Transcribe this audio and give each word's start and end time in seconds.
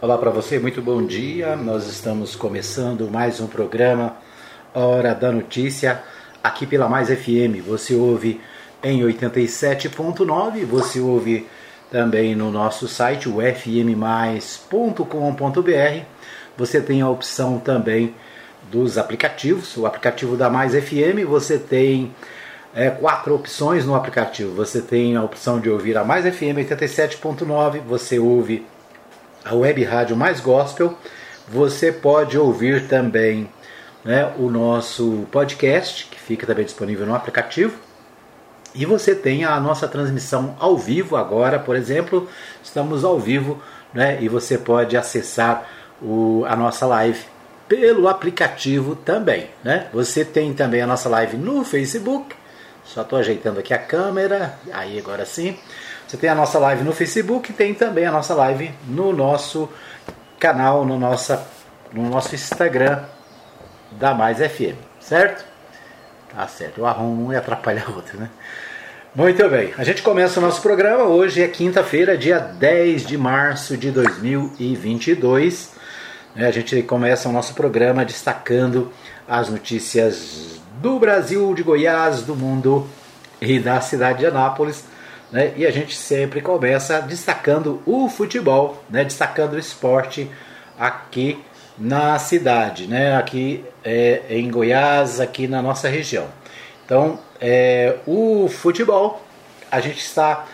Olá 0.00 0.16
para 0.16 0.30
você, 0.30 0.60
muito 0.60 0.80
bom 0.80 1.04
dia. 1.04 1.56
Nós 1.56 1.88
estamos 1.88 2.36
começando 2.36 3.10
mais 3.10 3.40
um 3.40 3.48
programa 3.48 4.16
Hora 4.72 5.12
da 5.12 5.32
Notícia 5.32 6.00
aqui 6.40 6.68
pela 6.68 6.88
Mais 6.88 7.08
FM. 7.08 7.66
Você 7.66 7.96
ouve 7.96 8.40
em 8.80 9.02
87.9, 9.02 10.64
você 10.64 11.00
ouve 11.00 11.48
também 11.90 12.36
no 12.36 12.48
nosso 12.48 12.86
site, 12.86 13.28
o 13.28 13.38
fmmais.com.br. 13.42 15.02
Você 16.56 16.80
tem 16.80 17.00
a 17.00 17.08
opção 17.10 17.58
também 17.58 18.14
dos 18.70 18.98
aplicativos, 18.98 19.76
o 19.76 19.84
aplicativo 19.84 20.36
da 20.36 20.48
Mais 20.48 20.74
FM, 20.74 21.26
você 21.26 21.58
tem 21.58 22.14
é, 22.72 22.88
quatro 22.88 23.34
opções 23.34 23.84
no 23.84 23.96
aplicativo. 23.96 24.54
Você 24.54 24.80
tem 24.80 25.16
a 25.16 25.24
opção 25.24 25.58
de 25.58 25.68
ouvir 25.68 25.98
a 25.98 26.04
Mais 26.04 26.24
FM 26.24 26.54
87.9, 26.70 27.80
você 27.80 28.20
ouve 28.20 28.64
a 29.44 29.54
web 29.54 29.82
rádio 29.84 30.16
mais 30.16 30.40
gospel. 30.40 30.96
Você 31.48 31.90
pode 31.90 32.38
ouvir 32.38 32.88
também 32.88 33.48
né, 34.04 34.32
o 34.38 34.50
nosso 34.50 35.26
podcast, 35.30 36.06
que 36.06 36.18
fica 36.18 36.46
também 36.46 36.64
disponível 36.64 37.06
no 37.06 37.14
aplicativo. 37.14 37.78
E 38.74 38.84
você 38.84 39.14
tem 39.14 39.44
a 39.44 39.58
nossa 39.58 39.88
transmissão 39.88 40.54
ao 40.58 40.76
vivo 40.76 41.16
agora, 41.16 41.58
por 41.58 41.74
exemplo, 41.74 42.28
estamos 42.62 43.04
ao 43.04 43.18
vivo 43.18 43.60
né, 43.92 44.18
e 44.20 44.28
você 44.28 44.58
pode 44.58 44.96
acessar 44.96 45.66
o, 46.02 46.44
a 46.46 46.54
nossa 46.54 46.86
live 46.86 47.24
pelo 47.68 48.08
aplicativo 48.08 48.96
também. 48.96 49.50
Né? 49.62 49.88
Você 49.92 50.24
tem 50.24 50.52
também 50.54 50.80
a 50.80 50.86
nossa 50.86 51.08
live 51.08 51.36
no 51.36 51.64
Facebook. 51.64 52.34
Só 52.84 53.02
estou 53.02 53.18
ajeitando 53.18 53.60
aqui 53.60 53.74
a 53.74 53.78
câmera. 53.78 54.58
Aí 54.72 54.98
agora 54.98 55.26
sim. 55.26 55.58
Você 56.08 56.16
tem 56.16 56.30
a 56.30 56.34
nossa 56.34 56.58
live 56.58 56.84
no 56.84 56.92
Facebook 56.94 57.52
tem 57.52 57.74
também 57.74 58.06
a 58.06 58.10
nossa 58.10 58.34
live 58.34 58.70
no 58.86 59.12
nosso 59.12 59.68
canal, 60.40 60.82
no, 60.86 60.98
nossa, 60.98 61.46
no 61.92 62.08
nosso 62.08 62.34
Instagram 62.34 63.02
da 63.92 64.14
Mais 64.14 64.38
FM, 64.38 64.78
certo? 64.98 65.44
Tá 66.34 66.48
certo, 66.48 66.78
eu 66.78 66.86
arrumo 66.86 67.26
um 67.26 67.32
e 67.32 67.36
atrapalha 67.36 67.84
o 67.88 67.96
outro, 67.96 68.18
né? 68.18 68.30
Muito 69.14 69.46
bem, 69.50 69.74
a 69.76 69.84
gente 69.84 70.00
começa 70.00 70.40
o 70.40 70.42
nosso 70.42 70.62
programa. 70.62 71.04
Hoje 71.04 71.42
é 71.42 71.48
quinta-feira, 71.48 72.16
dia 72.16 72.38
10 72.38 73.04
de 73.04 73.18
março 73.18 73.76
de 73.76 73.90
2022. 73.90 75.74
Né? 76.34 76.46
A 76.46 76.50
gente 76.50 76.82
começa 76.84 77.28
o 77.28 77.32
nosso 77.32 77.52
programa 77.52 78.02
destacando 78.02 78.90
as 79.28 79.50
notícias 79.50 80.58
do 80.80 80.98
Brasil, 80.98 81.52
de 81.52 81.62
Goiás, 81.62 82.22
do 82.22 82.34
mundo 82.34 82.88
e 83.42 83.58
da 83.58 83.78
cidade 83.82 84.20
de 84.20 84.26
Anápolis 84.26 84.84
né? 85.30 85.52
E 85.56 85.66
a 85.66 85.70
gente 85.70 85.94
sempre 85.94 86.40
começa 86.40 87.00
destacando 87.00 87.82
o 87.84 88.08
futebol, 88.08 88.82
né? 88.88 89.04
destacando 89.04 89.54
o 89.54 89.58
esporte 89.58 90.30
aqui 90.78 91.38
na 91.76 92.18
cidade, 92.18 92.86
né? 92.86 93.16
aqui 93.16 93.64
é, 93.84 94.22
em 94.30 94.50
Goiás, 94.50 95.20
aqui 95.20 95.46
na 95.46 95.62
nossa 95.62 95.88
região. 95.88 96.26
Então, 96.84 97.18
é, 97.40 97.96
o 98.06 98.48
futebol, 98.48 99.22
a 99.70 99.80
gente 99.80 99.98
está 99.98 100.46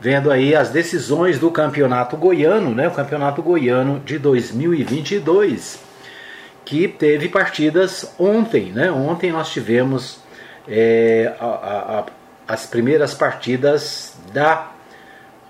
vendo 0.00 0.30
aí 0.30 0.54
as 0.54 0.70
decisões 0.70 1.38
do 1.38 1.50
campeonato 1.50 2.16
goiano, 2.16 2.74
né? 2.74 2.88
o 2.88 2.92
campeonato 2.92 3.42
goiano 3.42 4.00
de 4.00 4.18
2022, 4.18 5.80
que 6.64 6.86
teve 6.86 7.28
partidas 7.28 8.14
ontem. 8.18 8.72
Né? 8.72 8.90
Ontem 8.90 9.32
nós 9.32 9.50
tivemos 9.50 10.20
é, 10.68 11.34
a, 11.40 11.98
a 11.98 12.04
as 12.46 12.66
primeiras 12.66 13.14
partidas 13.14 14.14
da 14.32 14.70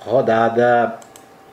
rodada 0.01 0.99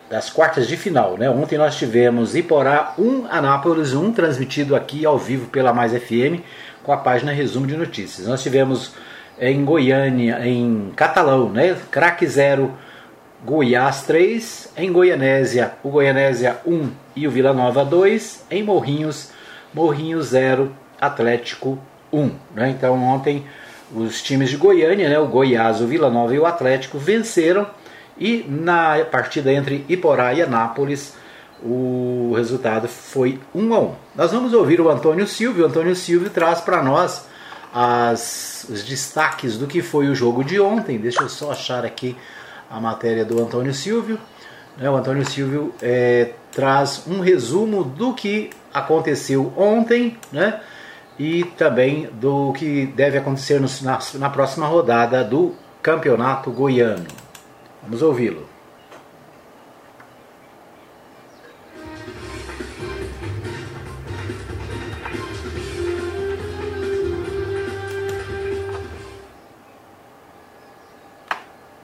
das 0.10 0.30
quartas 0.30 0.68
de 0.68 0.76
final. 0.76 1.18
Né? 1.18 1.30
Ontem 1.30 1.58
nós 1.58 1.78
tivemos 1.78 2.36
Iporá 2.36 2.94
1, 2.98 3.28
Anápolis 3.30 3.94
1, 3.94 4.12
transmitido 4.12 4.76
aqui 4.76 5.06
ao 5.06 5.18
vivo 5.18 5.48
pela 5.48 5.72
Mais 5.72 5.94
FM, 5.94 6.42
com 6.84 6.92
a 6.92 6.98
página 6.98 7.32
Resumo 7.32 7.68
de 7.68 7.78
Notícias. 7.78 8.28
Nós 8.28 8.42
tivemos 8.42 8.94
em 9.40 9.64
Goiânia, 9.64 10.46
em 10.46 10.92
Catalão, 10.96 11.50
né? 11.50 11.78
Craque 11.92 12.26
0, 12.26 12.74
Goiás 13.46 14.04
3, 14.04 14.74
em 14.76 14.92
Goianésia, 14.92 15.74
o 15.84 15.90
Goianésia 15.90 16.58
1 16.66 16.92
e 17.16 17.28
o 17.28 17.32
Vila 17.32 17.54
Nova 17.54 17.86
2, 17.86 18.46
em 18.50 18.64
Morrinhos, 18.64 19.32
Morrinhos 19.74 20.28
0, 20.28 20.74
Atlético 21.00 21.80
1. 22.12 22.32
Né? 22.54 22.70
Então 22.72 23.02
ontem 23.02 23.46
os 23.94 24.22
times 24.22 24.50
de 24.50 24.58
Goiânia, 24.58 25.10
né, 25.10 25.20
o 25.20 25.28
Goiás, 25.28 25.82
o 25.82 25.88
Vila 25.88 26.10
Nova 26.10 26.34
e 26.34 26.40
o 26.40 26.46
Atlético 26.46 26.98
venceram 26.98 27.68
e 28.18 28.46
na 28.48 29.06
partida 29.12 29.52
entre 29.52 29.86
Iporá 29.88 30.34
e 30.34 30.42
Anápolis 30.42 31.14
o 31.64 32.34
resultado 32.36 32.88
foi 32.88 33.40
1 33.54 33.74
a 33.74 33.80
1. 33.80 33.96
Nós 34.16 34.32
vamos 34.32 34.54
ouvir 34.54 34.80
o 34.80 34.90
Antônio 34.90 35.28
Silvio. 35.28 35.64
O 35.64 35.68
Antônio 35.68 35.96
Silvio 35.96 36.30
traz 36.30 36.62
para 36.62 36.82
nós 36.82 37.26
as, 37.74 38.66
os 38.70 38.84
destaques 38.84 39.58
do 39.58 39.68
que 39.68 39.82
foi 39.82 40.08
o 40.08 40.16
jogo 40.16 40.44
de 40.44 40.60
ontem. 40.60 40.98
Deixa 40.98 41.22
eu 41.22 41.30
só 41.30 41.52
achar 41.52 41.86
aqui 41.86 42.16
a 42.70 42.80
matéria 42.80 43.26
do 43.26 43.42
Antônio 43.42 43.74
Silvio. 43.74 44.18
Né, 44.78 44.90
o 44.90 44.96
Antônio 44.96 45.26
Silvio 45.26 45.74
é, 45.82 46.32
traz 46.52 47.04
um 47.06 47.20
resumo 47.20 47.84
do 47.84 48.14
que 48.14 48.52
aconteceu 48.74 49.52
ontem, 49.58 50.18
né? 50.32 50.62
E 51.20 51.44
também 51.44 52.08
do 52.14 52.54
que 52.54 52.86
deve 52.86 53.18
acontecer 53.18 53.60
na, 53.60 54.00
na 54.16 54.30
próxima 54.30 54.66
rodada 54.66 55.22
do 55.22 55.54
Campeonato 55.82 56.50
Goiano. 56.50 57.06
Vamos 57.84 58.02
ouvi-lo. 58.02 58.48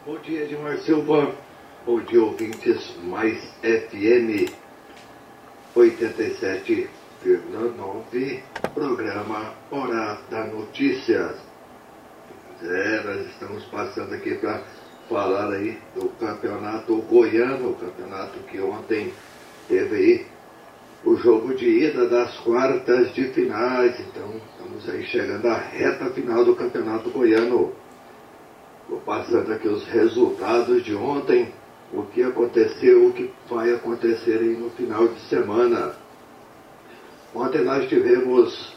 Bom 0.05 0.17
dia, 0.23 0.43
Edmar 0.43 0.77
Silva. 0.77 1.31
Bom 1.85 1.99
dia, 1.99 2.23
ouvintes 2.23 2.95
mais 3.03 3.37
FM 3.61 4.49
87 5.75 6.89
9, 7.25 8.43
programa 8.75 9.53
Hora 9.71 10.19
da 10.29 10.43
Notícia. 10.47 11.33
É, 12.61 13.03
nós 13.05 13.25
estamos 13.27 13.63
passando 13.65 14.13
aqui 14.13 14.35
para 14.35 14.61
falar 15.09 15.53
aí 15.53 15.79
do 15.95 16.09
campeonato 16.19 16.97
goiano, 17.03 17.69
o 17.69 17.75
campeonato 17.75 18.37
que 18.39 18.59
ontem 18.59 19.13
teve 19.69 19.95
aí 19.95 20.27
o 21.05 21.15
jogo 21.15 21.55
de 21.55 21.85
ida 21.85 22.09
das 22.09 22.37
quartas 22.39 23.13
de 23.13 23.29
finais. 23.29 23.97
Então, 23.97 24.29
estamos 24.51 24.89
aí 24.89 25.05
chegando 25.05 25.47
à 25.47 25.57
reta 25.57 26.07
final 26.07 26.43
do 26.43 26.53
campeonato 26.53 27.09
goiano. 27.11 27.71
Vou 28.89 28.99
passando 28.99 29.53
aqui 29.53 29.69
os 29.69 29.87
resultados 29.87 30.83
de 30.83 30.93
ontem, 30.93 31.53
o 31.93 32.03
que 32.03 32.21
aconteceu, 32.23 33.07
o 33.07 33.13
que 33.13 33.31
vai 33.49 33.73
acontecer 33.73 34.39
aí 34.39 34.57
no 34.57 34.69
final 34.71 35.07
de 35.07 35.19
semana. 35.29 36.04
Ontem 37.35 37.65
nós 37.65 37.89
tivemos 37.89 38.73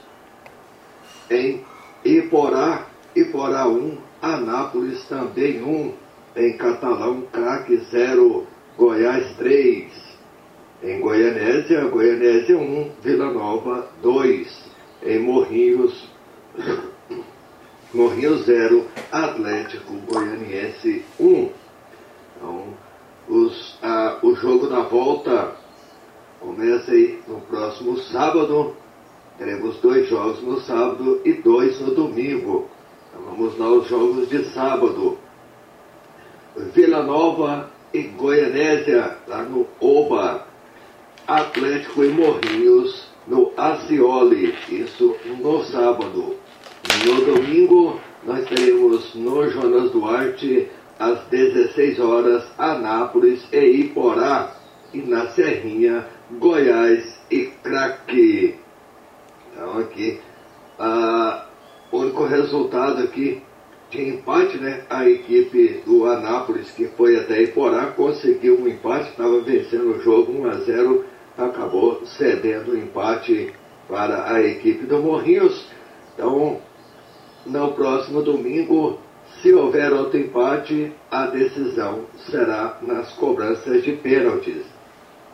em 1.31 1.65
Iporá, 2.05 2.87
Iporá 3.15 3.69
1, 3.69 3.97
Anápolis 4.21 5.05
também 5.05 5.63
1, 5.63 5.95
em 6.35 6.57
Catalão, 6.57 7.23
Craque 7.33 7.77
0, 7.77 8.45
Goiás 8.77 9.37
3. 9.37 10.09
Em 10.83 11.01
Goianésia, 11.01 11.85
Goianésia 11.85 12.59
1, 12.59 12.91
Vila 13.01 13.33
Nova 13.33 13.89
2. 14.03 14.65
Em 15.05 15.21
Morrinhos, 15.21 16.09
Morrinhos 17.95 18.45
0, 18.45 18.87
Atlético 19.13 19.95
Goianiense 20.11 21.05
1. 21.21 21.51
Então, 22.37 22.65
os, 23.29 23.79
a, 23.83 24.19
o 24.21 24.35
jogo 24.35 24.67
da 24.67 24.81
volta 24.81 25.55
Começa 26.41 26.93
aí 26.93 27.21
no 27.27 27.41
próximo 27.43 27.99
sábado. 27.99 28.75
Teremos 29.39 29.77
dois 29.79 30.09
jogos 30.09 30.43
no 30.43 30.61
sábado 30.61 31.21
e 31.25 31.33
dois 31.33 31.81
no 31.81 31.95
domingo. 31.95 32.69
Então 33.09 33.23
vamos 33.25 33.59
lá 33.59 33.67
aos 33.67 33.89
jogos 33.89 34.29
de 34.29 34.45
sábado. 34.47 35.19
Vila 36.75 37.03
Nova 37.03 37.71
e 37.93 38.03
Goianésia, 38.03 39.17
lá 39.27 39.43
no 39.43 39.67
Oba. 39.81 40.47
Atlético 41.27 42.05
e 42.05 42.09
Morrinhos 42.09 43.07
no 43.27 43.53
Acioli, 43.57 44.55
isso 44.71 45.15
no 45.41 45.63
sábado. 45.65 46.37
No 47.05 47.35
domingo, 47.35 48.01
nós 48.25 48.49
teremos 48.49 49.15
no 49.15 49.49
Jonas 49.51 49.91
Duarte, 49.91 50.69
às 50.99 51.21
16 51.27 52.01
horas, 52.01 52.45
Anápolis 52.57 53.47
e 53.53 53.59
Iporá. 53.59 54.55
E 54.93 54.99
na 54.99 55.27
Serrinha, 55.33 56.07
Goiás 56.31 57.19
e 57.31 57.47
Craque. 57.63 58.57
Então 59.53 59.79
aqui, 59.79 60.21
a, 60.79 61.47
o 61.91 61.99
único 61.99 62.25
resultado 62.25 63.03
aqui 63.03 63.43
de 63.91 64.09
empate, 64.11 64.59
né? 64.59 64.85
A 64.91 65.09
equipe 65.09 65.83
do 65.87 66.05
Anápolis, 66.07 66.71
que 66.73 66.87
foi 66.89 67.17
até 67.17 67.43
Iporá, 67.43 67.87
conseguiu 67.87 68.61
um 68.61 68.69
empate, 68.69 69.11
estava 69.11 69.41
vencendo 69.41 69.97
o 69.97 70.03
jogo 70.03 70.33
1 70.33 70.51
a 70.51 70.55
0 70.55 71.05
cedendo 72.05 72.73
o 72.73 72.77
empate 72.77 73.53
para 73.89 74.31
a 74.31 74.43
equipe 74.43 74.85
do 74.85 74.99
Morrinhos. 74.99 75.67
Então, 76.15 76.59
no 77.47 77.73
próximo 77.73 78.23
domingo, 78.23 78.99
se 79.41 79.55
houver 79.55 79.93
outro 79.93 80.19
empate, 80.19 80.93
a 81.11 81.27
decisão 81.27 82.01
será 82.31 82.77
nas 82.83 83.13
cobranças 83.13 83.83
de 83.83 83.93
pênaltis. 83.93 84.78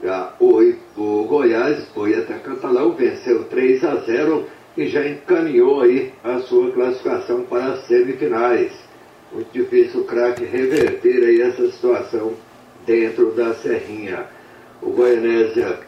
Já 0.02 0.34
o, 0.40 1.24
Goiás 1.24 1.84
foi 1.94 2.14
até 2.14 2.34
Catalão, 2.34 2.92
venceu 2.92 3.44
3 3.44 3.84
a 3.84 3.96
0 3.96 4.44
e 4.76 4.88
já 4.88 5.06
encaminhou 5.06 5.82
aí 5.82 6.12
a 6.22 6.40
sua 6.40 6.72
classificação 6.72 7.42
para 7.44 7.72
as 7.72 7.86
semifinais. 7.86 8.72
Muito 9.32 9.50
difícil 9.52 10.00
o 10.00 10.04
craque 10.04 10.44
reverter 10.44 11.24
aí 11.24 11.40
essa 11.40 11.70
situação 11.70 12.34
dentro 12.86 13.32
da 13.32 13.54
Serrinha. 13.54 14.26
O 14.82 14.90
Goianésia 14.90 15.78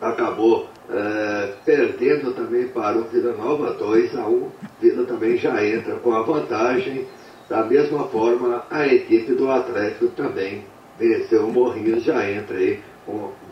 acabou 0.00 0.68
é, 0.90 1.52
perdendo 1.64 2.32
também 2.32 2.68
para 2.68 2.98
o 2.98 3.04
Vila 3.04 3.32
Nova 3.34 3.72
2 3.74 4.16
a 4.16 4.26
1. 4.26 4.48
Vila 4.80 5.06
também 5.06 5.36
já 5.36 5.64
entra 5.64 5.94
com 5.96 6.12
a 6.12 6.22
vantagem. 6.22 7.06
Da 7.48 7.64
mesma 7.64 8.04
forma, 8.08 8.64
a 8.70 8.86
equipe 8.86 9.32
do 9.32 9.50
Atlético 9.50 10.08
também 10.08 10.64
venceu 10.98 11.46
o 11.46 11.52
Morrinhos, 11.52 12.04
já 12.04 12.30
entra 12.30 12.56
aí 12.56 12.80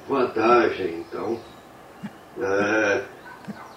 vantagem. 0.08 1.04
Então, 1.08 1.38
é, 2.40 3.02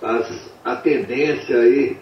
as, 0.02 0.52
a 0.64 0.76
tendência 0.78 1.58
aí 1.58 1.98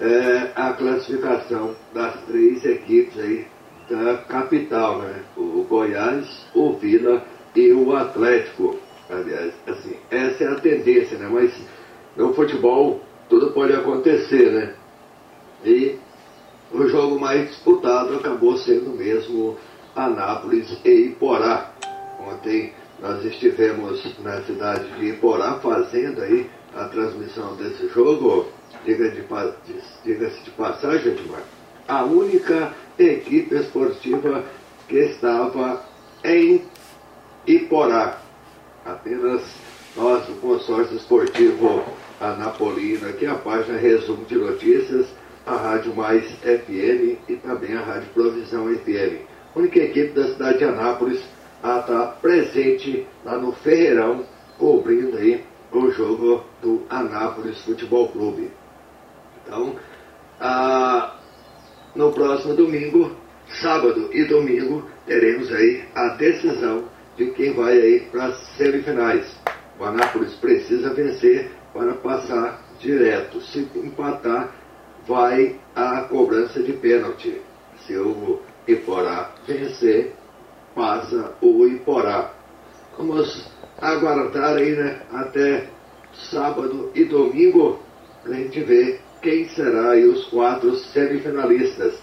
é 0.00 0.50
a 0.54 0.72
classificação 0.72 1.74
das 1.94 2.20
três 2.24 2.64
equipes 2.64 3.18
aí 3.18 3.46
da 3.88 4.18
capital, 4.18 4.98
né? 4.98 5.22
O 5.36 5.66
Goiás, 5.68 6.46
o 6.54 6.72
Vila 6.74 7.24
e 7.54 7.72
o 7.72 7.94
Atlético. 7.94 8.78
Aliás, 9.10 9.52
assim, 9.66 9.96
essa 10.10 10.44
é 10.44 10.48
a 10.48 10.54
tendência, 10.56 11.18
né? 11.18 11.28
Mas 11.30 11.52
no 12.16 12.32
futebol 12.34 13.00
tudo 13.28 13.50
pode 13.52 13.72
acontecer, 13.72 14.50
né? 14.50 14.74
E 15.64 15.98
o 16.72 16.88
jogo 16.88 17.20
mais 17.20 17.48
disputado 17.48 18.16
acabou 18.16 18.56
sendo 18.56 18.90
mesmo 18.90 19.56
Anápolis 19.94 20.78
e 20.84 21.08
Iporá. 21.08 21.70
Ontem 22.20 22.72
nós 23.02 23.24
estivemos 23.24 24.00
na 24.20 24.40
cidade 24.42 24.88
de 24.92 25.06
Iporá 25.10 25.54
fazendo 25.54 26.22
aí 26.22 26.48
a 26.74 26.84
transmissão 26.84 27.56
desse 27.56 27.88
jogo. 27.88 28.46
Diga-se 28.84 29.16
de, 29.16 29.82
diga 30.04 30.30
de 30.30 30.50
passagem, 30.52 31.12
Edmar, 31.12 31.42
a 31.88 32.04
única 32.04 32.72
equipe 32.98 33.54
esportiva 33.56 34.44
que 34.88 34.96
estava 34.98 35.84
em 36.24 36.62
Iporá. 37.46 38.18
Apenas 38.84 39.42
nós, 39.96 40.24
do 40.26 40.34
consórcio 40.40 40.96
esportivo 40.96 41.84
Anapolina, 42.20 43.08
aqui 43.08 43.26
a 43.26 43.34
página 43.34 43.78
Resumo 43.78 44.24
de 44.24 44.36
Notícias, 44.36 45.06
a 45.44 45.56
Rádio 45.56 45.94
Mais 45.94 46.24
FM 46.40 47.18
e 47.28 47.36
também 47.42 47.76
a 47.76 47.80
Rádio 47.80 48.08
Provisão 48.14 48.66
FM. 48.72 49.26
Única 49.56 49.80
equipe 49.80 50.12
da 50.12 50.28
cidade 50.28 50.58
de 50.58 50.64
Anápolis 50.64 51.20
a 51.62 51.78
estar 51.78 52.18
presente 52.20 53.06
lá 53.24 53.38
no 53.38 53.52
Ferreirão, 53.52 54.24
cobrindo 54.58 55.16
aí 55.16 55.44
o 55.70 55.90
jogo 55.90 56.44
do 56.60 56.82
Anápolis 56.90 57.60
Futebol 57.62 58.08
Clube. 58.08 58.50
Então, 59.44 59.76
no 61.94 62.12
próximo 62.12 62.54
domingo, 62.54 63.12
sábado 63.60 64.10
e 64.12 64.24
domingo, 64.24 64.88
teremos 65.06 65.52
aí 65.52 65.84
a 65.94 66.08
decisão 66.08 66.84
de 67.16 67.30
quem 67.32 67.52
vai 67.52 67.78
aí 67.78 68.00
para 68.10 68.26
as 68.26 68.38
semifinais. 68.56 69.36
O 69.78 69.84
Anápolis 69.84 70.34
precisa 70.34 70.92
vencer 70.94 71.50
para 71.72 71.94
passar 71.94 72.62
direto. 72.80 73.40
Se 73.40 73.68
empatar, 73.76 74.52
vai 75.06 75.58
a 75.74 76.02
cobrança 76.02 76.62
de 76.62 76.72
pênalti. 76.72 77.40
Se 77.86 77.96
o 77.96 78.40
Iporá 78.66 79.32
vencer, 79.46 80.14
passa 80.74 81.32
o 81.40 81.66
Iporá. 81.66 82.32
Vamos 82.96 83.50
aguardar 83.80 84.56
aí, 84.56 84.72
né, 84.72 85.00
até 85.12 85.68
sábado 86.30 86.90
e 86.94 87.04
domingo, 87.04 87.80
para 88.22 88.32
a 88.32 88.36
gente 88.36 88.60
ver 88.60 89.00
quem 89.20 89.48
será 89.48 89.90
aí 89.92 90.04
os 90.04 90.26
quatro 90.26 90.74
semifinalistas. 90.76 91.94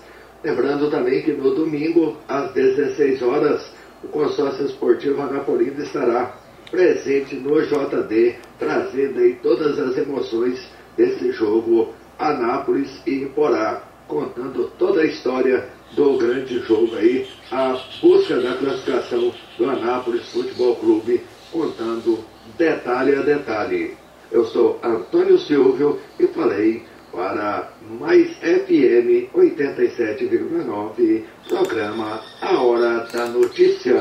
Lembrando 0.44 0.90
também 0.90 1.22
que 1.22 1.34
no 1.34 1.54
domingo, 1.54 2.18
às 2.28 2.52
16 2.54 3.22
horas, 3.22 3.72
o 4.04 4.08
consórcio 4.08 4.66
esportivo 4.66 5.22
Anapolina 5.22 5.84
estará 5.84 6.36
presente 6.72 7.36
no 7.36 7.62
JD, 7.62 8.36
trazendo 8.58 9.20
aí 9.20 9.36
todas 9.42 9.78
as 9.78 9.98
emoções 9.98 10.66
desse 10.96 11.32
jogo 11.32 11.94
Anápolis 12.18 13.02
e 13.06 13.24
Iporá, 13.24 13.84
contando 14.08 14.72
toda 14.78 15.02
a 15.02 15.06
história 15.06 15.70
do 15.94 16.18
grande 16.18 16.60
jogo 16.60 16.96
aí, 16.96 17.28
a 17.52 17.80
busca 18.02 18.40
da 18.40 18.56
classificação 18.56 19.34
do 19.58 19.70
Anápolis 19.70 20.28
Futebol 20.30 20.76
Clube, 20.76 21.22
contando 21.52 22.24
detalhe 22.58 23.16
a 23.16 23.22
detalhe. 23.22 23.98
Eu 24.32 24.46
sou 24.46 24.80
Antônio 24.84 25.40
Silvio 25.40 26.00
e 26.20 26.28
falei 26.28 26.84
para 27.12 27.72
Mais 28.00 28.28
FM 28.38 29.34
87,9, 29.34 31.24
programa 31.48 32.22
A 32.42 32.62
Hora 32.62 33.08
da 33.12 33.26
Notícia. 33.26 33.96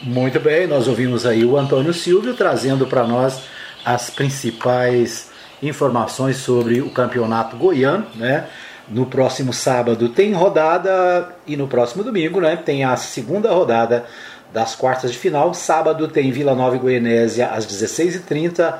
Muito 0.00 0.40
bem, 0.40 0.66
nós 0.66 0.88
ouvimos 0.88 1.26
aí 1.26 1.44
o 1.44 1.56
Antônio 1.56 1.94
Silvio 1.94 2.34
trazendo 2.34 2.86
para 2.86 3.06
nós 3.06 3.42
as 3.84 4.10
principais 4.10 5.31
informações 5.62 6.38
sobre 6.38 6.80
o 6.80 6.90
campeonato 6.90 7.56
goiano, 7.56 8.06
né? 8.16 8.46
No 8.88 9.06
próximo 9.06 9.52
sábado 9.52 10.08
tem 10.08 10.32
rodada 10.32 11.28
e 11.46 11.56
no 11.56 11.68
próximo 11.68 12.02
domingo, 12.02 12.40
né, 12.40 12.56
tem 12.56 12.84
a 12.84 12.96
segunda 12.96 13.50
rodada 13.52 14.04
das 14.52 14.74
quartas 14.74 15.12
de 15.12 15.18
final. 15.18 15.54
Sábado 15.54 16.08
tem 16.08 16.30
Vila 16.32 16.54
Nova 16.54 16.76
e 16.76 16.78
Goianésia 16.78 17.46
às 17.46 17.64
16h30 17.66 18.74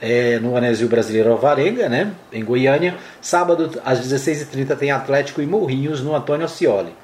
é, 0.00 0.38
no 0.38 0.56
Anésio 0.56 0.86
Brasileiro 0.88 1.32
Alvarenga, 1.32 1.88
né, 1.88 2.12
em 2.32 2.44
Goiânia. 2.44 2.96
Sábado 3.20 3.80
às 3.84 4.00
16h30 4.06 4.76
tem 4.76 4.90
Atlético 4.90 5.40
e 5.40 5.46
Morrinhos 5.46 6.02
no 6.02 6.14
Antônio 6.14 6.44
Ascioli. 6.44 6.94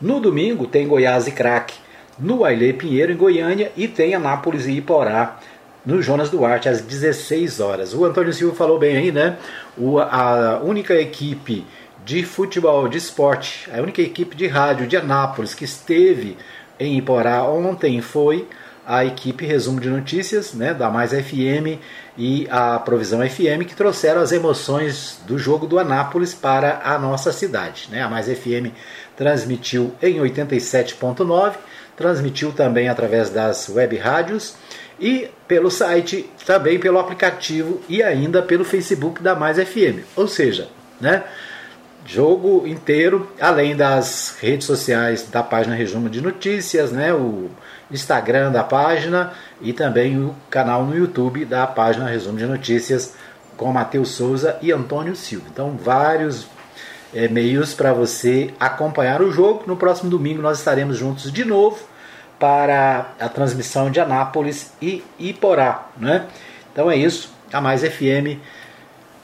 No 0.00 0.18
domingo 0.18 0.66
tem 0.66 0.88
Goiás 0.88 1.26
e 1.26 1.30
Craque 1.30 1.74
no 2.18 2.44
Ailê 2.44 2.72
Pinheiro 2.72 3.12
em 3.12 3.16
Goiânia 3.16 3.72
e 3.76 3.88
tem 3.88 4.14
Anápolis 4.14 4.66
e 4.66 4.72
Iporá 4.72 5.38
no 5.84 6.02
Jonas 6.02 6.30
Duarte 6.30 6.68
às 6.68 6.80
16 6.80 7.60
horas. 7.60 7.94
O 7.94 8.04
Antônio 8.04 8.32
Silva 8.32 8.54
falou 8.54 8.78
bem 8.78 8.96
aí, 8.96 9.12
né? 9.12 9.36
O, 9.76 9.98
a 9.98 10.60
única 10.62 10.94
equipe 10.94 11.66
de 12.04 12.24
futebol, 12.24 12.88
de 12.88 12.98
esporte, 12.98 13.70
a 13.72 13.80
única 13.80 14.00
equipe 14.00 14.34
de 14.36 14.46
rádio 14.46 14.86
de 14.86 14.96
Anápolis 14.96 15.54
que 15.54 15.64
esteve 15.64 16.36
em 16.78 16.96
Iporá 16.96 17.44
ontem 17.44 18.00
foi 18.00 18.48
a 18.86 19.04
equipe 19.04 19.46
Resumo 19.46 19.78
de 19.78 19.88
Notícias, 19.88 20.52
né, 20.52 20.74
da 20.74 20.90
Mais 20.90 21.12
FM 21.12 21.78
e 22.18 22.48
a 22.50 22.78
Provisão 22.78 23.20
FM, 23.20 23.64
que 23.66 23.74
trouxeram 23.74 24.20
as 24.20 24.32
emoções 24.32 25.20
do 25.26 25.38
jogo 25.38 25.66
do 25.66 25.78
Anápolis 25.78 26.34
para 26.34 26.80
a 26.82 26.98
nossa 26.98 27.30
cidade. 27.30 27.88
Né? 27.90 28.02
A 28.02 28.08
Mais 28.08 28.26
FM 28.26 28.74
transmitiu 29.16 29.94
em 30.02 30.18
87.9, 30.18 31.54
transmitiu 31.96 32.50
também 32.50 32.88
através 32.88 33.30
das 33.30 33.68
web 33.68 33.96
rádios 33.96 34.56
e 35.00 35.30
pelo 35.48 35.70
site, 35.70 36.28
também 36.44 36.78
pelo 36.78 36.98
aplicativo 36.98 37.80
e 37.88 38.02
ainda 38.02 38.42
pelo 38.42 38.64
Facebook 38.64 39.22
da 39.22 39.34
Mais 39.34 39.56
FM. 39.56 40.04
Ou 40.14 40.28
seja, 40.28 40.68
né, 41.00 41.24
jogo 42.04 42.66
inteiro, 42.66 43.30
além 43.40 43.74
das 43.74 44.36
redes 44.40 44.66
sociais 44.66 45.26
da 45.30 45.42
página 45.42 45.74
Resumo 45.74 46.10
de 46.10 46.20
Notícias, 46.20 46.92
né, 46.92 47.12
o 47.14 47.50
Instagram 47.90 48.52
da 48.52 48.62
página 48.62 49.32
e 49.60 49.72
também 49.72 50.18
o 50.18 50.34
canal 50.50 50.84
no 50.84 50.96
YouTube 50.96 51.44
da 51.44 51.66
página 51.66 52.08
Resumo 52.08 52.38
de 52.38 52.46
Notícias 52.46 53.14
com 53.56 53.72
Matheus 53.72 54.10
Souza 54.10 54.58
e 54.62 54.70
Antônio 54.70 55.16
Silva. 55.16 55.46
Então, 55.52 55.76
vários 55.82 56.46
é, 57.12 57.26
meios 57.28 57.74
para 57.74 57.92
você 57.92 58.54
acompanhar 58.60 59.20
o 59.20 59.32
jogo. 59.32 59.64
No 59.66 59.76
próximo 59.76 60.10
domingo 60.10 60.40
nós 60.40 60.58
estaremos 60.58 60.96
juntos 60.96 61.32
de 61.32 61.44
novo 61.44 61.89
para 62.40 63.12
a 63.20 63.28
transmissão 63.28 63.90
de 63.90 64.00
Anápolis 64.00 64.72
e 64.80 65.04
Iporá. 65.18 65.88
Né? 65.96 66.26
Então 66.72 66.90
é 66.90 66.96
isso. 66.96 67.30
A 67.52 67.60
Mais 67.60 67.82
FM 67.82 68.40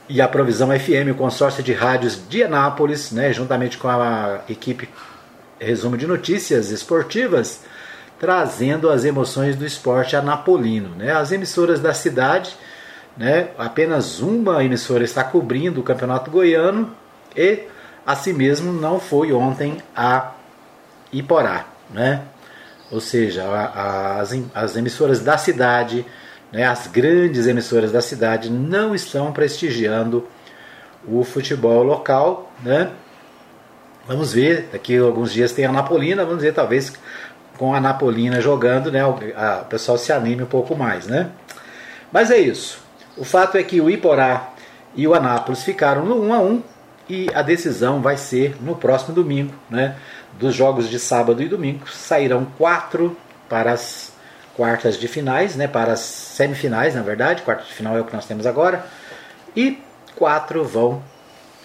e 0.07 0.21
a 0.21 0.27
Provisão 0.27 0.69
FM, 0.69 1.11
o 1.11 1.15
consórcio 1.15 1.63
de 1.63 1.73
rádios 1.73 2.21
de 2.29 2.43
Anápolis, 2.43 3.11
né, 3.11 3.33
juntamente 3.33 3.77
com 3.77 3.89
a 3.89 4.41
equipe 4.47 4.87
Resumo 5.59 5.97
de 5.97 6.05
Notícias 6.05 6.69
Esportivas, 6.69 7.61
trazendo 8.19 8.89
as 8.89 9.03
emoções 9.03 9.55
do 9.55 9.65
esporte 9.65 10.15
anapolino. 10.15 10.89
Né? 10.95 11.11
As 11.11 11.31
emissoras 11.31 11.79
da 11.79 11.93
cidade, 11.93 12.55
né, 13.17 13.49
apenas 13.57 14.19
uma 14.19 14.63
emissora 14.63 15.03
está 15.03 15.23
cobrindo 15.23 15.81
o 15.81 15.83
Campeonato 15.83 16.29
Goiano 16.31 16.95
e, 17.35 17.63
assim 18.05 18.33
mesmo, 18.33 18.71
não 18.71 18.99
foi 18.99 19.33
ontem 19.33 19.77
a 19.95 20.31
Iporá. 21.11 21.65
Né? 21.89 22.21
Ou 22.91 23.01
seja, 23.01 23.43
as, 23.73 24.33
as 24.53 24.75
emissoras 24.75 25.19
da 25.19 25.37
cidade, 25.37 26.05
né, 26.51 26.65
as 26.65 26.87
grandes 26.87 27.47
emissoras 27.47 27.91
da 27.91 28.01
cidade 28.01 28.49
não 28.49 28.95
estão 28.95 29.31
prestigiando 29.31 30.25
o 31.07 31.23
futebol 31.23 31.83
local, 31.83 32.51
né? 32.63 32.91
Vamos 34.07 34.31
ver, 34.31 34.69
daqui 34.71 34.97
a 34.97 35.01
alguns 35.01 35.33
dias 35.33 35.51
tem 35.51 35.65
a 35.65 35.71
Napolina, 35.71 36.23
vamos 36.23 36.41
ver 36.41 36.53
talvez 36.53 36.93
com 37.57 37.73
a 37.73 37.81
Napolina 37.81 38.39
jogando, 38.39 38.91
né, 38.91 39.05
o, 39.05 39.17
a, 39.35 39.61
o 39.63 39.65
pessoal 39.65 39.97
se 39.97 40.13
anime 40.13 40.43
um 40.43 40.47
pouco 40.47 40.75
mais, 40.75 41.07
né? 41.07 41.31
Mas 42.11 42.31
é 42.31 42.37
isso. 42.37 42.79
O 43.17 43.25
fato 43.25 43.57
é 43.57 43.63
que 43.63 43.81
o 43.81 43.89
Iporá 43.89 44.53
e 44.95 45.07
o 45.07 45.13
Anápolis 45.13 45.63
ficaram 45.63 46.05
no 46.05 46.21
1 46.23 46.33
a 46.33 46.39
1 46.39 46.63
e 47.09 47.29
a 47.33 47.41
decisão 47.41 48.01
vai 48.01 48.17
ser 48.17 48.55
no 48.61 48.75
próximo 48.75 49.13
domingo, 49.13 49.53
né? 49.69 49.95
Dos 50.39 50.53
jogos 50.53 50.89
de 50.89 50.99
sábado 50.99 51.41
e 51.41 51.47
domingo 51.47 51.87
sairão 51.89 52.45
quatro 52.57 53.17
para 53.49 53.71
as 53.71 54.11
quartas 54.55 54.97
de 54.97 55.07
finais, 55.07 55.55
né? 55.55 55.67
Para 55.67 55.93
as 55.93 55.99
semifinais, 55.99 56.95
na 56.95 57.01
verdade, 57.01 57.41
quartas 57.43 57.67
de 57.67 57.73
final 57.73 57.97
é 57.97 58.01
o 58.01 58.05
que 58.05 58.13
nós 58.13 58.25
temos 58.25 58.45
agora 58.45 58.85
e 59.55 59.81
quatro 60.15 60.63
vão 60.63 61.01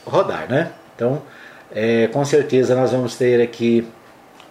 rodar, 0.07 0.49
né? 0.49 0.73
Então, 0.95 1.23
é, 1.71 2.07
com 2.09 2.25
certeza 2.25 2.75
nós 2.75 2.93
vamos 2.93 3.17
ter 3.17 3.41
aqui 3.43 3.89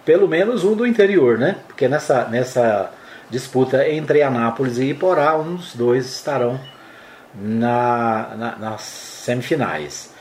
pelo 0.04 0.28
menos 0.28 0.64
um 0.64 0.74
do 0.74 0.86
interior, 0.86 1.38
né? 1.38 1.56
Porque 1.66 1.88
nessa, 1.88 2.24
nessa 2.26 2.90
disputa 3.30 3.88
entre 3.88 4.22
Anápolis 4.22 4.78
e 4.78 4.90
Iporá, 4.90 5.36
uns 5.36 5.74
dois 5.74 6.06
estarão 6.06 6.60
na, 7.34 8.34
na, 8.36 8.56
nas 8.56 8.82
semifinais. 8.82 10.11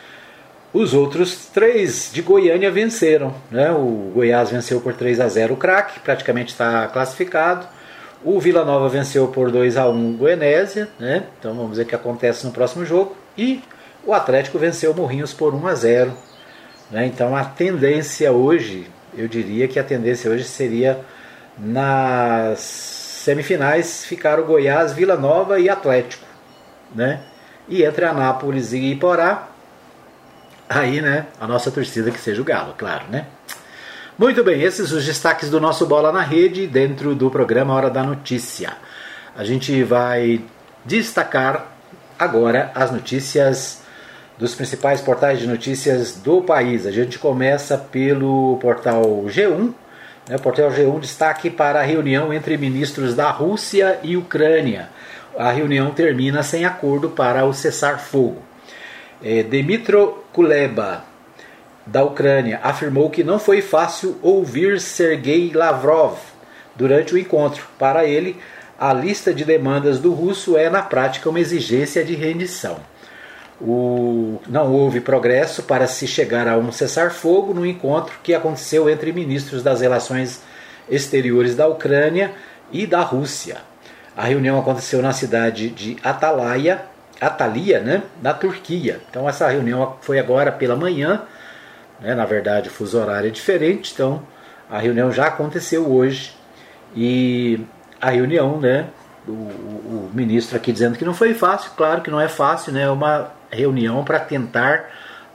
Os 0.73 0.93
outros 0.93 1.47
três 1.47 2.09
de 2.13 2.21
Goiânia 2.21 2.71
venceram. 2.71 3.33
Né? 3.49 3.71
O 3.71 4.11
Goiás 4.13 4.51
venceu 4.51 4.79
por 4.79 4.93
3 4.93 5.19
a 5.19 5.27
0 5.27 5.53
o 5.53 5.57
craque, 5.57 5.99
praticamente 5.99 6.51
está 6.51 6.87
classificado. 6.87 7.67
O 8.23 8.39
Vila 8.39 8.63
Nova 8.63 8.87
venceu 8.87 9.27
por 9.27 9.51
2 9.51 9.77
a 9.77 9.89
1 9.89 10.09
o 10.11 10.17
Goianésia, 10.17 10.87
né? 10.99 11.23
então 11.39 11.55
vamos 11.55 11.77
ver 11.77 11.83
o 11.83 11.85
que 11.87 11.95
acontece 11.95 12.45
no 12.45 12.51
próximo 12.51 12.85
jogo. 12.85 13.15
E 13.37 13.61
o 14.05 14.13
Atlético 14.13 14.59
venceu 14.59 14.91
o 14.91 14.95
Morrinhos 14.95 15.33
por 15.33 15.53
1 15.53 15.67
a 15.67 15.75
0 15.75 16.13
né? 16.91 17.05
Então 17.05 17.35
a 17.35 17.43
tendência 17.45 18.31
hoje, 18.31 18.87
eu 19.17 19.27
diria 19.27 19.67
que 19.67 19.79
a 19.79 19.83
tendência 19.83 20.29
hoje 20.29 20.43
seria 20.43 20.99
nas 21.57 22.59
semifinais 22.59 24.03
ficar 24.03 24.39
o 24.39 24.45
Goiás, 24.45 24.93
Vila 24.93 25.15
Nova 25.15 25.59
e 25.59 25.69
Atlético. 25.69 26.25
Né? 26.93 27.21
E 27.69 27.83
entre 27.83 28.03
Anápolis 28.03 28.73
e 28.73 28.91
Iporá, 28.91 29.47
aí 30.79 31.01
né, 31.01 31.25
a 31.39 31.47
nossa 31.47 31.71
torcida 31.71 32.11
que 32.11 32.19
seja 32.19 32.41
o 32.41 32.45
Galo, 32.45 32.73
claro. 32.77 33.05
Né? 33.09 33.25
Muito 34.17 34.43
bem, 34.43 34.61
esses 34.61 34.91
os 34.91 35.05
destaques 35.05 35.49
do 35.49 35.59
nosso 35.59 35.85
Bola 35.85 36.11
na 36.11 36.21
Rede 36.21 36.67
dentro 36.67 37.15
do 37.15 37.29
programa 37.29 37.73
Hora 37.73 37.89
da 37.89 38.03
Notícia. 38.03 38.73
A 39.35 39.43
gente 39.43 39.83
vai 39.83 40.41
destacar 40.85 41.71
agora 42.17 42.71
as 42.75 42.91
notícias 42.91 43.81
dos 44.37 44.55
principais 44.55 45.01
portais 45.01 45.39
de 45.39 45.47
notícias 45.47 46.15
do 46.15 46.41
país. 46.41 46.85
A 46.85 46.91
gente 46.91 47.19
começa 47.19 47.77
pelo 47.77 48.57
portal 48.57 49.03
G1. 49.25 49.73
Né, 50.27 50.37
portal 50.37 50.71
G1 50.71 50.99
destaque 50.99 51.49
para 51.49 51.79
a 51.79 51.83
reunião 51.83 52.33
entre 52.33 52.57
ministros 52.57 53.15
da 53.15 53.29
Rússia 53.31 53.99
e 54.03 54.15
Ucrânia. 54.17 54.89
A 55.37 55.51
reunião 55.51 55.91
termina 55.91 56.43
sem 56.43 56.65
acordo 56.65 57.09
para 57.09 57.45
o 57.45 57.53
cessar-fogo. 57.53 58.41
É, 59.23 59.43
Dmitro 59.43 60.20
Kuleba, 60.33 61.03
da 61.85 62.03
Ucrânia, 62.03 62.59
afirmou 62.63 63.09
que 63.09 63.23
não 63.23 63.39
foi 63.39 63.61
fácil 63.61 64.17
ouvir 64.21 64.79
Sergei 64.79 65.51
Lavrov 65.53 66.17
durante 66.75 67.13
o 67.13 67.17
encontro. 67.17 67.67
Para 67.77 68.05
ele, 68.05 68.39
a 68.79 68.93
lista 68.93 69.33
de 69.33 69.43
demandas 69.43 69.99
do 69.99 70.13
russo 70.13 70.57
é, 70.57 70.69
na 70.69 70.81
prática, 70.81 71.29
uma 71.29 71.39
exigência 71.39 72.03
de 72.03 72.15
rendição 72.15 72.79
o, 73.61 74.41
não 74.47 74.71
houve 74.71 74.99
progresso 74.99 75.63
para 75.63 75.87
se 75.87 76.07
chegar 76.07 76.47
a 76.47 76.57
um 76.57 76.71
cessar-fogo 76.71 77.53
no 77.53 77.65
encontro 77.65 78.19
que 78.23 78.33
aconteceu 78.33 78.89
entre 78.89 79.13
ministros 79.13 79.61
das 79.61 79.81
relações 79.81 80.41
exteriores 80.89 81.55
da 81.55 81.67
Ucrânia 81.67 82.31
e 82.71 82.87
da 82.87 83.01
Rússia. 83.01 83.57
A 84.17 84.25
reunião 84.25 84.59
aconteceu 84.59 85.01
na 85.01 85.13
cidade 85.13 85.69
de 85.69 85.95
Atalaia, 86.03 86.85
Atalia, 87.21 87.79
né, 87.79 88.03
na 88.21 88.33
Turquia. 88.33 88.99
Então 89.09 89.29
essa 89.29 89.47
reunião 89.47 89.95
foi 90.01 90.19
agora 90.19 90.51
pela 90.51 90.75
manhã, 90.75 91.21
né, 91.99 92.15
na 92.15 92.25
verdade 92.25 92.69
o 92.69 92.71
fuso 92.71 92.99
horário 92.99 93.27
é 93.27 93.31
diferente, 93.31 93.93
então 93.93 94.23
a 94.69 94.79
reunião 94.79 95.11
já 95.11 95.27
aconteceu 95.27 95.89
hoje 95.91 96.33
e 96.95 97.59
a 98.01 98.09
reunião, 98.09 98.59
né, 98.59 98.87
o, 99.27 99.31
o, 99.31 100.11
ministro 100.13 100.57
aqui 100.57 100.71
dizendo 100.71 100.97
que 100.97 101.05
não 101.05 101.13
foi 101.13 101.33
fácil, 101.33 101.71
claro 101.77 102.01
que 102.01 102.09
não 102.09 102.19
é 102.19 102.27
fácil, 102.27 102.73
né, 102.73 102.83
é 102.83 102.89
uma 102.89 103.31
reunião 103.51 104.03
para 104.03 104.19
tentar 104.19 104.89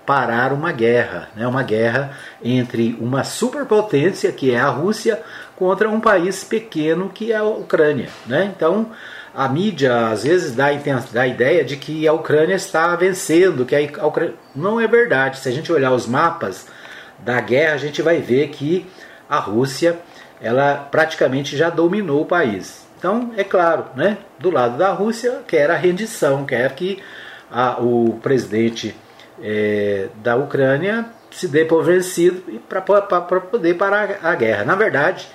parar 0.07 0.52
uma 0.52 0.71
guerra, 0.71 1.28
né? 1.35 1.47
uma 1.47 1.64
guerra 1.64 2.12
entre 2.43 2.97
uma 3.00 3.25
superpotência, 3.25 4.31
que 4.31 4.52
é 4.52 4.59
a 4.59 4.69
Rússia, 4.69 5.21
contra 5.57 5.90
um 5.90 6.00
país 6.00 6.45
pequeno, 6.45 7.09
que 7.09 7.33
é 7.33 7.37
a 7.37 7.43
Ucrânia. 7.43 8.09
Né? 8.25 8.52
Então, 8.57 8.90
a 9.37 9.49
mídia 9.50 10.09
às 10.09 10.25
vezes 10.25 10.57
dá, 10.57 10.69
dá 11.12 11.21
a 11.21 11.26
ideia 11.26 11.62
de 11.62 11.76
que 11.76 12.09
a 12.09 12.12
Ucrânia 12.14 12.55
está 12.55 12.97
vencendo, 12.97 13.66
que 13.66 13.76
a 13.76 14.07
Ucrânia... 14.07 14.35
não 14.55 14.81
é 14.81 14.88
verdade. 14.88 15.38
Se 15.40 15.49
a 15.50 15.52
gente 15.52 15.71
olhar 15.71 15.93
os 15.93 16.07
mapas 16.07 16.66
da 17.19 17.38
guerra, 17.43 17.75
a 17.75 17.78
gente 17.78 18.00
vai 18.00 18.19
ver 18.19 18.49
que 18.49 18.87
a 19.28 19.38
Rússia 19.38 19.99
ela 20.40 20.88
praticamente 20.90 21.55
já 21.55 21.69
dominou 21.69 22.23
o 22.23 22.26
país. 22.26 22.87
Então, 22.99 23.33
é 23.37 23.45
claro, 23.45 23.85
né? 23.95 24.16
do 24.38 24.50
lado 24.50 24.78
da 24.78 24.90
Rússia 24.90 25.43
quer 25.47 25.71
a 25.71 25.76
rendição, 25.76 26.47
quer 26.47 26.75
que 26.75 27.02
a, 27.50 27.78
o 27.78 28.19
presidente 28.23 28.97
é, 29.43 30.09
da 30.16 30.35
Ucrânia 30.37 31.07
se 31.31 31.47
dê 31.47 31.66
por 31.66 31.85
vencido 31.85 32.43
para 32.66 32.81
poder 32.81 33.75
parar 33.75 34.19
a 34.23 34.35
guerra. 34.35 34.64
Na 34.64 34.75
verdade, 34.75 35.28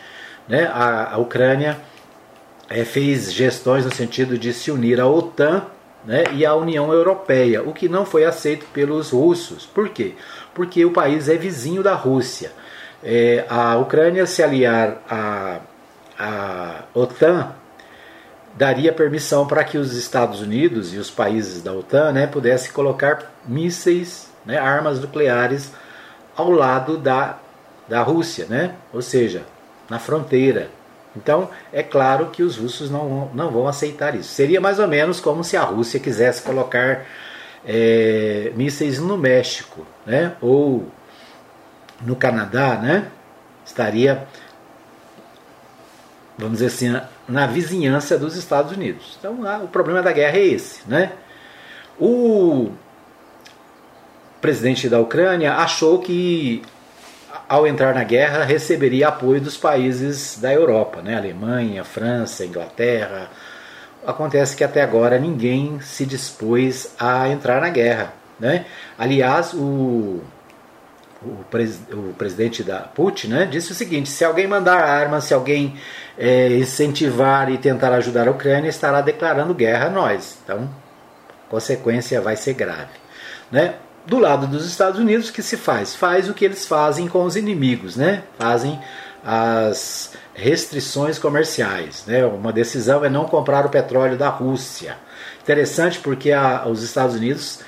né, 0.48 0.70
a, 0.74 1.14
a 1.14 1.18
Ucrânia 1.18 1.78
é, 2.72 2.86
fez 2.86 3.34
gestões 3.34 3.84
no 3.84 3.94
sentido 3.94 4.38
de 4.38 4.54
se 4.54 4.72
unir 4.72 5.02
à 5.02 5.06
OTAN 5.06 5.66
né, 6.06 6.24
e 6.34 6.46
à 6.46 6.56
União 6.56 6.92
Europeia, 6.92 7.62
o 7.62 7.74
que 7.74 7.90
não 7.90 8.06
foi 8.06 8.24
aceito 8.24 8.66
pelos 8.74 9.12
russos. 9.12 9.66
Por 9.66 9.90
quê? 9.90 10.16
Porque 10.54 10.84
o 10.86 10.92
país 10.92 11.28
é 11.28 11.36
vizinho 11.36 11.84
da 11.84 11.94
Rússia. 11.94 12.52
É, 13.04 13.46
a 13.50 13.78
Ucrânia 13.78 14.26
se 14.26 14.42
aliar 14.42 15.02
à, 15.10 15.60
à 16.18 16.84
OTAN 16.94 17.52
daria 18.56 18.94
permissão 18.94 19.46
para 19.46 19.64
que 19.64 19.78
os 19.78 19.94
Estados 19.94 20.40
Unidos 20.42 20.94
e 20.94 20.98
os 20.98 21.12
países 21.12 21.62
da 21.62 21.74
OTAN 21.74 22.14
né, 22.14 22.26
pudessem 22.26 22.72
colocar 22.72 23.34
mísseis, 23.46 24.32
né, 24.46 24.58
armas 24.58 25.00
nucleares 25.00 25.74
ao 26.38 26.50
lado 26.50 26.98
da, 26.98 27.38
da 27.88 28.02
Rússia, 28.02 28.46
né? 28.50 28.76
ou 28.94 29.02
seja, 29.02 29.44
na 29.90 30.00
fronteira. 30.00 30.70
Então, 31.16 31.50
é 31.74 31.84
claro 31.84 32.28
que 32.28 32.42
os 32.42 32.58
russos 32.58 32.90
não, 32.90 33.30
não 33.34 33.52
vão 33.52 33.68
aceitar 33.68 34.16
isso. 34.16 34.30
Seria 34.30 34.62
mais 34.62 34.80
ou 34.80 34.88
menos 34.88 35.20
como 35.20 35.44
se 35.44 35.58
a 35.58 35.64
Rússia 35.64 36.00
quisesse 36.00 36.42
colocar 36.42 37.06
é, 37.66 38.52
mísseis 38.56 39.00
no 39.00 39.18
México, 39.18 39.86
né? 40.06 40.34
ou 40.42 40.88
no 42.02 42.16
Canadá, 42.16 42.78
né? 42.78 43.08
estaria, 43.66 44.26
vamos 46.38 46.60
dizer 46.60 46.68
assim, 46.68 47.08
na 47.28 47.46
vizinhança 47.46 48.18
dos 48.18 48.36
Estados 48.36 48.72
Unidos. 48.72 49.18
Então 49.20 49.42
o 49.64 49.68
problema 49.68 50.02
da 50.02 50.12
guerra 50.12 50.38
é 50.38 50.46
esse. 50.46 50.82
Né? 50.88 51.12
O 52.00 52.72
presidente 54.40 54.90
da 54.90 55.00
Ucrânia 55.00 55.56
achou 55.56 56.00
que 56.00 56.64
ao 57.52 57.68
entrar 57.68 57.94
na 57.94 58.06
guerra 58.06 58.46
receberia 58.46 59.10
apoio 59.10 59.42
dos 59.42 59.58
países 59.58 60.40
da 60.40 60.54
Europa, 60.54 61.02
né? 61.02 61.18
Alemanha, 61.18 61.84
França, 61.84 62.46
Inglaterra. 62.46 63.30
Acontece 64.08 64.56
que 64.56 64.64
até 64.64 64.82
agora 64.82 65.20
ninguém 65.20 65.82
se 65.82 66.06
dispôs 66.06 66.96
a 66.98 67.28
entrar 67.28 67.60
na 67.60 67.68
guerra. 67.68 68.14
Né? 68.40 68.66
Aliás, 68.98 69.54
o 69.54 70.22
o, 71.22 71.44
pres, 71.52 71.82
o 71.92 72.14
presidente 72.14 72.64
da 72.64 72.80
Putin 72.80 73.28
né, 73.28 73.46
disse 73.46 73.74
o 73.74 73.76
seguinte: 73.76 74.10
se 74.10 74.24
alguém 74.24 74.48
mandar 74.48 74.82
armas, 74.82 75.26
se 75.26 75.34
alguém 75.34 75.76
é, 76.18 76.48
incentivar 76.58 77.52
e 77.52 77.58
tentar 77.58 77.94
ajudar 77.96 78.30
a 78.30 78.32
Ucrânia, 78.32 78.70
estará 78.70 79.02
declarando 79.02 79.54
guerra 79.54 79.88
a 79.88 79.90
nós. 79.90 80.38
Então, 80.42 80.70
consequência 81.50 82.22
vai 82.22 82.38
ser 82.38 82.54
grave. 82.54 82.98
Né? 83.52 83.76
Do 84.06 84.18
lado 84.18 84.48
dos 84.48 84.66
Estados 84.66 85.00
Unidos, 85.00 85.30
o 85.30 85.34
que 85.34 85.44
se 85.44 85.56
faz? 85.56 85.96
Faz 85.96 86.28
o 86.28 86.34
que 86.34 86.44
eles 86.44 86.66
fazem 86.66 87.08
com 87.08 87.24
os 87.24 87.36
inimigos, 87.36 87.96
né? 87.96 88.24
fazem 88.38 88.80
as 89.24 90.14
restrições 90.34 91.20
comerciais. 91.20 92.04
Né? 92.08 92.26
Uma 92.26 92.52
decisão 92.52 93.06
é 93.06 93.10
não 93.10 93.26
comprar 93.26 93.66
o 93.66 93.70
petróleo 93.70 94.18
da 94.18 94.30
Rússia. 94.30 94.98
Interessante 95.42 96.00
porque 96.00 96.32
a, 96.32 96.68
os 96.68 96.82
Estados 96.82 97.16
Unidos 97.16 97.60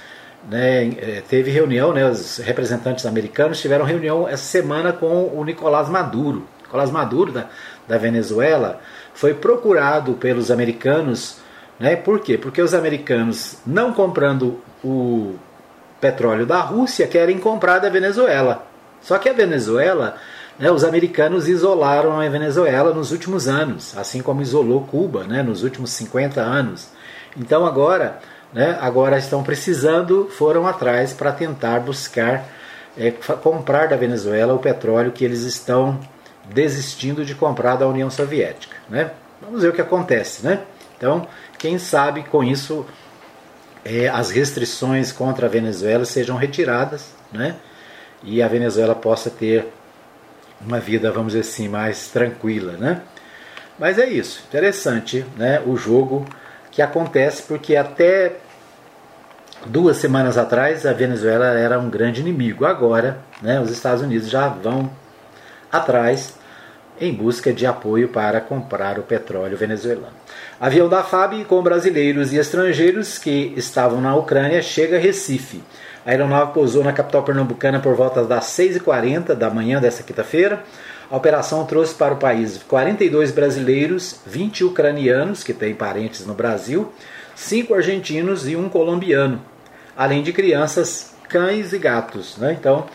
né, 0.49 0.87
é, 0.97 1.23
teve 1.27 1.51
reunião, 1.51 1.93
né, 1.93 2.09
os 2.09 2.37
representantes 2.37 3.05
americanos 3.05 3.61
tiveram 3.61 3.85
reunião 3.85 4.27
essa 4.27 4.43
semana 4.43 4.91
com 4.91 5.27
o 5.27 5.43
Nicolás 5.43 5.87
Maduro. 5.87 6.47
Nicolás 6.63 6.89
Maduro, 6.89 7.31
da, 7.31 7.47
da 7.87 7.97
Venezuela, 7.99 8.81
foi 9.13 9.35
procurado 9.35 10.13
pelos 10.13 10.49
americanos. 10.49 11.37
Né? 11.79 11.95
Por 11.95 12.19
quê? 12.19 12.37
Porque 12.39 12.61
os 12.61 12.73
americanos, 12.73 13.57
não 13.65 13.93
comprando 13.93 14.59
o 14.83 15.35
petróleo 16.03 16.45
da 16.45 16.59
Rússia, 16.59 17.07
querem 17.07 17.39
comprar 17.39 17.79
da 17.79 17.87
Venezuela. 17.87 18.67
Só 19.01 19.17
que 19.17 19.29
a 19.29 19.33
Venezuela, 19.33 20.17
né, 20.59 20.69
os 20.69 20.83
americanos 20.83 21.47
isolaram 21.47 22.19
a 22.19 22.27
Venezuela 22.27 22.93
nos 22.93 23.13
últimos 23.13 23.47
anos, 23.47 23.97
assim 23.97 24.21
como 24.21 24.41
isolou 24.41 24.81
Cuba 24.81 25.23
né, 25.23 25.41
nos 25.41 25.63
últimos 25.63 25.91
50 25.91 26.41
anos. 26.41 26.89
Então 27.37 27.65
agora, 27.65 28.19
né, 28.53 28.77
agora 28.81 29.17
estão 29.17 29.41
precisando, 29.43 30.29
foram 30.29 30.67
atrás 30.67 31.13
para 31.13 31.31
tentar 31.31 31.79
buscar 31.79 32.45
é, 32.97 33.09
comprar 33.11 33.87
da 33.87 33.95
Venezuela 33.95 34.53
o 34.53 34.59
petróleo 34.59 35.13
que 35.13 35.23
eles 35.23 35.43
estão 35.43 35.97
desistindo 36.53 37.23
de 37.23 37.33
comprar 37.33 37.77
da 37.77 37.87
União 37.87 38.09
Soviética. 38.09 38.75
Né? 38.89 39.09
Vamos 39.41 39.61
ver 39.61 39.69
o 39.69 39.73
que 39.73 39.81
acontece. 39.81 40.45
Né? 40.45 40.59
Então, 40.97 41.25
quem 41.57 41.79
sabe 41.79 42.23
com 42.23 42.43
isso 42.43 42.85
é, 43.85 44.07
as 44.07 44.31
restrições 44.31 45.11
contra 45.11 45.47
a 45.47 45.49
Venezuela 45.49 46.05
sejam 46.05 46.37
retiradas 46.37 47.11
né? 47.31 47.55
e 48.23 48.41
a 48.41 48.47
Venezuela 48.47 48.95
possa 48.95 49.29
ter 49.29 49.67
uma 50.61 50.79
vida, 50.79 51.11
vamos 51.11 51.33
dizer 51.33 51.41
assim, 51.41 51.67
mais 51.67 52.07
tranquila. 52.07 52.73
Né? 52.73 53.01
Mas 53.77 53.99
é 53.99 54.07
isso, 54.07 54.43
interessante 54.47 55.25
né? 55.35 55.61
o 55.65 55.75
jogo 55.75 56.25
que 56.71 56.81
acontece 56.81 57.43
porque 57.43 57.75
até 57.75 58.37
duas 59.65 59.97
semanas 59.97 60.37
atrás 60.37 60.85
a 60.85 60.93
Venezuela 60.93 61.45
era 61.45 61.79
um 61.79 61.89
grande 61.89 62.21
inimigo. 62.21 62.65
Agora, 62.65 63.19
né, 63.41 63.59
os 63.59 63.69
Estados 63.69 64.01
Unidos 64.01 64.29
já 64.29 64.47
vão 64.47 64.89
atrás 65.71 66.37
em 66.99 67.13
busca 67.13 67.51
de 67.53 67.65
apoio 67.65 68.09
para 68.09 68.39
comprar 68.41 68.99
o 68.99 69.03
petróleo 69.03 69.57
venezuelano. 69.57 70.22
Avião 70.63 70.87
da 70.87 71.03
FAB 71.03 71.43
com 71.43 71.61
brasileiros 71.61 72.31
e 72.31 72.37
estrangeiros 72.37 73.17
que 73.17 73.53
estavam 73.57 73.99
na 73.99 74.15
Ucrânia 74.15 74.61
chega 74.61 74.95
a 74.95 74.99
Recife. 74.99 75.61
A 76.05 76.11
aeronave 76.11 76.53
pousou 76.53 76.81
na 76.81 76.93
capital 76.93 77.21
pernambucana 77.21 77.81
por 77.81 77.93
volta 77.95 78.23
das 78.23 78.45
6h40 78.45 79.33
da 79.33 79.49
manhã 79.49 79.81
desta 79.81 80.03
quinta-feira. 80.03 80.63
A 81.11 81.17
operação 81.17 81.65
trouxe 81.65 81.93
para 81.95 82.13
o 82.13 82.17
país 82.17 82.63
42 82.63 83.31
brasileiros, 83.31 84.21
20 84.25 84.63
ucranianos, 84.63 85.43
que 85.43 85.51
têm 85.53 85.75
parentes 85.75 86.25
no 86.25 86.33
Brasil, 86.33 86.93
5 87.35 87.73
argentinos 87.73 88.47
e 88.47 88.55
um 88.55 88.69
colombiano 88.69 89.41
além 89.97 90.23
de 90.23 90.31
crianças, 90.31 91.13
cães 91.27 91.73
e 91.73 91.77
gatos. 91.77 92.37
Né? 92.37 92.55
Então, 92.57 92.85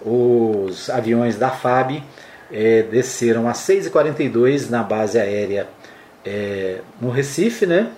os 0.00 0.88
aviões 0.88 1.34
da 1.34 1.50
FAB 1.50 2.04
é, 2.52 2.82
desceram 2.82 3.48
às 3.48 3.58
6h42 3.58 4.70
na 4.70 4.84
base 4.84 5.18
aérea 5.18 5.66
é, 6.26 6.80
no 7.00 7.10
Recife, 7.10 7.64
né? 7.64 7.92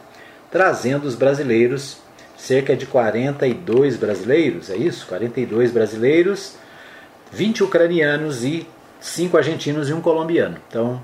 trazendo 0.50 1.06
os 1.06 1.14
brasileiros, 1.14 1.98
cerca 2.36 2.76
de 2.76 2.86
42 2.86 3.96
brasileiros, 3.96 4.70
é 4.70 4.76
isso? 4.76 5.06
42 5.06 5.70
brasileiros, 5.70 6.54
20 7.32 7.64
ucranianos 7.64 8.44
e 8.44 8.66
5 9.00 9.36
argentinos 9.36 9.88
e 9.88 9.92
um 9.92 10.00
colombiano. 10.00 10.56
Então, 10.68 11.00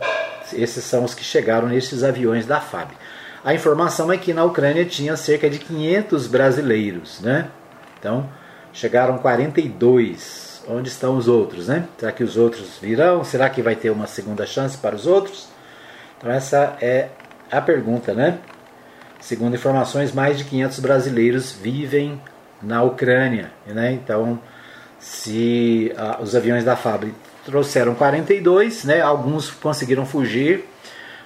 esses 0.52 0.85
são 0.85 1.04
os 1.04 1.14
que 1.14 1.25
chegaram 1.25 1.69
nesses 1.69 2.02
aviões 2.02 2.47
da 2.47 2.61
FAB. 2.61 2.90
A 3.45 3.52
informação 3.52 4.11
é 4.11 4.16
que 4.16 4.33
na 4.33 4.45
Ucrânia 4.45 4.85
tinha 4.85 5.16
cerca 5.16 5.50
de 5.50 5.59
500 5.59 6.26
brasileiros, 6.26 7.21
né? 7.21 7.49
Então, 7.99 8.28
chegaram 8.73 9.19
42. 9.19 10.54
Onde 10.66 10.88
estão 10.88 11.19
os 11.19 11.28
outros, 11.28 11.69
né? 11.69 11.87
Será 11.99 12.11
que 12.11 12.25
os 12.25 12.38
outros 12.38 12.78
virão? 12.81 13.23
Será 13.23 13.50
que 13.50 13.61
vai 13.61 13.76
ter 13.76 13.90
uma 13.90 14.07
segunda 14.07 14.47
chance 14.47 14.78
para 14.78 14.97
os 14.97 15.07
outros? 15.07 15.47
Então, 16.18 16.30
essa 16.30 16.76
é 16.80 17.09
a 17.50 17.61
pergunta, 17.61 18.12
né? 18.14 18.38
Segundo 19.20 19.55
informações, 19.55 20.12
mais 20.12 20.38
de 20.38 20.44
500 20.44 20.81
brasileiros 20.81 21.53
vivem 21.53 22.20
na 22.62 22.83
Ucrânia, 22.83 23.50
né? 23.66 23.92
Então, 23.92 24.38
se 24.98 25.92
ah, 25.96 26.18
os 26.20 26.35
aviões 26.35 26.64
da 26.64 26.77
fábrica 26.77 27.16
trouxeram 27.44 27.94
42, 27.94 28.85
né? 28.85 29.00
Alguns 29.00 29.50
conseguiram 29.50 30.05
fugir 30.05 30.64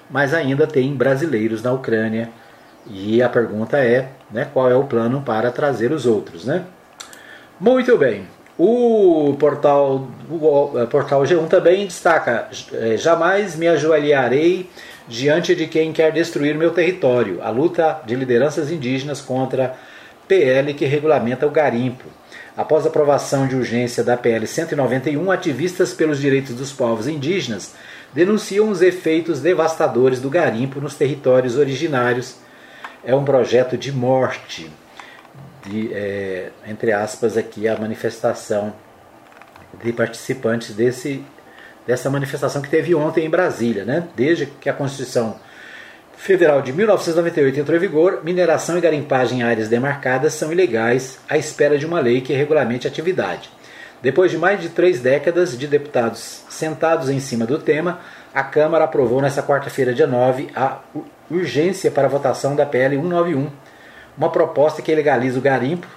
mas 0.09 0.33
ainda 0.33 0.65
tem 0.65 0.93
brasileiros 0.95 1.61
na 1.61 1.71
Ucrânia. 1.71 2.29
E 2.87 3.21
a 3.21 3.29
pergunta 3.29 3.77
é, 3.77 4.09
né, 4.31 4.47
qual 4.51 4.69
é 4.69 4.75
o 4.75 4.85
plano 4.85 5.21
para 5.21 5.51
trazer 5.51 5.91
os 5.91 6.05
outros, 6.05 6.45
né? 6.45 6.65
Muito 7.59 7.97
bem. 7.97 8.25
O 8.61 9.37
portal, 9.39 10.05
o 10.29 10.85
portal 10.87 11.21
G1 11.23 11.47
também 11.47 11.85
destaca: 11.85 12.49
é, 12.73 12.97
jamais 12.97 13.55
me 13.55 13.69
ajoelharei 13.69 14.69
diante 15.07 15.55
de 15.55 15.65
quem 15.65 15.93
quer 15.93 16.11
destruir 16.11 16.55
meu 16.55 16.71
território. 16.71 17.41
A 17.41 17.49
luta 17.49 18.01
de 18.05 18.15
lideranças 18.15 18.69
indígenas 18.69 19.21
contra 19.21 19.77
PL 20.27 20.73
que 20.73 20.83
regulamenta 20.83 21.47
o 21.47 21.49
garimpo. 21.49 22.03
Após 22.57 22.85
a 22.85 22.89
aprovação 22.89 23.47
de 23.47 23.55
urgência 23.55 24.03
da 24.03 24.17
PL 24.17 24.45
191, 24.45 25.31
ativistas 25.31 25.93
pelos 25.93 26.19
direitos 26.19 26.53
dos 26.53 26.73
povos 26.73 27.07
indígenas 27.07 27.73
denunciam 28.13 28.69
os 28.69 28.81
efeitos 28.81 29.39
devastadores 29.39 30.19
do 30.19 30.29
garimpo 30.29 30.81
nos 30.81 30.95
territórios 30.95 31.55
originários. 31.55 32.35
É 33.05 33.15
um 33.15 33.23
projeto 33.23 33.77
de 33.77 33.93
morte, 33.93 34.69
de, 35.65 35.93
é, 35.93 36.49
entre 36.67 36.91
aspas, 36.91 37.37
aqui 37.37 37.67
a 37.67 37.77
manifestação 37.77 38.73
de 39.83 39.93
participantes 39.93 40.73
desse, 40.73 41.23
dessa 41.85 42.09
manifestação 42.09 42.61
que 42.61 42.69
teve 42.69 42.95
ontem 42.95 43.25
em 43.25 43.29
Brasília. 43.29 43.85
Né? 43.85 44.07
Desde 44.15 44.45
que 44.45 44.69
a 44.69 44.73
Constituição 44.73 45.39
Federal 46.19 46.61
de 46.61 46.73
1998 46.73 47.59
entrou 47.61 47.77
em 47.77 47.79
vigor, 47.79 48.19
mineração 48.25 48.77
e 48.77 48.81
garimpagem 48.81 49.39
em 49.39 49.43
áreas 49.43 49.69
demarcadas 49.69 50.33
são 50.33 50.51
ilegais 50.51 51.17
à 51.29 51.37
espera 51.37 51.77
de 51.77 51.85
uma 51.85 52.01
lei 52.01 52.19
que 52.19 52.33
regulamente 52.33 52.85
a 52.85 52.89
atividade. 52.89 53.49
Depois 54.01 54.29
de 54.29 54.37
mais 54.37 54.61
de 54.61 54.67
três 54.67 54.99
décadas 54.99 55.57
de 55.57 55.65
deputados 55.65 56.43
sentados 56.49 57.09
em 57.09 57.21
cima 57.21 57.45
do 57.45 57.57
tema, 57.57 58.01
a 58.33 58.43
Câmara 58.43 58.83
aprovou 58.83 59.21
nesta 59.21 59.41
quarta-feira, 59.41 59.93
dia 59.93 60.07
9, 60.07 60.49
a 60.55 60.79
urgência 61.31 61.89
para 61.89 62.07
a 62.07 62.09
votação 62.09 62.55
da 62.55 62.65
PL 62.65 62.95
191, 62.95 63.49
uma 64.19 64.29
proposta 64.29 64.81
que 64.81 64.93
legaliza 64.93 65.39
o 65.39 65.41
garimpo, 65.41 65.87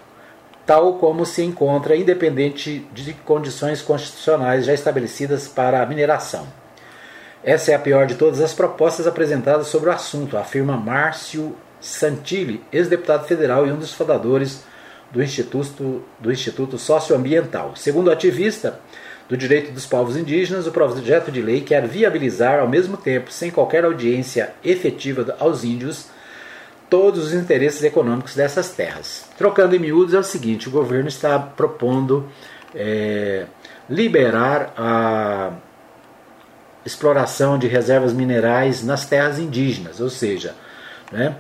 tal 0.65 0.95
como 0.95 1.27
se 1.27 1.43
encontra 1.43 1.97
independente 1.97 2.87
de 2.93 3.13
condições 3.15 3.83
constitucionais 3.83 4.65
já 4.65 4.73
estabelecidas 4.73 5.49
para 5.49 5.83
a 5.83 5.87
mineração. 5.87 6.47
Essa 7.43 7.73
é 7.73 7.75
a 7.75 7.81
pior 7.81 8.07
de 8.07 8.15
todas 8.15 8.41
as 8.41 8.55
propostas 8.55 9.09
apresentadas 9.09 9.67
sobre 9.67 9.91
o 9.91 9.93
assunto, 9.93 10.39
afirma 10.39 10.77
Márcio 10.77 11.57
Santilli, 11.81 12.63
ex-deputado 12.73 13.27
federal 13.27 13.67
e 13.67 13.73
um 13.73 13.77
dos 13.77 13.93
fundadores 13.93 14.63
do 15.11 15.21
Instituto, 15.21 16.05
do 16.21 16.31
Instituto 16.31 16.79
Socioambiental. 16.79 17.75
Segundo 17.75 18.07
o 18.07 18.13
ativista 18.13 18.79
do 19.29 19.37
direito 19.37 19.73
dos 19.73 19.85
povos 19.85 20.17
indígenas, 20.17 20.69
o 20.69 20.71
projeto 20.71 21.33
de 21.33 21.43
lei 21.43 21.61
quer 21.61 21.89
viabilizar, 21.89 22.61
ao 22.61 22.69
mesmo 22.69 22.97
tempo, 22.97 23.33
sem 23.33 23.51
qualquer 23.51 23.85
audiência 23.85 24.55
efetiva 24.63 25.35
aos 25.41 25.65
índios, 25.65 26.12
todos 26.93 27.29
os 27.29 27.33
interesses 27.33 27.83
econômicos 27.83 28.35
dessas 28.35 28.69
terras. 28.69 29.25
Trocando 29.39 29.75
em 29.75 29.79
miúdos, 29.79 30.13
é 30.13 30.19
o 30.19 30.23
seguinte: 30.23 30.69
o 30.69 30.71
governo 30.71 31.09
está 31.09 31.39
propondo 31.39 32.29
é, 32.75 33.47
liberar 33.89 34.75
a 34.77 35.53
exploração 36.85 37.59
de 37.59 37.67
reservas 37.67 38.13
minerais 38.13 38.85
nas 38.85 39.07
terras 39.07 39.39
indígenas, 39.39 40.03
ou 40.03 40.11
seja, 40.11 40.55
né, 41.11 41.35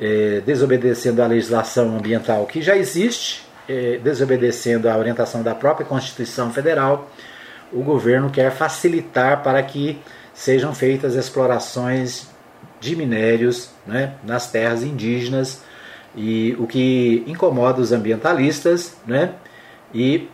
é, 0.00 0.40
desobedecendo 0.46 1.20
a 1.20 1.26
legislação 1.26 1.94
ambiental 1.98 2.46
que 2.46 2.62
já 2.62 2.74
existe, 2.74 3.46
é, 3.68 3.98
desobedecendo 4.02 4.88
a 4.88 4.96
orientação 4.96 5.42
da 5.42 5.54
própria 5.54 5.84
Constituição 5.84 6.50
Federal, 6.50 7.10
o 7.70 7.82
governo 7.82 8.30
quer 8.30 8.50
facilitar 8.50 9.42
para 9.42 9.62
que 9.62 10.00
sejam 10.32 10.74
feitas 10.74 11.16
explorações 11.16 12.30
de 12.80 12.96
minérios 12.96 13.70
né, 13.86 14.14
nas 14.24 14.50
terras 14.50 14.82
indígenas 14.82 15.62
e 16.16 16.56
o 16.58 16.66
que 16.66 17.22
incomoda 17.26 17.80
os 17.80 17.92
ambientalistas, 17.92 18.96
né? 19.06 19.34
E 19.94 20.28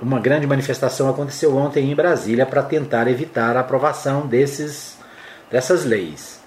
uma 0.00 0.18
grande 0.18 0.46
manifestação 0.46 1.08
aconteceu 1.08 1.56
ontem 1.56 1.90
em 1.90 1.94
Brasília 1.94 2.44
para 2.44 2.62
tentar 2.62 3.08
evitar 3.08 3.56
a 3.56 3.60
aprovação 3.60 4.26
desses, 4.26 4.98
dessas 5.50 5.84
leis. 5.84 6.40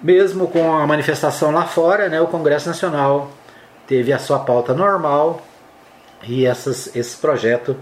Mesmo 0.00 0.48
com 0.48 0.76
a 0.76 0.86
manifestação 0.86 1.50
lá 1.50 1.64
fora, 1.64 2.08
né, 2.08 2.20
o 2.20 2.26
Congresso 2.26 2.68
Nacional 2.68 3.30
teve 3.86 4.12
a 4.12 4.18
sua 4.18 4.40
pauta 4.40 4.74
normal 4.74 5.42
e 6.22 6.44
essas, 6.44 6.94
esse 6.94 7.16
projeto 7.16 7.76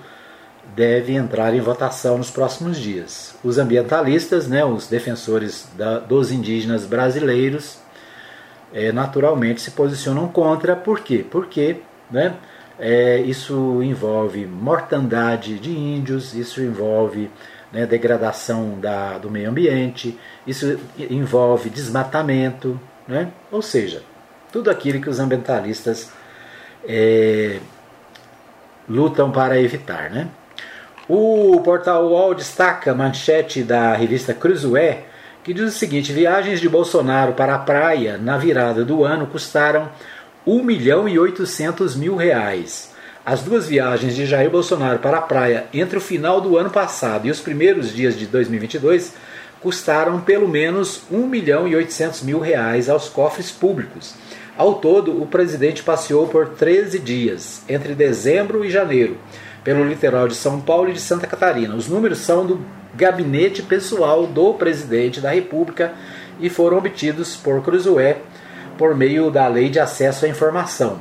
deve 0.75 1.15
entrar 1.15 1.55
em 1.55 1.61
votação 1.61 2.19
nos 2.19 2.31
próximos 2.31 2.79
dias. 2.79 3.35
Os 3.45 3.59
ambientalistas, 3.59 4.49
né, 4.49 4.65
os 4.65 4.87
defensores 4.87 5.69
da, 5.77 5.99
dos 5.99 6.33
indígenas 6.33 6.85
brasileiros, 6.85 7.79
é, 8.73 8.91
naturalmente 8.91 9.61
se 9.61 9.71
posicionam 9.71 10.29
contra. 10.29 10.75
Por 10.75 11.01
quê? 11.01 11.25
Porque 11.29 11.77
né, 12.11 12.35
é, 12.79 13.21
isso 13.21 13.81
envolve 13.83 14.47
mortandade 14.47 15.59
de 15.59 15.71
índios, 15.71 16.35
isso 16.35 16.61
envolve 16.61 17.31
né, 17.73 17.87
degradação 17.87 18.79
da, 18.81 19.19
do 19.19 19.31
meio 19.31 19.51
ambiente, 19.51 20.19
isso 20.47 20.79
envolve 20.99 21.71
desmatamento, 21.71 22.81
né? 23.07 23.31
ou 23.51 23.61
seja, 23.63 24.03
tudo 24.53 24.71
aquilo 24.71 25.01
que 25.01 25.11
os 25.11 25.19
ambientalistas 25.19 26.13
é, 26.87 27.59
lutam 28.89 29.31
para 29.31 29.61
evitar. 29.61 30.11
Né? 30.11 30.29
O 31.07 31.61
portal 31.61 32.07
UOL 32.07 32.35
destaca 32.35 32.93
a 32.93 32.95
manchete 32.95 33.63
da 33.63 33.95
revista 33.95 34.33
Cruzoé, 34.33 35.03
que 35.43 35.53
diz 35.53 35.65
o 35.65 35.79
seguinte: 35.79 36.15
viagens 36.15 36.61
de 36.61 36.69
Bolsonaro 36.69 37.35
para 37.35 37.55
a 37.55 37.59
praia 37.59 38.17
na 38.17 38.39
virada 38.39 38.87
do 38.87 39.05
ano 39.05 39.27
custaram 39.27 39.91
1 40.47 40.63
milhão 40.63 41.07
e 41.07 41.19
800 41.19 41.95
mil 41.95 42.17
reais. 42.17 42.91
As 43.25 43.43
duas 43.43 43.69
viagens 43.69 44.17
de 44.17 44.25
Jair 44.25 44.49
Bolsonaro 44.49 44.99
para 44.99 45.19
a 45.19 45.23
praia 45.23 45.67
entre 45.75 45.99
o 45.99 46.01
final 46.01 46.41
do 46.41 46.57
ano 46.57 46.71
passado 46.71 47.27
e 47.27 47.31
os 47.31 47.41
primeiros 47.41 47.93
dias 47.93 48.19
de 48.19 48.25
2022 48.27 49.13
custaram 49.61 50.23
pelo 50.23 50.49
menos 50.49 51.03
1 51.11 51.27
milhão 51.27 51.69
e 51.69 51.77
800 51.77 52.23
mil 52.23 52.41
reais 52.41 52.89
aos 52.89 53.11
cofres 53.11 53.51
públicos. 53.51 54.15
Ao 54.57 54.75
todo, 54.75 55.21
o 55.21 55.27
presidente 55.27 55.83
passeou 55.83 56.29
por 56.29 56.51
13 56.51 56.99
dias, 56.99 57.63
entre 57.69 57.95
dezembro 57.95 58.65
e 58.65 58.71
janeiro, 58.71 59.19
pelo 59.65 59.83
litoral 59.83 60.29
de 60.29 60.35
São 60.35 60.61
Paulo 60.61 60.91
e 60.91 60.93
de 60.93 61.01
Santa 61.01 61.27
Catarina. 61.27 61.75
Os 61.75 61.89
números 61.89 62.19
são 62.19 62.47
do 62.47 62.61
gabinete 62.95 63.63
pessoal 63.63 64.27
do 64.27 64.55
presidente 64.55 65.21
da 65.21 65.31
República 65.31 65.93
e 66.39 66.51
foram 66.51 66.79
obtidos 66.79 67.35
por 67.35 67.63
Cruzoé 67.63 68.19
por 68.77 68.95
meio 68.95 69.31
da 69.31 69.49
Lei 69.49 69.71
de 69.71 69.81
Acesso 69.81 70.27
à 70.27 70.29
Informação. 70.29 71.01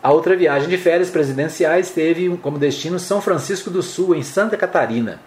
A 0.04 0.12
outra 0.12 0.36
viagem 0.36 0.68
de 0.68 0.78
férias 0.78 1.10
presidenciais 1.10 1.92
teve 1.92 2.36
como 2.38 2.58
destino 2.58 3.00
São 3.00 3.22
Francisco 3.22 3.70
do 3.70 3.82
Sul, 3.82 4.16
em 4.16 4.24
Santa 4.24 4.58
Catarina. 4.58 5.20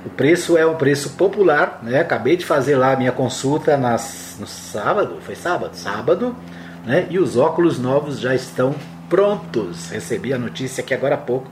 O 0.05 0.09
preço 0.09 0.57
é 0.57 0.65
um 0.65 0.75
preço 0.75 1.11
popular, 1.11 1.79
né? 1.83 1.99
Acabei 1.99 2.35
de 2.35 2.43
fazer 2.43 2.75
lá 2.75 2.93
a 2.93 2.95
minha 2.95 3.11
consulta 3.11 3.77
nas, 3.77 4.35
no 4.39 4.47
sábado, 4.47 5.19
foi 5.21 5.35
sábado? 5.35 5.75
Sábado, 5.75 6.35
né? 6.83 7.05
E 7.09 7.19
os 7.19 7.37
óculos 7.37 7.77
novos 7.77 8.19
já 8.19 8.33
estão 8.33 8.73
prontos. 9.07 9.91
Recebi 9.91 10.33
a 10.33 10.39
notícia 10.39 10.81
aqui 10.81 10.93
agora 10.93 11.15
há 11.15 11.19
pouco 11.19 11.51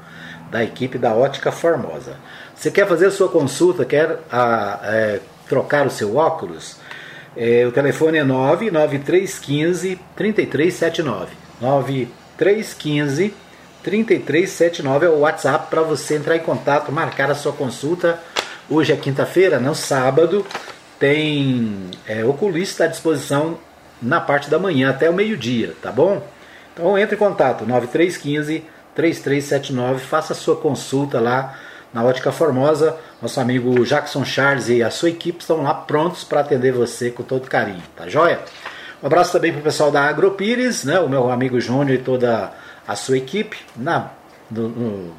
da 0.50 0.64
equipe 0.64 0.98
da 0.98 1.14
Ótica 1.14 1.52
Formosa. 1.52 2.16
Você 2.56 2.72
quer 2.72 2.88
fazer 2.88 3.06
a 3.06 3.12
sua 3.12 3.30
consulta, 3.30 3.86
quer 3.86 4.20
a, 4.32 4.80
é, 4.84 5.20
trocar 5.48 5.86
o 5.86 5.92
seu 5.92 6.16
óculos? 6.16 6.78
É, 7.38 7.66
o 7.68 7.72
telefone 7.72 8.18
é 8.18 8.24
99315 8.24 10.00
3379. 10.16 11.34
9315 11.62 13.34
3379 13.84 15.06
é 15.06 15.10
o 15.10 15.20
WhatsApp 15.20 15.68
para 15.70 15.82
você 15.82 16.16
entrar 16.16 16.36
em 16.36 16.40
contato, 16.40 16.92
marcar 16.92 17.30
a 17.30 17.36
sua 17.36 17.54
consulta. 17.54 18.20
Hoje 18.72 18.94
é 18.94 18.96
quinta-feira, 18.96 19.60
não 19.60 19.74
sábado. 19.74 20.46
Tem 21.00 21.90
é, 22.06 22.24
oculista 22.24 22.84
à 22.84 22.88
disposição 22.88 23.58
na 24.00 24.22
parte 24.22 24.48
da 24.48 24.60
manhã 24.60 24.92
até 24.92 25.10
o 25.10 25.14
meio-dia, 25.14 25.74
tá 25.82 25.92
bom? 25.92 26.22
Então 26.72 26.96
entre 26.96 27.16
em 27.16 27.18
contato 27.18 27.66
9315 27.66 28.64
3379, 28.94 30.00
faça 30.02 30.36
sua 30.36 30.56
consulta 30.56 31.20
lá 31.20 31.58
na 31.92 32.04
Ótica 32.04 32.32
Formosa. 32.32 32.96
Nosso 33.20 33.40
amigo 33.40 33.84
Jackson 33.84 34.24
Charles 34.24 34.70
e 34.70 34.84
a 34.84 34.92
sua 34.92 35.10
equipe 35.10 35.40
estão 35.40 35.64
lá 35.64 35.74
prontos 35.74 36.24
para 36.24 36.42
atender 36.42 36.72
você 36.72 37.10
com 37.10 37.24
todo 37.24 37.50
carinho, 37.50 37.82
tá 37.96 38.08
joia? 38.08 38.40
Um 39.02 39.08
abraço 39.08 39.32
também 39.32 39.52
para 39.52 39.62
o 39.62 39.64
pessoal 39.64 39.90
da 39.90 40.04
Agropires, 40.04 40.84
né, 40.84 41.00
o 41.00 41.10
meu 41.10 41.32
amigo 41.32 41.60
Júnior 41.60 41.98
e 41.98 42.04
toda 42.04 42.52
a 42.88 42.96
sua 42.96 43.18
equipe, 43.18 43.58
na, 43.76 44.12
no, 44.52 44.70
no, 44.70 45.16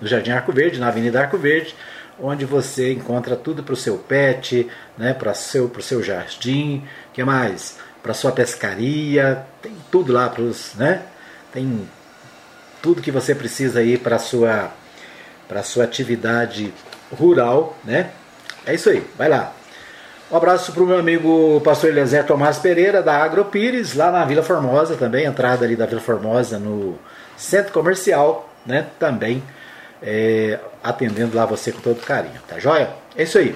no 0.00 0.06
Jardim 0.06 0.30
Arco 0.30 0.52
Verde, 0.52 0.78
na 0.78 0.88
Avenida 0.88 1.20
Arco 1.20 1.36
Verde, 1.36 1.74
onde 2.20 2.44
você 2.44 2.92
encontra 2.92 3.36
tudo 3.36 3.62
para 3.62 3.74
o 3.74 3.76
seu 3.76 3.98
pet, 3.98 4.68
né, 4.96 5.12
para 5.14 5.32
o 5.32 5.34
seu, 5.34 5.70
seu 5.80 6.02
jardim, 6.02 6.84
que 7.12 7.22
mais? 7.24 7.78
Para 8.02 8.14
sua 8.14 8.32
pescaria, 8.32 9.44
tem 9.60 9.76
tudo 9.90 10.12
lá 10.12 10.28
para 10.28 10.42
os, 10.42 10.74
né? 10.74 11.02
Tem 11.52 11.88
tudo 12.80 13.02
que 13.02 13.12
você 13.12 13.34
precisa 13.34 13.80
aí 13.80 13.96
para 13.96 14.18
sua 14.18 14.70
para 15.48 15.62
sua 15.62 15.84
atividade 15.84 16.72
rural, 17.12 17.76
né? 17.84 18.10
É 18.66 18.74
isso 18.74 18.88
aí, 18.88 19.06
vai 19.16 19.28
lá. 19.28 19.52
Um 20.30 20.36
abraço 20.36 20.72
para 20.72 20.82
o 20.82 20.86
meu 20.86 20.98
amigo 20.98 21.60
pastor 21.60 21.90
Eliezer 21.90 22.24
Tomás 22.24 22.58
Pereira, 22.58 23.02
da 23.02 23.22
Agropires, 23.22 23.94
lá 23.94 24.10
na 24.10 24.24
Vila 24.24 24.42
Formosa 24.42 24.96
também, 24.96 25.26
entrada 25.26 25.64
ali 25.64 25.76
da 25.76 25.84
Vila 25.84 26.00
Formosa 26.00 26.58
no 26.58 26.98
centro 27.36 27.72
comercial, 27.72 28.50
né? 28.64 28.86
Também 28.98 29.42
é, 30.02 30.58
atendendo 30.82 31.36
lá 31.36 31.46
você 31.46 31.70
com 31.70 31.80
todo 31.80 32.00
carinho, 32.00 32.40
tá 32.48 32.58
joia? 32.58 32.90
É 33.16 33.22
isso 33.22 33.38
aí. 33.38 33.54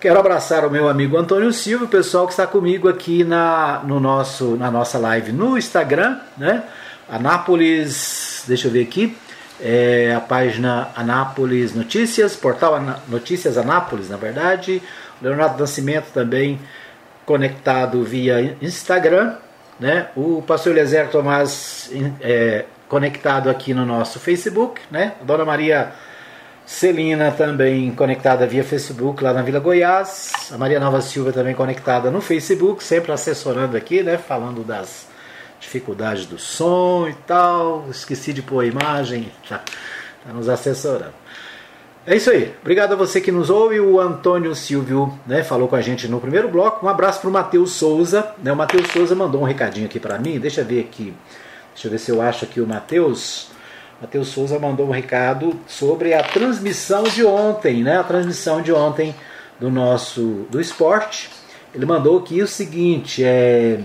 Quero 0.00 0.18
abraçar 0.18 0.64
o 0.64 0.70
meu 0.70 0.88
amigo 0.88 1.16
Antônio 1.16 1.52
Silva, 1.52 1.84
o 1.84 1.88
pessoal 1.88 2.26
que 2.26 2.32
está 2.32 2.46
comigo 2.46 2.88
aqui 2.88 3.24
na, 3.24 3.82
no 3.84 3.98
nosso, 3.98 4.56
na 4.56 4.70
nossa 4.70 4.96
live 4.96 5.32
no 5.32 5.58
Instagram, 5.58 6.18
né? 6.36 6.62
Anápolis, 7.08 8.44
deixa 8.46 8.68
eu 8.68 8.70
ver 8.70 8.82
aqui, 8.82 9.16
é 9.60 10.14
a 10.14 10.20
página 10.20 10.90
Anápolis 10.94 11.74
Notícias, 11.74 12.36
portal 12.36 12.80
Notícias 13.08 13.58
Anápolis, 13.58 14.08
na 14.08 14.16
verdade. 14.16 14.80
Leonardo 15.20 15.58
Nascimento 15.58 16.12
também 16.12 16.60
conectado 17.26 18.02
via 18.04 18.56
Instagram, 18.62 19.34
né? 19.80 20.08
O 20.16 20.42
pastor 20.46 20.72
Eliezer 20.72 21.08
Tomás 21.10 21.90
é, 22.20 22.66
conectado 22.88 23.50
aqui 23.50 23.74
no 23.74 23.84
nosso 23.84 24.18
Facebook, 24.18 24.80
né? 24.90 25.14
A 25.20 25.24
Dona 25.24 25.44
Maria 25.44 25.92
Celina 26.64 27.30
também 27.30 27.90
conectada 27.92 28.46
via 28.46 28.62
Facebook 28.62 29.22
lá 29.22 29.32
na 29.32 29.42
Vila 29.42 29.58
Goiás. 29.58 30.50
A 30.52 30.58
Maria 30.58 30.80
Nova 30.80 31.00
Silva 31.00 31.32
também 31.32 31.54
conectada 31.54 32.10
no 32.10 32.20
Facebook, 32.20 32.82
sempre 32.82 33.12
assessorando 33.12 33.76
aqui, 33.76 34.02
né? 34.02 34.18
Falando 34.18 34.62
das 34.62 35.06
dificuldades 35.60 36.26
do 36.26 36.38
som 36.38 37.08
e 37.08 37.14
tal. 37.26 37.86
Esqueci 37.90 38.32
de 38.32 38.42
pôr 38.42 38.60
a 38.60 38.66
imagem, 38.66 39.32
tá, 39.48 39.58
tá 40.26 40.32
nos 40.32 40.48
assessorando. 40.48 41.14
É 42.06 42.16
isso 42.16 42.30
aí. 42.30 42.54
Obrigado 42.62 42.92
a 42.92 42.96
você 42.96 43.20
que 43.20 43.30
nos 43.30 43.50
ouve. 43.50 43.78
O 43.80 44.00
Antônio 44.00 44.54
Silvio 44.54 45.12
né, 45.26 45.42
falou 45.42 45.68
com 45.68 45.76
a 45.76 45.82
gente 45.82 46.08
no 46.08 46.18
primeiro 46.20 46.48
bloco. 46.48 46.86
Um 46.86 46.88
abraço 46.88 47.20
para 47.20 47.28
o 47.28 47.32
Matheus 47.32 47.72
Souza. 47.72 48.34
Né, 48.42 48.50
o 48.50 48.56
Matheus 48.56 48.88
Souza 48.88 49.14
mandou 49.14 49.42
um 49.42 49.44
recadinho 49.44 49.84
aqui 49.84 50.00
para 50.00 50.18
mim. 50.18 50.38
Deixa 50.38 50.62
eu 50.62 50.64
ver 50.64 50.80
aqui. 50.80 51.12
Deixa 51.78 51.86
eu 51.86 51.92
ver 51.92 51.98
se 51.98 52.10
eu 52.10 52.20
acho 52.20 52.44
aqui 52.44 52.60
o 52.60 52.66
Matheus. 52.66 53.50
Matheus 54.00 54.26
Souza 54.30 54.58
mandou 54.58 54.88
um 54.88 54.90
recado 54.90 55.54
sobre 55.68 56.12
a 56.12 56.24
transmissão 56.24 57.04
de 57.04 57.24
ontem, 57.24 57.84
né? 57.84 57.98
A 57.98 58.02
transmissão 58.02 58.60
de 58.60 58.72
ontem 58.72 59.14
do 59.60 59.70
nosso 59.70 60.44
do 60.50 60.60
esporte. 60.60 61.30
Ele 61.72 61.86
mandou 61.86 62.18
aqui 62.18 62.42
o 62.42 62.48
seguinte, 62.48 63.22
é 63.22 63.78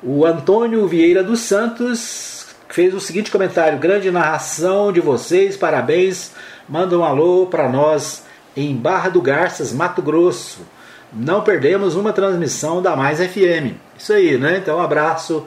o 0.00 0.24
Antônio 0.24 0.86
Vieira 0.86 1.24
dos 1.24 1.40
Santos 1.40 2.54
fez 2.68 2.94
o 2.94 3.00
seguinte 3.00 3.32
comentário: 3.32 3.80
grande 3.80 4.08
narração 4.12 4.92
de 4.92 5.00
vocês, 5.00 5.56
parabéns. 5.56 6.30
Manda 6.68 6.96
um 6.96 7.02
alô 7.02 7.46
para 7.46 7.68
nós 7.68 8.24
em 8.56 8.76
Barra 8.76 9.08
do 9.08 9.20
Garças, 9.20 9.72
Mato 9.72 10.00
Grosso. 10.00 10.60
Não 11.12 11.40
perdemos 11.40 11.96
uma 11.96 12.12
transmissão 12.12 12.80
da 12.80 12.94
Mais 12.94 13.18
FM. 13.18 13.74
Isso 13.98 14.12
aí, 14.12 14.38
né? 14.38 14.58
Então, 14.58 14.78
um 14.78 14.82
abraço 14.82 15.44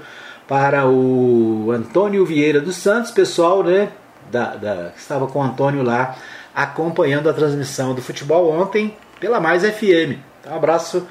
para 0.50 0.88
o 0.88 1.72
Antônio 1.72 2.26
Vieira 2.26 2.60
dos 2.60 2.76
Santos, 2.76 3.12
pessoal, 3.12 3.64
né? 3.64 3.90
Da, 4.32 4.56
da, 4.56 4.92
estava 4.98 5.28
com 5.28 5.38
o 5.38 5.44
Antônio 5.44 5.84
lá 5.84 6.16
acompanhando 6.56 7.30
a 7.30 7.34
transmissão 7.34 7.94
do 7.94 8.02
futebol 8.02 8.52
ontem 8.52 8.98
pela 9.20 9.40
Mais 9.40 9.64
FM. 9.64 10.18
Então, 10.42 10.54
um 10.54 10.56
abraço 10.56 11.08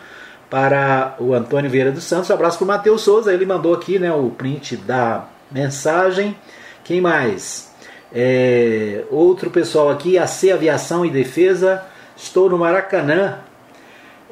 para 0.51 1.15
o 1.21 1.35
Antônio 1.35 1.71
Vieira 1.71 1.93
dos 1.93 2.03
Santos, 2.03 2.29
um 2.31 2.35
abraço 2.35 2.59
para 2.59 2.65
o 2.65 2.67
Matheus 2.67 3.03
Souza, 3.03 3.33
ele 3.33 3.47
mandou 3.47 3.75
aqui 3.75 3.97
né, 3.99 4.13
o 4.13 4.29
print 4.31 4.77
da 4.77 5.27
mensagem. 5.53 6.37
Quem 6.83 7.01
mais? 7.01 7.73
É, 8.13 9.05
outro 9.09 9.51
pessoal 9.51 9.89
aqui, 9.89 10.19
AC 10.19 10.51
Aviação 10.53 11.07
e 11.07 11.11
Defesa, 11.11 11.85
estou 12.17 12.51
no 12.51 12.59
Maracanã, 12.59 13.39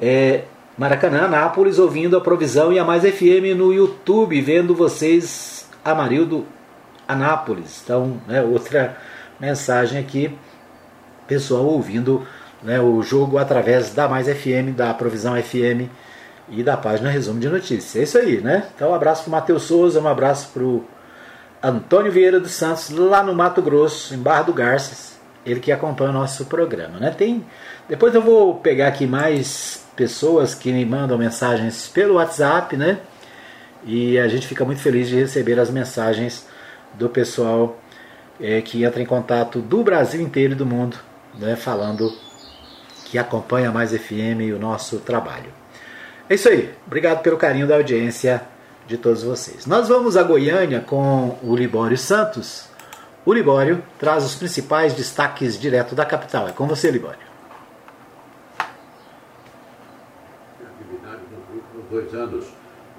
é, 0.03 0.43
Maracanã, 0.77 1.27
Nápoles, 1.27 1.79
ouvindo 1.79 2.19
a 2.19 2.21
Provisão 2.21 2.71
e 2.71 2.79
a 2.79 2.85
Mais 2.85 3.03
FM 3.03 3.57
no 3.57 3.73
YouTube, 3.73 4.39
vendo 4.43 4.75
vocês, 4.75 5.67
Amarildo, 5.83 6.45
Anápolis. 7.09 7.81
Então, 7.83 8.21
né, 8.29 8.43
outra 8.43 8.95
mensagem 9.41 9.99
aqui, 9.99 10.37
pessoal 11.27 11.65
ouvindo 11.65 12.27
né, 12.63 12.79
o 12.79 13.03
jogo 13.03 13.39
através 13.39 13.95
da 13.95 14.07
Mais 14.07 14.27
FM, 14.27 14.77
da 14.77 14.93
Provisão 14.93 15.35
FM 15.43 15.89
e 16.51 16.63
da 16.63 16.77
página 16.77 17.09
Resumo 17.09 17.41
de 17.41 17.49
Notícias. 17.49 17.97
É 17.97 18.03
isso 18.03 18.19
aí, 18.19 18.43
né? 18.43 18.67
Então, 18.75 18.91
um 18.91 18.95
abraço 18.95 19.23
para 19.23 19.29
o 19.29 19.33
Matheus 19.33 19.63
Souza, 19.63 19.99
um 19.99 20.07
abraço 20.07 20.51
para 20.53 20.63
o 20.63 20.85
Antônio 21.63 22.13
Vieira 22.13 22.39
dos 22.39 22.53
Santos, 22.53 22.91
lá 22.91 23.23
no 23.23 23.35
Mato 23.35 23.63
Grosso, 23.63 24.15
em 24.15 24.19
Barra 24.19 24.43
do 24.43 24.53
Garças, 24.53 25.19
ele 25.47 25.59
que 25.59 25.73
acompanha 25.73 26.11
o 26.11 26.13
nosso 26.13 26.45
programa, 26.45 26.99
né? 26.99 27.15
Tem, 27.17 27.43
depois 27.89 28.15
eu 28.15 28.21
vou 28.21 28.57
pegar 28.57 28.89
aqui 28.89 29.07
mais 29.07 29.86
pessoas 29.97 30.55
que 30.55 30.73
me 30.73 30.85
mandam 30.85 31.17
mensagens 31.17 31.89
pelo 31.89 32.15
WhatsApp, 32.15 32.77
né? 32.77 33.01
E 33.85 34.19
a 34.19 34.29
gente 34.29 34.47
fica 34.47 34.65
muito 34.65 34.81
feliz 34.81 35.09
de 35.09 35.17
receber 35.17 35.59
as 35.59 35.71
mensagens 35.71 36.47
do 36.95 37.09
pessoal 37.09 37.79
é, 38.41 38.61
que 38.61 38.85
entra 38.85 39.01
em 39.01 39.07
contato 39.07 39.61
do 39.61 39.83
Brasil 39.83 40.21
inteiro 40.21 40.53
e 40.53 40.57
do 40.57 40.67
mundo, 40.67 40.99
né? 41.39 41.57
Falando 41.57 42.13
que 43.07 43.19
acompanha 43.19 43.73
mais 43.73 43.93
FM 43.93 44.43
e 44.43 44.53
o 44.53 44.59
nosso 44.59 44.99
trabalho. 44.99 45.51
É 46.29 46.35
isso 46.35 46.49
aí. 46.49 46.75
Obrigado 46.87 47.23
pelo 47.23 47.37
carinho 47.37 47.67
da 47.67 47.77
audiência 47.77 48.43
de 48.87 48.97
todos 48.99 49.23
vocês. 49.23 49.67
Nós 49.67 49.89
vamos 49.89 50.17
a 50.17 50.23
Goiânia 50.23 50.81
com 50.81 51.39
o 51.43 51.57
Libório 51.57 51.97
Santos. 51.97 52.69
O 53.25 53.33
Libório 53.33 53.83
traz 53.99 54.25
os 54.25 54.35
principais 54.35 54.95
destaques 54.95 55.59
direto 55.59 55.95
da 55.95 56.05
capital. 56.05 56.49
É 56.49 56.53
com 56.53 56.67
você, 56.67 56.91
Libório. 56.91 57.19
Atividade 60.61 61.23
nos 61.31 61.55
últimos 61.55 61.86
dois 61.97 62.15
anos. 62.15 62.45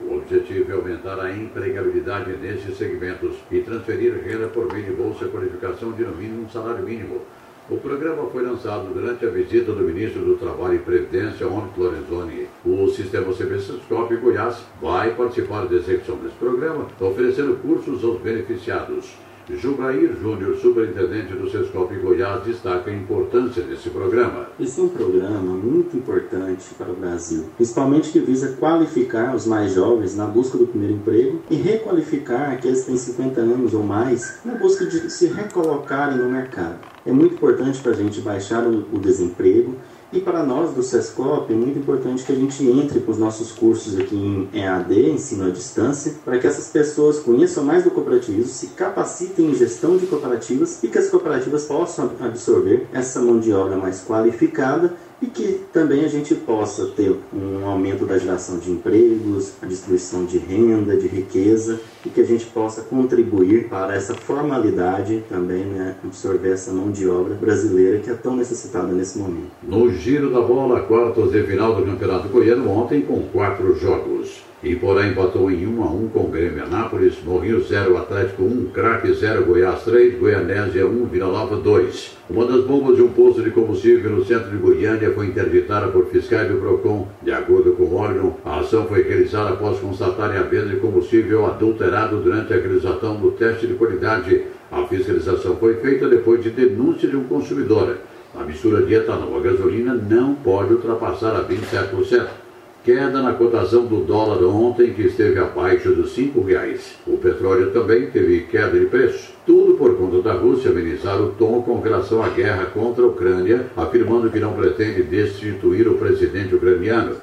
O 0.01 0.15
objetivo 0.15 0.71
é 0.71 0.75
aumentar 0.75 1.19
a 1.19 1.31
empregabilidade 1.31 2.31
nesses 2.37 2.77
segmentos 2.77 3.35
e 3.51 3.59
transferir 3.61 4.13
renda 4.23 4.47
por 4.47 4.71
meio 4.71 4.85
de 4.85 4.91
bolsa 4.91 5.25
qualificação 5.27 5.91
de 5.91 6.03
no 6.03 6.15
mínimo 6.15 6.43
um 6.43 6.49
salário 6.49 6.83
mínimo. 6.83 7.21
O 7.69 7.77
programa 7.77 8.29
foi 8.29 8.43
lançado 8.43 8.93
durante 8.93 9.25
a 9.25 9.29
visita 9.29 9.73
do 9.73 9.83
ministro 9.83 10.23
do 10.23 10.37
Trabalho 10.37 10.75
e 10.75 10.79
Previdência, 10.79 11.47
Onyx 11.47 11.77
Lorenzoni. 11.77 12.47
O 12.63 12.87
Sistema 12.87 13.33
CBCSCOP 13.33 14.15
Goiás 14.17 14.63
vai 14.81 15.13
participar 15.15 15.65
da 15.65 15.75
execução 15.75 16.15
desse 16.17 16.35
programa, 16.35 16.87
oferecendo 16.99 17.61
cursos 17.61 18.03
aos 18.03 18.21
beneficiados. 18.21 19.26
Jubrair 19.49 20.13
Júnior, 20.21 20.57
superintendente 20.57 21.33
do 21.33 21.49
Sescop 21.49 21.95
Goiás, 21.95 22.43
destaca 22.43 22.91
a 22.91 22.93
importância 22.93 23.63
desse 23.63 23.89
programa. 23.89 24.47
Esse 24.59 24.81
é 24.81 24.83
um 24.83 24.89
programa 24.89 25.53
muito 25.53 25.95
importante 25.95 26.65
para 26.77 26.91
o 26.91 26.95
Brasil, 26.95 27.45
principalmente 27.55 28.11
que 28.11 28.19
visa 28.19 28.57
qualificar 28.59 29.33
os 29.33 29.45
mais 29.45 29.73
jovens 29.73 30.17
na 30.17 30.25
busca 30.25 30.57
do 30.57 30.67
primeiro 30.67 30.95
emprego 30.95 31.41
e 31.49 31.55
requalificar 31.55 32.51
aqueles 32.51 32.81
que 32.81 32.87
têm 32.87 32.97
50 32.97 33.39
anos 33.39 33.73
ou 33.73 33.83
mais 33.83 34.39
na 34.43 34.55
busca 34.55 34.85
de 34.85 35.09
se 35.09 35.27
recolocarem 35.27 36.17
no 36.17 36.29
mercado. 36.29 36.79
É 37.05 37.11
muito 37.13 37.35
importante 37.35 37.79
para 37.79 37.93
a 37.93 37.95
gente 37.95 38.19
baixar 38.19 38.67
o 38.67 38.99
desemprego 38.99 39.77
e 40.11 40.21
para 40.21 40.41
nós 40.43 40.71
do 40.71 40.81
SESCOP 40.81 41.51
é 41.51 41.55
muito 41.55 41.79
importante 41.79 42.23
que 42.23 42.31
a 42.31 42.35
gente 42.35 42.63
entre 42.65 43.01
com 43.01 43.11
os 43.11 43.17
nossos 43.17 43.51
cursos 43.51 43.99
aqui 43.99 44.15
em 44.15 44.49
EAD, 44.53 45.11
ensino 45.11 45.47
à 45.47 45.49
distância, 45.49 46.13
para 46.23 46.39
que 46.39 46.47
essas 46.47 46.69
pessoas 46.69 47.19
conheçam 47.19 47.63
mais 47.63 47.83
do 47.83 47.91
cooperativismo, 47.91 48.51
se 48.51 48.67
capacitem 48.67 49.51
em 49.51 49.55
gestão 49.55 49.97
de 49.97 50.05
cooperativas 50.05 50.81
e 50.81 50.87
que 50.87 50.97
as 50.97 51.09
cooperativas 51.09 51.65
possam 51.65 52.11
absorver 52.21 52.87
essa 52.93 53.19
mão 53.19 53.39
de 53.39 53.51
obra 53.51 53.75
mais 53.75 54.01
qualificada 54.01 54.93
e 55.21 55.25
que 55.25 55.61
também 55.73 56.05
a 56.05 56.07
gente 56.07 56.35
possa 56.35 56.85
ter 56.87 57.15
um 57.33 57.65
aumento 57.65 58.05
da 58.05 58.17
geração 58.17 58.59
de 58.59 58.71
empregos, 58.71 59.53
a 59.61 59.65
distribuição 59.65 60.25
de 60.25 60.37
renda, 60.37 60.95
de 60.95 61.07
riqueza 61.07 61.79
e 62.05 62.09
que 62.09 62.21
a 62.21 62.25
gente 62.25 62.45
possa 62.45 62.81
contribuir 62.81 63.67
para 63.67 63.95
essa 63.95 64.13
formalidade 64.13 65.23
também, 65.27 65.65
né, 65.65 65.95
absorver 66.03 66.51
essa 66.51 66.71
mão 66.71 66.91
de 66.91 67.07
obra 67.07 67.33
brasileira 67.33 67.99
que 67.99 68.09
é 68.09 68.13
tão 68.13 68.35
necessitada 68.35 68.87
nesse 68.93 69.17
momento. 69.17 69.51
No 69.63 69.91
giro 69.91 70.31
da 70.31 70.41
bola, 70.41 70.81
quartas 70.81 71.31
de 71.31 71.43
final 71.43 71.75
do 71.75 71.83
Campeonato 71.83 72.29
Goiano 72.29 72.69
ontem 72.69 73.01
com 73.01 73.23
quatro 73.23 73.75
jogos. 73.75 74.46
Iporá 74.63 75.05
empatou 75.05 75.51
em 75.51 75.67
1 75.67 75.83
a 75.83 75.85
1 75.85 76.07
com 76.09 76.19
o 76.21 76.31
Grêmio 76.31 76.63
Anápolis, 76.63 77.13
Morrinho 77.23 77.61
0, 77.61 77.95
Atlético 77.95 78.41
1, 78.41 78.71
Craque 78.73 79.13
0, 79.13 79.45
Goiás 79.45 79.83
3, 79.83 80.17
Goianésia 80.17 80.87
1, 80.87 81.05
Vila 81.05 81.27
Nova 81.27 81.57
2. 81.57 82.17
Uma 82.27 82.43
das 82.43 82.63
bombas 82.63 82.95
de 82.95 83.03
um 83.03 83.09
posto 83.09 83.43
de 83.43 83.51
combustível 83.51 84.09
no 84.09 84.25
centro 84.25 84.49
de 84.49 84.57
Goiânia 84.57 85.11
foi 85.11 85.27
interditada 85.27 85.89
por 85.89 86.07
fiscais 86.07 86.49
do 86.49 86.57
PROCON. 86.57 87.07
De 87.21 87.31
acordo 87.31 87.73
com 87.73 87.83
o 87.83 87.95
órgão, 87.97 88.35
a 88.43 88.61
ação 88.61 88.87
foi 88.87 89.03
realizada 89.03 89.51
após 89.51 89.79
constatarem 89.79 90.39
a 90.39 90.43
venda 90.43 90.69
de 90.69 90.77
combustível 90.77 91.45
adulterado 91.45 92.17
durante 92.19 92.51
a 92.51 92.57
realização 92.57 93.15
do 93.17 93.29
teste 93.33 93.67
de 93.67 93.75
qualidade. 93.75 94.41
A 94.71 94.83
fiscalização 94.87 95.55
foi 95.57 95.75
feita 95.75 96.09
depois 96.09 96.43
de 96.43 96.49
denúncia 96.49 97.07
de 97.07 97.15
um 97.15 97.25
consumidor. 97.25 97.97
A 98.35 98.43
mistura 98.43 98.81
de 98.81 98.95
etanol 98.95 99.37
a 99.37 99.39
gasolina 99.39 99.93
não 99.93 100.33
pode 100.33 100.73
ultrapassar 100.73 101.35
a 101.35 101.43
27% 101.43 102.46
queda 102.87 103.21
na 103.21 103.33
cotação 103.33 103.85
do 103.85 103.97
dólar 103.97 104.41
ontem, 104.45 104.93
que 104.93 105.01
esteve 105.01 105.37
abaixo 105.37 105.91
dos 105.91 106.15
R$ 106.15 106.31
reais. 106.47 106.95
O 107.05 107.17
petróleo 107.17 107.71
também 107.71 108.09
teve 108.09 108.43
queda 108.49 108.79
de 108.79 108.85
preço. 108.85 109.33
Tudo 109.45 109.73
por 109.73 109.97
conta 109.97 110.21
da 110.21 110.31
Rússia 110.31 110.71
amenizar 110.71 111.21
o 111.21 111.31
tom 111.31 111.61
com 111.63 111.81
relação 111.81 112.23
à 112.23 112.29
guerra 112.29 112.67
contra 112.67 113.03
a 113.03 113.07
Ucrânia, 113.07 113.65
afirmando 113.75 114.29
que 114.29 114.39
não 114.39 114.53
pretende 114.53 115.03
destituir 115.03 115.85
o 115.85 115.95
presidente 115.95 116.55
ucraniano. 116.55 117.17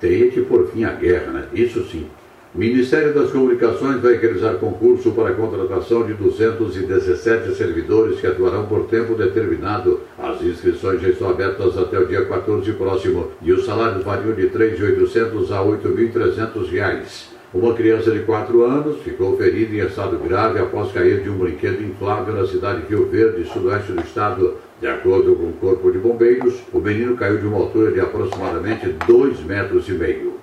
Tem 0.00 0.30
que 0.30 0.42
por 0.42 0.68
fim 0.68 0.84
a 0.84 0.92
guerra, 0.92 1.32
né? 1.32 1.46
Isso 1.52 1.82
sim. 1.90 2.06
Ministério 2.54 3.12
das 3.12 3.30
Comunicações 3.30 4.00
vai 4.00 4.16
realizar 4.16 4.54
concurso 4.54 5.12
para 5.12 5.28
a 5.28 5.34
contratação 5.34 6.06
de 6.06 6.14
217 6.14 7.54
servidores 7.54 8.20
que 8.20 8.26
atuarão 8.26 8.64
por 8.64 8.86
tempo 8.86 9.14
determinado. 9.14 10.00
As 10.18 10.40
inscrições 10.40 11.02
já 11.02 11.10
estão 11.10 11.28
abertas 11.28 11.76
até 11.76 11.98
o 11.98 12.06
dia 12.06 12.24
14 12.24 12.72
próximo 12.72 13.28
e 13.42 13.52
os 13.52 13.66
salários 13.66 14.02
variam 14.02 14.32
de 14.32 14.46
R$ 14.46 14.50
3.800 14.50 15.50
a 15.52 15.60
R$ 15.60 15.76
8.300. 15.76 17.26
Uma 17.52 17.74
criança 17.74 18.10
de 18.10 18.20
4 18.20 18.62
anos 18.62 19.02
ficou 19.02 19.36
ferida 19.36 19.74
em 19.74 19.86
estado 19.86 20.18
grave 20.18 20.58
após 20.58 20.90
cair 20.90 21.22
de 21.22 21.28
um 21.28 21.36
brinquedo 21.36 21.82
inflável 21.82 22.34
na 22.34 22.46
cidade 22.46 22.80
de 22.82 22.88
Rio 22.88 23.06
Verde, 23.06 23.44
sudoeste 23.44 23.92
do 23.92 24.00
estado. 24.00 24.54
De 24.80 24.86
acordo 24.86 25.34
com 25.34 25.48
o 25.48 25.52
Corpo 25.52 25.90
de 25.90 25.98
Bombeiros, 25.98 26.62
o 26.72 26.78
menino 26.78 27.14
caiu 27.14 27.38
de 27.38 27.46
uma 27.46 27.58
altura 27.58 27.92
de 27.92 28.00
aproximadamente 28.00 28.94
2 29.06 29.40
metros 29.40 29.86
e 29.88 29.92
meio. 29.92 30.37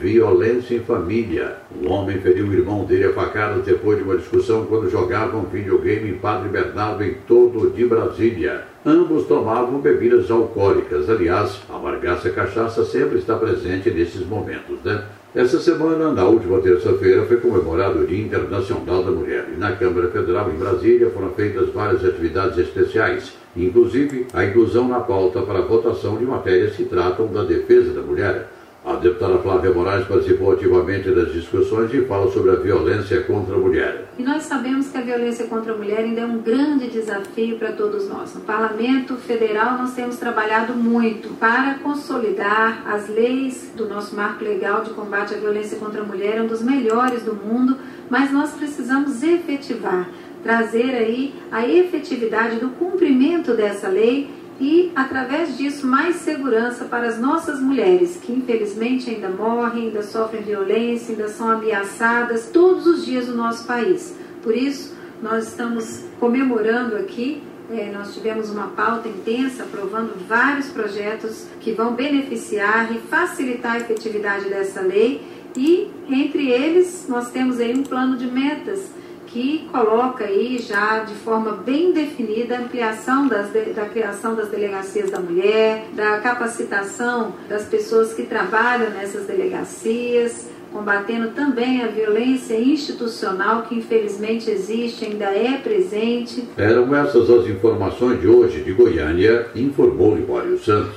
Violência 0.00 0.76
em 0.76 0.80
família. 0.80 1.56
O 1.82 1.90
homem 1.90 2.18
feriu 2.18 2.46
o 2.46 2.52
irmão 2.52 2.84
dele 2.84 3.06
a 3.06 3.12
facadas 3.12 3.64
depois 3.64 3.98
de 3.98 4.04
uma 4.04 4.16
discussão 4.16 4.64
quando 4.66 4.88
jogavam 4.88 5.42
videogame 5.42 6.10
em 6.10 6.18
Padre 6.18 6.50
Bernardo 6.50 7.02
em 7.02 7.14
todo 7.26 7.68
de 7.70 7.84
Brasília. 7.84 8.62
Ambos 8.86 9.26
tomavam 9.26 9.80
bebidas 9.80 10.30
alcoólicas. 10.30 11.10
Aliás, 11.10 11.60
a 11.68 11.76
margaça 11.78 12.30
cachaça 12.30 12.84
sempre 12.84 13.18
está 13.18 13.34
presente 13.36 13.90
nesses 13.90 14.24
momentos, 14.24 14.78
né? 14.84 15.02
Essa 15.34 15.58
semana, 15.58 16.12
na 16.12 16.24
última 16.24 16.60
terça-feira, 16.60 17.26
foi 17.26 17.38
comemorado 17.38 17.98
o 17.98 18.06
Dia 18.06 18.24
Internacional 18.24 19.02
da 19.02 19.10
Mulher. 19.10 19.48
E 19.52 19.58
na 19.58 19.72
Câmara 19.72 20.08
Federal, 20.08 20.48
em 20.48 20.58
Brasília, 20.58 21.10
foram 21.10 21.30
feitas 21.30 21.70
várias 21.70 22.04
atividades 22.04 22.56
especiais, 22.56 23.32
inclusive 23.56 24.26
a 24.32 24.44
inclusão 24.44 24.86
na 24.88 25.00
pauta 25.00 25.42
para 25.42 25.58
a 25.58 25.62
votação 25.62 26.16
de 26.16 26.24
matérias 26.24 26.76
que 26.76 26.84
tratam 26.84 27.26
da 27.26 27.42
defesa 27.42 27.92
da 27.92 28.00
mulher. 28.00 28.48
A 28.84 28.94
deputada 28.94 29.38
Flávia 29.38 29.72
Moraes 29.72 30.06
participou 30.06 30.52
ativamente 30.52 31.10
das 31.10 31.32
discussões 31.32 31.92
e 31.92 32.04
fala 32.06 32.30
sobre 32.30 32.52
a 32.52 32.54
violência 32.54 33.22
contra 33.24 33.56
a 33.56 33.58
mulher. 33.58 34.08
E 34.16 34.22
nós 34.22 34.44
sabemos 34.44 34.88
que 34.88 34.96
a 34.96 35.00
violência 35.00 35.46
contra 35.46 35.72
a 35.72 35.76
mulher 35.76 35.98
ainda 35.98 36.20
é 36.20 36.24
um 36.24 36.38
grande 36.38 36.88
desafio 36.88 37.58
para 37.58 37.72
todos 37.72 38.08
nós. 38.08 38.34
No 38.34 38.40
Parlamento 38.42 39.16
Federal, 39.16 39.76
nós 39.76 39.94
temos 39.94 40.16
trabalhado 40.16 40.74
muito 40.74 41.30
para 41.38 41.74
consolidar 41.80 42.84
as 42.86 43.08
leis 43.08 43.72
do 43.76 43.88
nosso 43.88 44.14
marco 44.14 44.44
legal 44.44 44.82
de 44.82 44.90
combate 44.90 45.34
à 45.34 45.38
violência 45.38 45.76
contra 45.76 46.00
a 46.00 46.04
mulher, 46.04 46.38
é 46.38 46.42
um 46.42 46.46
dos 46.46 46.62
melhores 46.62 47.24
do 47.24 47.34
mundo, 47.34 47.76
mas 48.08 48.32
nós 48.32 48.52
precisamos 48.52 49.22
efetivar, 49.24 50.08
trazer 50.42 50.94
aí 50.94 51.34
a 51.50 51.66
efetividade 51.66 52.56
do 52.56 52.70
cumprimento 52.70 53.54
dessa 53.54 53.88
lei 53.88 54.37
e, 54.60 54.90
através 54.96 55.56
disso, 55.56 55.86
mais 55.86 56.16
segurança 56.16 56.84
para 56.84 57.06
as 57.06 57.18
nossas 57.18 57.60
mulheres, 57.60 58.18
que 58.20 58.32
infelizmente 58.32 59.08
ainda 59.08 59.28
morrem, 59.28 59.86
ainda 59.86 60.02
sofrem 60.02 60.42
violência, 60.42 61.12
ainda 61.12 61.28
são 61.28 61.48
ameaçadas 61.48 62.50
todos 62.52 62.86
os 62.86 63.06
dias 63.06 63.28
no 63.28 63.36
nosso 63.36 63.66
país. 63.66 64.16
Por 64.42 64.56
isso, 64.56 64.96
nós 65.22 65.48
estamos 65.48 66.04
comemorando 66.18 66.96
aqui. 66.96 67.42
É, 67.70 67.92
nós 67.92 68.14
tivemos 68.14 68.50
uma 68.50 68.68
pauta 68.68 69.08
intensa 69.08 69.62
aprovando 69.62 70.14
vários 70.26 70.68
projetos 70.68 71.46
que 71.60 71.72
vão 71.72 71.94
beneficiar 71.94 72.90
e 72.90 72.98
facilitar 72.98 73.72
a 73.74 73.78
efetividade 73.78 74.48
dessa 74.48 74.80
lei 74.80 75.20
e 75.54 75.90
entre 76.08 76.50
eles 76.50 77.04
nós 77.08 77.30
temos 77.30 77.60
aí 77.60 77.76
um 77.76 77.82
plano 77.82 78.16
de 78.16 78.26
metas 78.26 78.90
que 79.32 79.68
coloca 79.70 80.24
aí 80.24 80.58
já 80.58 81.00
de 81.00 81.14
forma 81.14 81.52
bem 81.52 81.92
definida 81.92 82.56
a 82.56 82.60
ampliação 82.60 83.28
das, 83.28 83.50
da 83.74 83.84
criação 83.86 84.34
das 84.34 84.48
delegacias 84.48 85.10
da 85.10 85.20
mulher, 85.20 85.86
da 85.92 86.18
capacitação 86.18 87.34
das 87.48 87.64
pessoas 87.64 88.14
que 88.14 88.22
trabalham 88.22 88.90
nessas 88.90 89.26
delegacias, 89.26 90.48
combatendo 90.72 91.30
também 91.30 91.82
a 91.82 91.88
violência 91.88 92.58
institucional 92.58 93.62
que 93.62 93.74
infelizmente 93.74 94.50
existe, 94.50 95.04
ainda 95.04 95.26
é 95.26 95.58
presente. 95.58 96.48
Eram 96.56 96.94
essas 96.94 97.28
as 97.30 97.46
informações 97.46 98.20
de 98.20 98.26
hoje 98.26 98.62
de 98.62 98.72
Goiânia, 98.72 99.48
informou 99.54 100.16
Libório 100.16 100.58
Santos. 100.58 100.96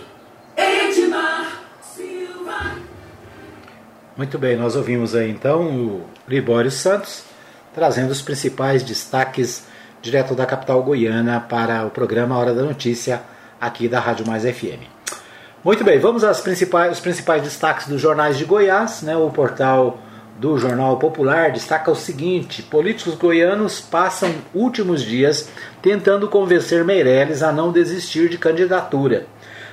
Edmar 0.56 1.62
Silva. 1.82 2.78
Muito 4.16 4.38
bem, 4.40 4.56
nós 4.56 4.76
ouvimos 4.76 5.16
aí 5.16 5.30
então 5.30 5.68
o 5.68 6.02
Libório 6.28 6.72
Santos 6.72 7.31
trazendo 7.74 8.12
os 8.12 8.22
principais 8.22 8.84
destaques 8.84 9.66
direto 10.02 10.34
da 10.34 10.46
capital 10.46 10.82
goiana 10.84 11.40
para 11.40 11.86
o 11.86 11.90
programa 11.90 12.38
Hora 12.38 12.54
da 12.54 12.64
Notícia 12.64 13.22
aqui 13.60 13.88
da 13.88 14.00
Rádio 14.00 14.26
Mais 14.26 14.44
FM. 14.44 14.84
Muito 15.64 15.84
bem, 15.84 16.00
vamos 16.00 16.24
aos 16.24 16.42
principais, 16.42 16.94
os 16.94 17.00
principais 17.00 17.44
destaques 17.44 17.88
dos 17.88 18.02
jornais 18.02 18.38
de 18.38 18.46
Goiás. 18.46 19.04
Né? 19.04 19.16
O 19.16 19.30
portal 19.30 20.00
do 20.40 20.58
Jornal 20.58 20.98
Popular 20.98 21.52
destaca 21.52 21.92
o 21.92 21.96
seguinte: 21.96 22.64
políticos 22.64 23.14
goianos 23.14 23.80
passam 23.80 24.34
últimos 24.56 25.04
dias 25.04 25.48
tentando 25.82 26.28
convencer 26.28 26.84
Meirelles 26.84 27.44
a 27.44 27.52
não 27.52 27.72
desistir 27.72 28.28
de 28.28 28.40
candidatura. 28.40 29.28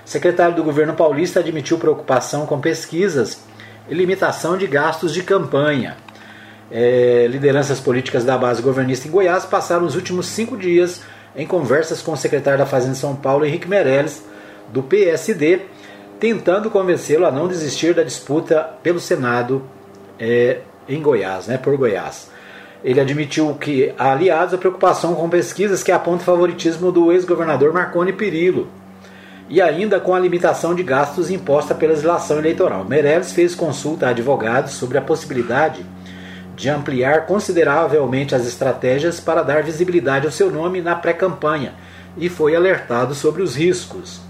Secretário 0.04 0.54
do 0.54 0.64
governo 0.64 0.92
paulista 0.92 1.40
admitiu 1.40 1.78
preocupação 1.78 2.44
com 2.44 2.60
pesquisas 2.60 3.42
e 3.88 3.94
limitação 3.94 4.58
de 4.58 4.66
gastos 4.66 5.12
de 5.14 5.22
campanha 5.22 5.96
é, 6.70 7.26
lideranças 7.28 7.80
políticas 7.80 8.24
da 8.24 8.36
base 8.36 8.60
governista 8.60 9.08
em 9.08 9.10
Goiás 9.10 9.44
passaram 9.44 9.86
os 9.86 9.94
últimos 9.94 10.26
cinco 10.26 10.56
dias 10.56 11.00
em 11.34 11.46
conversas 11.46 12.02
com 12.02 12.12
o 12.12 12.16
secretário 12.16 12.58
da 12.58 12.66
Fazenda 12.66 12.92
de 12.92 12.98
São 12.98 13.14
Paulo, 13.14 13.44
Henrique 13.44 13.68
Meirelles, 13.68 14.22
do 14.72 14.82
PSD, 14.82 15.60
tentando 16.18 16.70
convencê-lo 16.70 17.26
a 17.26 17.30
não 17.30 17.48
desistir 17.48 17.94
da 17.94 18.02
disputa 18.02 18.68
pelo 18.82 19.00
Senado 19.00 19.62
é, 20.18 20.58
em 20.88 21.00
Goiás, 21.00 21.46
né, 21.46 21.56
por 21.56 21.76
Goiás. 21.76 22.30
Ele 22.82 23.00
admitiu 23.00 23.54
que, 23.54 23.92
aliados, 23.98 24.54
a 24.54 24.58
preocupação 24.58 25.14
com 25.14 25.28
pesquisas 25.28 25.82
que 25.82 25.92
apontam 25.92 26.20
favoritismo 26.20 26.92
do 26.92 27.12
ex-governador 27.12 27.72
Marconi 27.72 28.12
Perillo 28.12 28.68
e 29.48 29.62
ainda 29.62 29.98
com 29.98 30.14
a 30.14 30.18
limitação 30.18 30.74
de 30.74 30.82
gastos 30.82 31.30
imposta 31.30 31.74
pela 31.74 31.92
legislação 31.92 32.38
eleitoral. 32.38 32.84
Meirelles 32.84 33.32
fez 33.32 33.54
consulta 33.54 34.06
a 34.06 34.10
advogados 34.10 34.72
sobre 34.72 34.98
a 34.98 35.02
possibilidade 35.02 35.84
de 36.58 36.68
ampliar 36.68 37.24
consideravelmente 37.24 38.34
as 38.34 38.44
estratégias 38.44 39.20
para 39.20 39.44
dar 39.44 39.62
visibilidade 39.62 40.26
ao 40.26 40.32
seu 40.32 40.50
nome 40.50 40.80
na 40.80 40.96
pré-campanha 40.96 41.74
e 42.16 42.28
foi 42.28 42.56
alertado 42.56 43.14
sobre 43.14 43.42
os 43.42 43.54
riscos. 43.54 44.20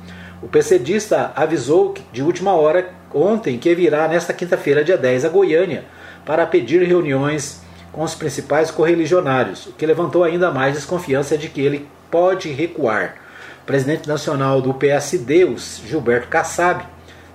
O 0.42 0.46
PCdista 0.46 1.32
avisou 1.34 1.94
de 2.12 2.22
última 2.22 2.52
hora 2.52 2.90
ontem 3.14 3.56
que 3.56 3.74
virá 3.74 4.06
nesta 4.06 4.34
quinta-feira, 4.34 4.84
dia 4.84 4.98
10, 4.98 5.24
a 5.24 5.28
Goiânia 5.30 5.86
para 6.26 6.46
pedir 6.46 6.86
reuniões 6.86 7.62
com 7.90 8.02
os 8.02 8.14
principais 8.14 8.70
correligionários, 8.70 9.66
o 9.66 9.72
que 9.72 9.86
levantou 9.86 10.22
ainda 10.22 10.50
mais 10.50 10.74
desconfiança 10.74 11.38
de 11.38 11.48
que 11.48 11.62
ele 11.62 11.88
pode 12.10 12.52
recuar. 12.52 13.14
O 13.62 13.64
presidente 13.64 14.06
nacional 14.06 14.60
do 14.60 14.74
PSD, 14.74 15.50
Gilberto 15.86 16.28
Kassab, 16.28 16.84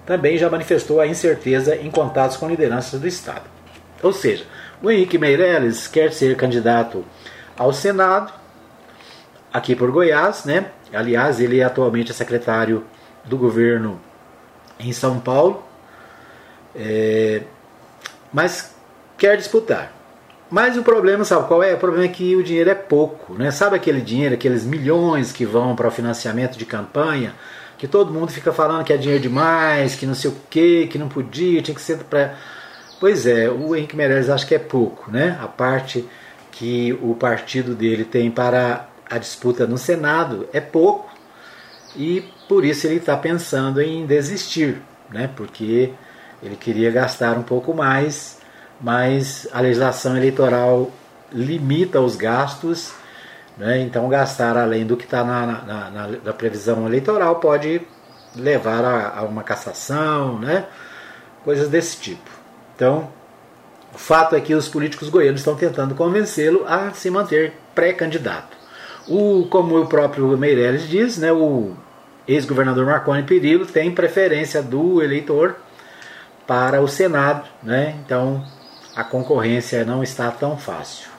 também 0.05 0.37
já 0.37 0.51
manifestou 0.51 1.01
a 1.01 1.07
incerteza 1.07 1.75
em 1.75 1.89
contatos 1.89 2.37
com 2.37 2.47
lideranças 2.47 2.99
do 2.99 3.07
Estado. 3.07 3.53
Ou 4.03 4.11
seja, 4.11 4.43
o 4.83 4.91
Henrique 4.91 5.17
Meirelles 5.17 5.87
quer 5.87 6.11
ser 6.11 6.35
candidato 6.35 7.05
ao 7.57 7.71
Senado, 7.71 8.33
aqui 9.51 9.75
por 9.75 9.89
Goiás, 9.89 10.43
né? 10.43 10.65
Aliás, 10.93 11.39
ele 11.39 11.61
é 11.61 11.63
atualmente 11.63 12.13
secretário 12.13 12.83
do 13.23 13.37
governo 13.37 13.99
em 14.77 14.91
São 14.91 15.19
Paulo, 15.21 15.63
é, 16.75 17.43
mas 18.33 18.75
quer 19.17 19.37
disputar. 19.37 19.93
Mas 20.51 20.75
o 20.75 20.83
problema, 20.83 21.23
sabe 21.23 21.47
qual 21.47 21.63
é? 21.63 21.73
O 21.73 21.77
problema 21.77 22.05
é 22.05 22.09
que 22.09 22.35
o 22.35 22.43
dinheiro 22.43 22.69
é 22.69 22.75
pouco, 22.75 23.33
né? 23.35 23.51
Sabe 23.51 23.77
aquele 23.77 24.01
dinheiro, 24.01 24.35
aqueles 24.35 24.65
milhões 24.65 25.31
que 25.31 25.45
vão 25.45 25.77
para 25.77 25.87
o 25.87 25.91
financiamento 25.91 26.57
de 26.57 26.65
campanha, 26.65 27.33
que 27.77 27.87
todo 27.87 28.13
mundo 28.13 28.31
fica 28.31 28.51
falando 28.51 28.83
que 28.83 28.91
é 28.91 28.97
dinheiro 28.97 29.23
demais, 29.23 29.95
que 29.95 30.05
não 30.05 30.13
sei 30.13 30.29
o 30.29 30.35
que, 30.49 30.87
que 30.87 30.97
não 30.97 31.07
podia, 31.07 31.61
tinha 31.61 31.73
que 31.73 31.81
ser 31.81 31.99
para 31.99 32.35
Pois 33.03 33.25
é, 33.25 33.49
o 33.49 33.75
Henrique 33.75 33.97
Meirelles 33.97 34.29
acho 34.29 34.47
que 34.47 34.55
é 34.55 34.59
pouco, 34.59 35.11
né? 35.11 35.37
A 35.41 35.45
parte 35.45 36.07
que 36.53 36.97
o 37.01 37.13
partido 37.13 37.75
dele 37.75 38.05
tem 38.05 38.31
para 38.31 38.87
a 39.09 39.17
disputa 39.17 39.67
no 39.67 39.77
Senado 39.77 40.47
é 40.53 40.61
pouco 40.61 41.11
e 41.97 42.23
por 42.47 42.63
isso 42.63 42.87
ele 42.87 42.95
está 42.95 43.17
pensando 43.17 43.81
em 43.81 44.05
desistir, 44.05 44.81
né? 45.09 45.29
Porque 45.35 45.91
ele 46.41 46.55
queria 46.55 46.89
gastar 46.91 47.37
um 47.37 47.43
pouco 47.43 47.73
mais, 47.73 48.39
mas 48.79 49.49
a 49.51 49.59
legislação 49.59 50.15
eleitoral 50.15 50.89
limita 51.29 51.99
os 51.99 52.15
gastos, 52.15 52.93
né? 53.57 53.81
Então 53.81 54.07
gastar 54.07 54.55
além 54.55 54.85
do 54.85 54.95
que 54.95 55.03
está 55.03 55.25
na, 55.25 55.45
na, 55.45 55.89
na, 55.91 56.07
na, 56.23 56.31
previsão 56.31 56.87
eleitoral 56.87 57.35
pode 57.41 57.81
levar 58.33 58.85
a, 58.85 59.19
a 59.19 59.23
uma 59.23 59.43
cassação, 59.43 60.39
né? 60.39 60.67
Coisas 61.43 61.67
desse 61.67 61.97
tipo. 61.97 62.42
Então, 62.75 63.09
o 63.93 63.97
fato 63.97 64.35
é 64.35 64.41
que 64.41 64.53
os 64.53 64.67
políticos 64.67 65.09
goianos 65.09 65.41
estão 65.41 65.55
tentando 65.55 65.93
convencê-lo 65.93 66.65
a 66.67 66.91
se 66.91 67.09
manter 67.09 67.53
pré-candidato. 67.75 68.57
O, 69.07 69.47
como 69.49 69.79
o 69.79 69.85
próprio 69.85 70.37
Meirelles 70.37 70.87
diz, 70.87 71.17
né, 71.17 71.31
o 71.31 71.73
ex-governador 72.27 72.85
Marconi 72.85 73.23
Perillo 73.23 73.65
tem 73.65 73.91
preferência 73.91 74.61
do 74.63 75.01
eleitor 75.01 75.57
para 76.47 76.81
o 76.81 76.87
Senado, 76.87 77.47
né? 77.61 77.95
então 78.05 78.43
a 78.95 79.03
concorrência 79.03 79.85
não 79.85 80.03
está 80.03 80.29
tão 80.31 80.57
fácil. 80.57 81.09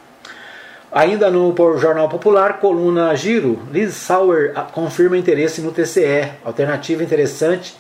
Ainda 0.91 1.31
no 1.31 1.55
Jornal 1.77 2.09
Popular, 2.09 2.61
coluna 2.61 3.15
Giro, 3.17 3.61
Liz 3.71 3.95
Sauer 3.95 4.55
confirma 4.73 5.19
interesse 5.19 5.61
no 5.61 5.73
TCE, 5.73 6.33
alternativa 6.45 7.03
interessante 7.03 7.77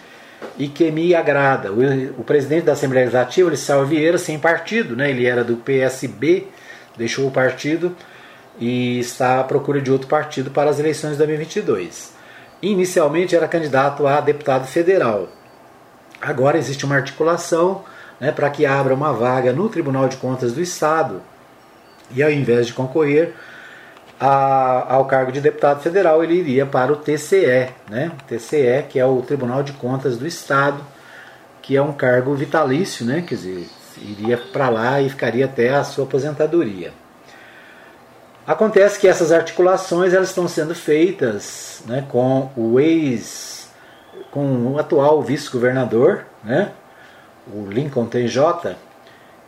e 0.58 0.68
que 0.68 0.90
me 0.90 1.14
agrada. 1.14 1.72
O, 1.72 2.20
o 2.20 2.24
presidente 2.24 2.64
da 2.64 2.72
Assembleia 2.72 3.04
Legislativa, 3.04 3.50
Lissau 3.50 3.84
Vieira, 3.84 4.18
sem 4.18 4.38
partido, 4.38 4.96
né? 4.96 5.10
ele 5.10 5.26
era 5.26 5.42
do 5.44 5.56
PSB, 5.56 6.46
deixou 6.96 7.26
o 7.26 7.30
partido 7.30 7.94
e 8.58 8.98
está 8.98 9.40
à 9.40 9.44
procura 9.44 9.80
de 9.80 9.90
outro 9.90 10.08
partido 10.08 10.50
para 10.50 10.70
as 10.70 10.78
eleições 10.78 11.12
de 11.12 11.18
2022. 11.18 12.12
Inicialmente 12.62 13.36
era 13.36 13.48
candidato 13.48 14.06
a 14.06 14.20
deputado 14.20 14.66
federal. 14.66 15.28
Agora 16.20 16.56
existe 16.56 16.84
uma 16.84 16.94
articulação 16.94 17.84
né, 18.20 18.32
para 18.32 18.48
que 18.48 18.64
abra 18.64 18.94
uma 18.94 19.12
vaga 19.12 19.52
no 19.52 19.68
Tribunal 19.68 20.08
de 20.08 20.16
Contas 20.16 20.52
do 20.52 20.62
Estado. 20.62 21.20
E 22.14 22.22
ao 22.22 22.30
invés 22.30 22.66
de 22.66 22.72
concorrer 22.72 23.34
a, 24.18 24.94
ao 24.94 25.06
cargo 25.06 25.32
de 25.32 25.40
deputado 25.40 25.80
federal, 25.80 26.22
ele 26.22 26.34
iria 26.34 26.64
para 26.66 26.92
o 26.92 26.96
TCE, 26.96 27.68
né? 27.90 28.12
TCE, 28.26 28.84
que 28.88 28.98
é 28.98 29.06
o 29.06 29.22
Tribunal 29.22 29.62
de 29.62 29.72
Contas 29.72 30.16
do 30.16 30.26
Estado, 30.26 30.78
que 31.60 31.76
é 31.76 31.82
um 31.82 31.92
cargo 31.92 32.34
vitalício, 32.34 33.04
né? 33.04 33.24
Quer 33.26 33.34
dizer, 33.34 33.68
iria 33.98 34.36
para 34.36 34.68
lá 34.68 35.00
e 35.00 35.08
ficaria 35.08 35.44
até 35.44 35.74
a 35.74 35.84
sua 35.84 36.04
aposentadoria. 36.04 36.92
Acontece 38.46 38.98
que 38.98 39.08
essas 39.08 39.32
articulações 39.32 40.12
elas 40.12 40.28
estão 40.28 40.46
sendo 40.46 40.74
feitas 40.74 41.82
né, 41.86 42.04
com 42.10 42.50
o 42.54 42.78
ex, 42.78 43.70
com 44.30 44.72
o 44.72 44.78
atual 44.78 45.22
vice-governador, 45.22 46.26
né, 46.42 46.70
o 47.50 47.66
Lincoln 47.66 48.04
TJ, 48.04 48.76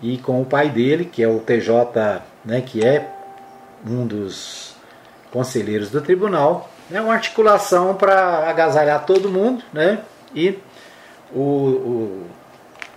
e 0.01 0.17
com 0.17 0.41
o 0.41 0.47
pai 0.47 0.71
dele, 0.71 1.05
que 1.05 1.23
é 1.23 1.29
o 1.29 1.41
TJ, 1.41 2.23
né, 2.43 2.63
que 2.63 2.87
é 2.87 3.16
um 3.87 4.07
dos 4.07 4.75
conselheiros 5.31 5.91
do 5.91 6.01
tribunal. 6.01 6.71
Né, 6.89 7.01
uma 7.01 7.15
articulação 7.15 7.95
para 7.97 8.49
agasalhar 8.49 9.05
todo 9.05 9.29
mundo, 9.29 9.65
né, 9.73 9.99
e 10.33 10.57
o, 11.35 11.41
o 11.41 12.27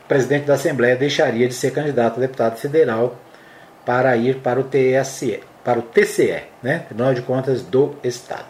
presidente 0.07 0.45
da 0.45 0.53
Assembleia 0.53 0.95
deixaria 0.95 1.47
de 1.47 1.53
ser 1.53 1.71
candidato 1.71 2.17
a 2.17 2.19
deputado 2.19 2.57
federal 2.57 3.15
para 3.85 4.15
ir 4.15 4.37
para 4.37 4.59
o 4.59 4.63
TSE, 4.63 5.39
para 5.63 5.79
o 5.79 5.81
TCE, 5.81 6.43
né? 6.61 6.79
Tribunal 6.87 7.13
de 7.13 7.21
Contas 7.21 7.61
do 7.61 7.95
Estado. 8.03 8.45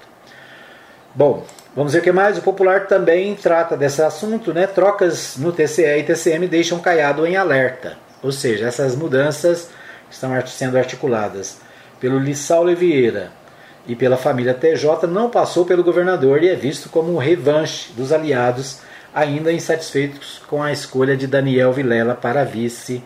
Bom, 1.16 1.46
vamos 1.76 1.94
ver 1.94 2.00
o 2.00 2.02
que 2.02 2.12
mais. 2.12 2.38
O 2.38 2.42
Popular 2.42 2.88
também 2.88 3.36
trata 3.36 3.76
desse 3.76 4.02
assunto, 4.02 4.54
né? 4.54 4.68
Trocas 4.68 5.38
no 5.38 5.52
TCE 5.52 6.00
e 6.00 6.04
TCM 6.04 6.48
deixam 6.48 6.80
Caiado 6.80 7.26
em 7.26 7.36
alerta. 7.36 7.98
Ou 8.22 8.32
seja, 8.32 8.68
essas 8.68 8.96
mudanças 8.96 9.70
estão 10.10 10.32
sendo 10.48 10.78
articuladas 10.78 11.58
pelo 12.00 12.20
Lissau 12.20 12.66
Vieira 12.76 13.32
e 13.88 13.96
pela 13.96 14.18
família 14.18 14.54
TJ 14.54 15.08
não 15.08 15.30
passou 15.30 15.66
pelo 15.66 15.84
governador 15.84 16.44
e 16.44 16.50
é 16.50 16.56
visto 16.56 16.90
como 16.90 17.14
um 17.14 17.18
revanche 17.18 17.92
dos 17.94 18.12
aliados 18.12 18.82
ainda 19.14 19.52
insatisfeitos 19.52 20.42
com 20.48 20.62
a 20.62 20.72
escolha 20.72 21.18
de 21.18 21.26
Daniel 21.26 21.74
Vilela 21.74 22.14
para 22.14 22.44
vice 22.44 23.04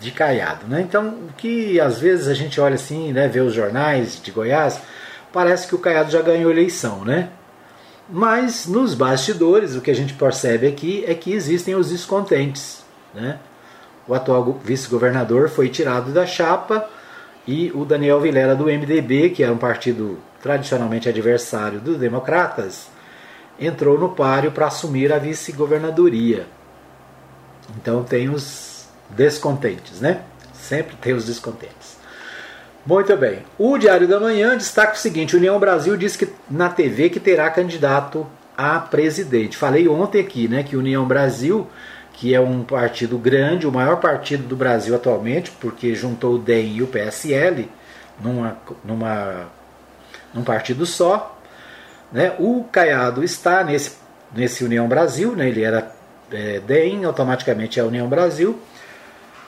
de 0.00 0.10
Caiado. 0.10 0.66
Né? 0.66 0.80
Então, 0.80 1.08
o 1.28 1.32
que 1.36 1.80
às 1.80 1.98
vezes 1.98 2.28
a 2.28 2.34
gente 2.34 2.60
olha 2.60 2.74
assim, 2.74 3.12
né, 3.12 3.28
vê 3.28 3.40
os 3.40 3.54
jornais 3.54 4.20
de 4.20 4.30
Goiás, 4.30 4.80
parece 5.32 5.66
que 5.66 5.74
o 5.74 5.78
Caiado 5.78 6.10
já 6.10 6.22
ganhou 6.22 6.50
eleição, 6.50 7.04
né? 7.04 7.28
Mas 8.10 8.66
nos 8.66 8.94
bastidores, 8.94 9.76
o 9.76 9.82
que 9.82 9.90
a 9.90 9.94
gente 9.94 10.14
percebe 10.14 10.66
aqui 10.66 11.04
é 11.06 11.14
que 11.14 11.32
existem 11.32 11.74
os 11.74 11.90
descontentes. 11.90 12.82
Né? 13.14 13.38
O 14.06 14.14
atual 14.14 14.58
vice-governador 14.64 15.50
foi 15.50 15.68
tirado 15.68 16.10
da 16.10 16.24
chapa 16.24 16.88
e 17.48 17.72
o 17.74 17.82
Daniel 17.86 18.20
Vilela 18.20 18.54
do 18.54 18.66
MDB, 18.66 19.30
que 19.30 19.42
era 19.42 19.50
um 19.50 19.56
partido 19.56 20.18
tradicionalmente 20.42 21.08
adversário 21.08 21.80
dos 21.80 21.96
democratas, 21.96 22.88
entrou 23.58 23.98
no 23.98 24.10
páreo 24.10 24.52
para 24.52 24.66
assumir 24.66 25.10
a 25.10 25.18
vice-governadoria. 25.18 26.46
Então 27.74 28.04
tem 28.04 28.28
os 28.28 28.86
descontentes, 29.08 29.98
né? 29.98 30.24
Sempre 30.52 30.94
tem 30.96 31.14
os 31.14 31.24
descontentes. 31.24 31.96
Muito 32.84 33.16
bem. 33.16 33.42
O 33.58 33.78
Diário 33.78 34.06
da 34.06 34.20
Manhã 34.20 34.54
destaca 34.54 34.92
o 34.92 34.98
seguinte: 34.98 35.34
União 35.34 35.58
Brasil 35.58 35.96
diz 35.96 36.16
que 36.16 36.28
na 36.50 36.68
TV 36.68 37.08
que 37.08 37.18
terá 37.18 37.48
candidato 37.48 38.26
a 38.58 38.78
presidente. 38.78 39.56
Falei 39.56 39.88
ontem 39.88 40.20
aqui, 40.20 40.48
né, 40.48 40.62
que 40.62 40.76
União 40.76 41.06
Brasil, 41.06 41.66
que 42.18 42.34
é 42.34 42.40
um 42.40 42.64
partido 42.64 43.16
grande, 43.16 43.66
o 43.66 43.70
maior 43.70 44.00
partido 44.00 44.42
do 44.42 44.56
Brasil 44.56 44.92
atualmente, 44.94 45.52
porque 45.52 45.94
juntou 45.94 46.34
o 46.34 46.38
DEM 46.38 46.76
e 46.76 46.82
o 46.82 46.86
PSL 46.88 47.70
numa, 48.20 48.58
numa, 48.84 49.46
num 50.34 50.42
partido 50.42 50.84
só, 50.84 51.38
né? 52.10 52.34
O 52.40 52.64
Caiado 52.72 53.22
está 53.22 53.62
nesse, 53.62 53.98
nesse 54.34 54.64
União 54.64 54.88
Brasil, 54.88 55.36
né? 55.36 55.48
ele 55.48 55.62
era 55.62 55.92
é, 56.32 56.58
DEM, 56.58 57.04
automaticamente 57.04 57.78
é 57.78 57.84
União 57.84 58.08
Brasil. 58.08 58.58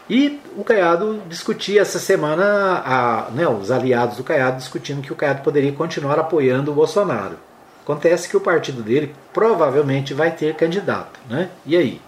E 0.08 0.40
o 0.56 0.62
Caiado 0.62 1.22
discutia 1.28 1.82
essa 1.82 1.98
semana, 1.98 2.82
a, 2.84 3.30
né, 3.32 3.48
os 3.48 3.72
aliados 3.72 4.16
do 4.16 4.24
Caiado 4.24 4.58
discutindo 4.58 5.02
que 5.02 5.12
o 5.12 5.16
Caiado 5.16 5.42
poderia 5.42 5.72
continuar 5.72 6.20
apoiando 6.20 6.70
o 6.70 6.74
Bolsonaro. 6.74 7.36
Acontece 7.82 8.28
que 8.28 8.36
o 8.36 8.40
partido 8.40 8.80
dele 8.80 9.12
provavelmente 9.32 10.14
vai 10.14 10.30
ter 10.30 10.54
candidato. 10.54 11.18
Né? 11.28 11.48
E 11.66 11.76
aí? 11.76 12.00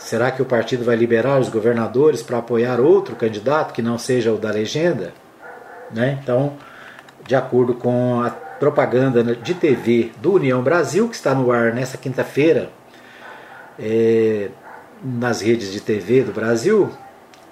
Será 0.00 0.30
que 0.30 0.40
o 0.40 0.46
partido 0.46 0.82
vai 0.82 0.96
liberar 0.96 1.38
os 1.38 1.50
governadores 1.50 2.22
para 2.22 2.38
apoiar 2.38 2.80
outro 2.80 3.14
candidato 3.14 3.74
que 3.74 3.82
não 3.82 3.98
seja 3.98 4.32
o 4.32 4.38
da 4.38 4.50
legenda? 4.50 5.12
Né? 5.90 6.18
Então, 6.22 6.54
de 7.26 7.36
acordo 7.36 7.74
com 7.74 8.22
a 8.22 8.30
propaganda 8.30 9.22
de 9.22 9.54
TV 9.54 10.10
do 10.16 10.32
União 10.32 10.62
Brasil, 10.62 11.06
que 11.06 11.14
está 11.14 11.34
no 11.34 11.52
ar 11.52 11.74
nessa 11.74 11.98
quinta-feira, 11.98 12.70
é, 13.78 14.48
nas 15.04 15.42
redes 15.42 15.70
de 15.70 15.80
TV 15.80 16.22
do 16.22 16.32
Brasil, 16.32 16.90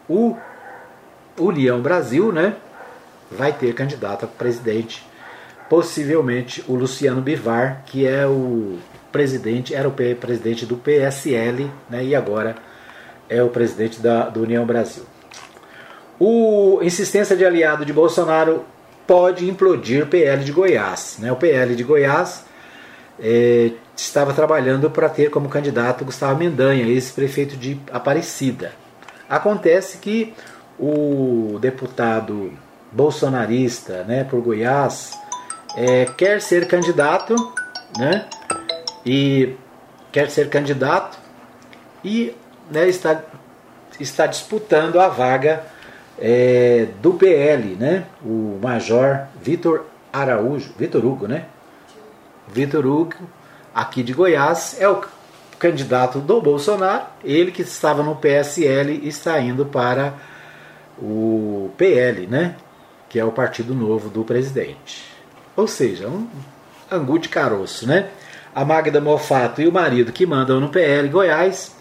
o 0.08 0.34
União 1.38 1.82
Brasil 1.82 2.32
né, 2.32 2.56
vai 3.30 3.52
ter 3.52 3.74
candidato 3.74 4.24
a 4.24 4.28
presidente, 4.28 5.06
possivelmente 5.68 6.64
o 6.66 6.74
Luciano 6.74 7.20
Bivar, 7.20 7.82
que 7.84 8.06
é 8.06 8.26
o 8.26 8.78
presidente, 9.12 9.74
era 9.74 9.88
o 9.88 9.92
presidente 9.92 10.66
do 10.66 10.76
PSL 10.76 11.70
né, 11.88 12.04
e 12.04 12.14
agora 12.14 12.56
é 13.28 13.42
o 13.42 13.48
presidente 13.48 14.00
da, 14.00 14.28
do 14.28 14.42
União 14.42 14.64
Brasil. 14.64 15.04
O 16.18 16.80
insistência 16.82 17.36
de 17.36 17.44
aliado 17.44 17.84
de 17.84 17.92
Bolsonaro 17.92 18.64
pode 19.06 19.48
implodir 19.48 20.04
o 20.04 20.06
PL 20.06 20.44
de 20.44 20.52
Goiás. 20.52 21.16
Né? 21.20 21.30
O 21.30 21.36
PL 21.36 21.74
de 21.74 21.84
Goiás 21.84 22.44
é, 23.20 23.72
estava 23.96 24.32
trabalhando 24.32 24.90
para 24.90 25.08
ter 25.08 25.30
como 25.30 25.48
candidato 25.48 26.04
Gustavo 26.04 26.38
Mendanha, 26.38 26.86
ex-prefeito 26.86 27.56
de 27.56 27.80
Aparecida. 27.92 28.72
Acontece 29.28 29.98
que 29.98 30.34
o 30.78 31.58
deputado 31.60 32.52
bolsonarista 32.92 34.04
né, 34.04 34.24
por 34.24 34.40
Goiás 34.40 35.12
é, 35.76 36.06
quer 36.16 36.40
ser 36.40 36.66
candidato, 36.66 37.34
né, 37.98 38.26
e 39.08 39.56
quer 40.12 40.30
ser 40.30 40.50
candidato 40.50 41.18
e 42.04 42.36
né, 42.70 42.86
está, 42.86 43.22
está 43.98 44.26
disputando 44.26 45.00
a 45.00 45.08
vaga 45.08 45.64
é, 46.18 46.88
do 47.00 47.14
PL, 47.14 47.74
né? 47.76 48.04
O 48.22 48.58
Major 48.60 49.26
Vitor 49.40 49.86
Araújo, 50.12 50.74
Vitor 50.76 51.06
Hugo, 51.06 51.26
né? 51.26 51.46
Vitor 52.48 52.84
Hugo, 52.84 53.14
aqui 53.74 54.02
de 54.02 54.12
Goiás, 54.12 54.76
é 54.78 54.86
o 54.86 55.02
candidato 55.58 56.18
do 56.18 56.42
Bolsonaro. 56.42 57.06
Ele 57.24 57.50
que 57.50 57.62
estava 57.62 58.02
no 58.02 58.14
PSL 58.14 59.08
está 59.08 59.40
indo 59.40 59.64
para 59.64 60.12
o 60.98 61.70
PL, 61.78 62.26
né? 62.26 62.56
Que 63.08 63.18
é 63.18 63.24
o 63.24 63.32
partido 63.32 63.74
novo 63.74 64.10
do 64.10 64.22
presidente. 64.22 65.04
Ou 65.56 65.66
seja, 65.66 66.08
um 66.08 66.28
angu 66.92 67.18
de 67.18 67.30
caroço, 67.30 67.86
né? 67.86 68.10
A 68.54 68.64
Magda 68.64 69.00
Mofato 69.00 69.60
e 69.60 69.68
o 69.68 69.72
marido 69.72 70.12
que 70.12 70.26
mandam 70.26 70.60
no 70.60 70.68
PL 70.68 71.08
Goiás 71.08 71.76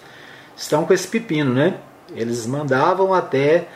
estão 0.55 0.85
com 0.85 0.93
esse 0.93 1.07
pepino, 1.07 1.53
né? 1.53 1.75
Eles 2.15 2.45
mandavam 2.45 3.13
até 3.13 3.67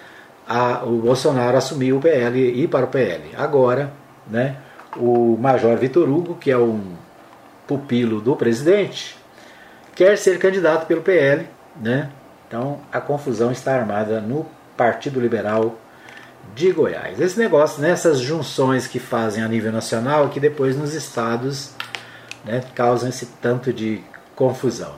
a, 0.48 0.84
o 0.84 0.98
Bolsonaro 0.98 1.58
assumiu 1.58 1.98
o 1.98 2.02
PL 2.02 2.38
e 2.38 2.64
ir 2.64 2.68
para 2.68 2.86
o 2.86 2.90
PL. 2.90 3.32
Agora, 3.38 3.94
né, 4.28 4.58
o 4.98 5.38
Major 5.38 5.78
Vitor 5.78 6.10
Hugo, 6.10 6.36
que 6.36 6.52
é 6.52 6.58
um 6.58 6.82
pupilo 7.68 8.20
do 8.20 8.36
presidente, 8.36 9.18
quer 9.96 10.18
ser 10.18 10.38
candidato 10.40 10.86
pelo 10.88 11.02
PL, 11.02 11.48
né? 11.82 12.10
Então 12.48 12.80
a 12.92 13.00
confusão 13.00 13.52
está 13.52 13.74
armada 13.74 14.20
no 14.20 14.46
Partido 14.76 15.20
Liberal 15.20 15.78
de 16.54 16.72
Goiás. 16.72 17.20
Esse 17.20 17.40
negócio, 17.40 17.82
nessas 17.82 18.20
né, 18.20 18.26
junções 18.26 18.88
que 18.88 19.00
fazem 19.00 19.44
a 19.44 19.48
nível 19.48 19.72
nacional, 19.72 20.30
que 20.30 20.40
depois 20.40 20.76
nos 20.76 20.94
estados 20.94 21.72
né, 22.46 22.64
causam 22.76 23.10
esse 23.10 23.26
tanto 23.42 23.72
de 23.72 24.02
confusão. 24.36 24.96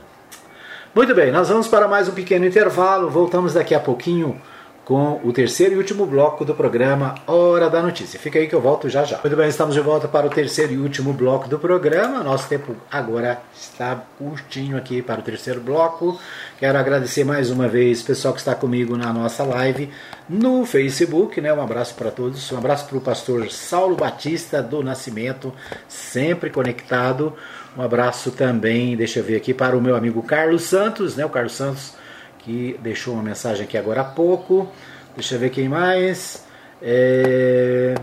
Muito 0.96 1.16
bem, 1.16 1.32
nós 1.32 1.50
vamos 1.50 1.68
para 1.68 1.88
mais 1.88 2.08
um 2.08 2.14
pequeno 2.14 2.46
intervalo. 2.46 3.10
Voltamos 3.10 3.54
daqui 3.54 3.74
a 3.74 3.80
pouquinho 3.80 4.40
com 4.86 5.22
o 5.24 5.32
terceiro 5.32 5.76
e 5.76 5.78
último 5.78 6.06
bloco 6.06 6.44
do 6.44 6.54
programa 6.54 7.16
Hora 7.26 7.70
da 7.70 7.82
Notícia. 7.82 8.20
Fica 8.20 8.38
aí 8.38 8.48
que 8.48 8.56
eu 8.56 8.60
volto 8.60 8.90
já 8.90 9.06
já. 9.06 9.18
Muito 9.24 9.36
bem, 9.38 9.48
estamos 9.48 9.74
de 9.74 9.80
volta 9.80 10.08
para 10.08 10.28
o 10.28 10.30
terceiro 10.30 10.74
e 10.74 10.78
último 10.78 11.14
bloco 11.14 11.48
do 11.48 11.58
programa. 11.58 12.22
Nosso 12.22 12.50
tempo 12.50 12.76
agora 12.92 13.42
está 13.56 14.04
curtinho 14.18 14.76
aqui 14.78 15.02
para 15.02 15.22
o 15.22 15.24
terceiro 15.24 15.62
bloco. 15.62 16.20
Quero 16.60 16.78
agradecer 16.78 17.24
mais 17.24 17.50
uma 17.50 17.68
vez 17.68 18.02
o 18.02 18.06
pessoal 18.06 18.34
que 18.34 18.42
está 18.42 18.54
comigo 18.54 18.98
na 18.98 19.14
nossa 19.14 19.44
live 19.44 19.90
no 20.28 20.66
Facebook. 20.66 21.40
Né? 21.40 21.54
Um 21.54 21.62
abraço 21.62 21.96
para 21.96 22.12
todos. 22.12 22.52
Um 22.52 22.58
abraço 22.58 22.86
para 22.86 22.98
o 22.98 23.02
pastor 23.02 23.50
Saulo 23.52 23.96
Batista 23.96 24.62
do 24.62 24.84
Nascimento, 24.84 25.54
sempre 25.88 26.50
conectado. 26.50 27.34
Um 27.78 27.82
abraço 27.82 28.32
também, 28.32 28.96
deixa 28.96 29.20
eu 29.20 29.24
ver 29.24 29.38
aqui, 29.38 29.54
para 29.54 29.76
o 29.76 29.82
meu 29.82 29.96
amigo 29.96 30.22
Carlos 30.22 30.64
Santos, 30.64 31.16
né? 31.16 31.26
o 31.26 31.30
Carlos 31.30 31.54
Santos 31.54 32.03
que 32.44 32.78
deixou 32.82 33.14
uma 33.14 33.24
mensagem 33.24 33.64
aqui 33.64 33.78
agora 33.78 34.02
há 34.02 34.06
pouco. 34.06 34.72
Deixa 35.16 35.36
eu 35.36 35.40
ver 35.40 35.50
quem 35.50 35.70
mais. 35.70 36.46
É... 36.82 37.96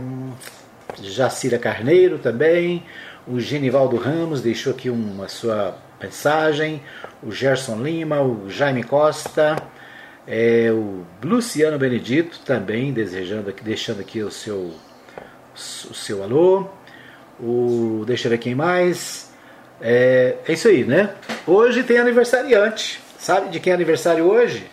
Jacira 1.02 1.58
Carneiro 1.58 2.18
também. 2.18 2.84
O 3.26 3.38
Genivaldo 3.38 3.96
Ramos 3.96 4.40
deixou 4.40 4.72
aqui 4.72 4.88
uma 4.90 5.28
sua 5.28 5.76
mensagem. 6.02 6.82
O 7.22 7.30
Gerson 7.30 7.82
Lima, 7.82 8.20
o 8.22 8.48
Jaime 8.48 8.82
Costa. 8.82 9.56
É, 10.26 10.70
o 10.70 11.04
Luciano 11.22 11.78
Benedito 11.78 12.40
também 12.44 12.92
desejando 12.92 13.50
aqui, 13.50 13.64
deixando 13.64 14.00
aqui 14.00 14.22
o 14.22 14.30
seu, 14.30 14.72
o 15.54 15.94
seu 15.94 16.22
alô. 16.22 16.68
O, 17.38 18.04
deixa 18.06 18.28
eu 18.28 18.30
ver 18.30 18.38
quem 18.38 18.54
mais. 18.54 19.30
É, 19.80 20.36
é 20.46 20.52
isso 20.52 20.68
aí, 20.68 20.84
né? 20.84 21.14
Hoje 21.46 21.82
tem 21.82 21.98
aniversariante. 21.98 23.00
Sabe 23.30 23.48
de 23.48 23.60
quem 23.60 23.70
é 23.70 23.74
aniversário 23.74 24.28
hoje? 24.28 24.68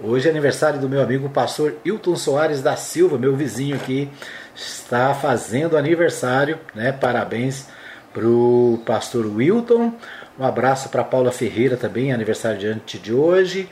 Hoje 0.00 0.28
é 0.28 0.30
aniversário 0.30 0.78
do 0.78 0.88
meu 0.88 1.02
amigo 1.02 1.28
pastor 1.30 1.74
Hilton 1.84 2.14
Soares 2.14 2.62
da 2.62 2.76
Silva, 2.76 3.18
meu 3.18 3.34
vizinho 3.34 3.74
aqui, 3.74 4.08
está 4.54 5.12
fazendo 5.14 5.76
aniversário, 5.76 6.60
né? 6.76 6.92
Parabéns 6.92 7.66
pro 8.14 8.80
pastor 8.86 9.26
Wilton. 9.26 9.92
Um 10.38 10.44
abraço 10.44 10.90
para 10.90 11.02
Paula 11.02 11.32
Ferreira 11.32 11.76
também, 11.76 12.12
aniversário 12.12 12.60
diante 12.60 13.00
de 13.00 13.12
hoje. 13.12 13.68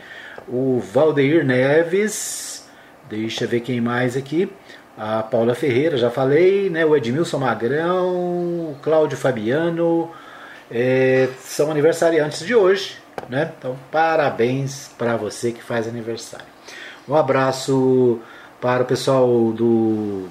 O 0.48 0.80
Valdeir 0.80 1.46
Neves, 1.46 2.68
deixa 3.08 3.44
eu 3.44 3.48
ver 3.48 3.60
quem 3.60 3.80
mais 3.80 4.16
aqui. 4.16 4.52
A 4.98 5.22
Paula 5.22 5.54
Ferreira, 5.54 5.96
já 5.96 6.10
falei, 6.10 6.68
né? 6.68 6.84
O 6.84 6.96
Edmilson 6.96 7.38
Magrão, 7.38 8.08
o 8.08 8.76
Cláudio 8.82 9.16
Fabiano, 9.16 10.10
é, 10.68 11.28
são 11.38 11.70
aniversariantes 11.70 12.44
de 12.44 12.56
hoje. 12.56 13.05
Né? 13.28 13.52
Então, 13.58 13.76
parabéns 13.90 14.90
para 14.96 15.16
você 15.16 15.52
que 15.52 15.62
faz 15.62 15.88
aniversário. 15.88 16.46
Um 17.08 17.14
abraço 17.14 18.20
para 18.60 18.82
o 18.82 18.86
pessoal 18.86 19.52
do 19.52 20.28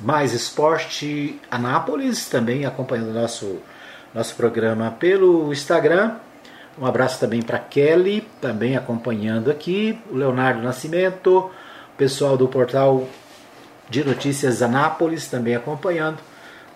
Mais 0.00 0.32
Esporte 0.32 1.40
Anápolis, 1.50 2.28
também 2.28 2.64
acompanhando 2.64 3.12
nosso, 3.12 3.58
nosso 4.14 4.34
programa 4.34 4.90
pelo 4.90 5.52
Instagram. 5.52 6.16
Um 6.80 6.86
abraço 6.86 7.18
também 7.18 7.42
para 7.42 7.58
Kelly, 7.58 8.26
também 8.40 8.76
acompanhando 8.76 9.50
aqui. 9.50 9.98
O 10.10 10.16
Leonardo 10.16 10.62
Nascimento, 10.62 11.50
o 11.94 11.96
pessoal 11.96 12.36
do 12.36 12.46
portal 12.46 13.08
de 13.90 14.04
notícias 14.04 14.62
Anápolis 14.62 15.28
também 15.28 15.56
acompanhando. 15.56 16.18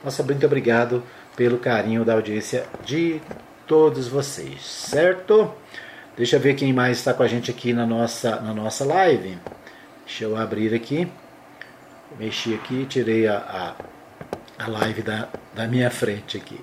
Nossa, 0.03 0.23
muito 0.23 0.45
obrigado 0.45 1.03
pelo 1.37 1.59
carinho 1.59 2.05
da 2.05 2.15
audiência 2.15 2.65
de 2.85 3.21
todos 3.67 4.09
vocês, 4.09 4.63
certo? 4.63 5.53
Deixa 6.17 6.37
eu 6.37 6.41
ver 6.41 6.55
quem 6.55 6.73
mais 6.73 6.99
está 6.99 7.15
com 7.15 7.23
a 7.23 7.29
gente 7.29 7.51
aqui 7.51 7.73
na 7.73 7.87
nossa, 7.87 8.41
na 8.41 8.53
nossa 8.53 8.85
live. 8.85 9.39
Deixa 10.05 10.25
eu 10.25 10.37
abrir 10.37 10.75
aqui. 10.75 11.11
Mexi 12.19 12.55
aqui, 12.55 12.85
tirei 12.85 13.27
a, 13.27 13.75
a, 14.59 14.65
a 14.65 14.69
live 14.69 15.03
da, 15.03 15.29
da 15.55 15.67
minha 15.67 15.91
frente 15.91 16.37
aqui. 16.37 16.61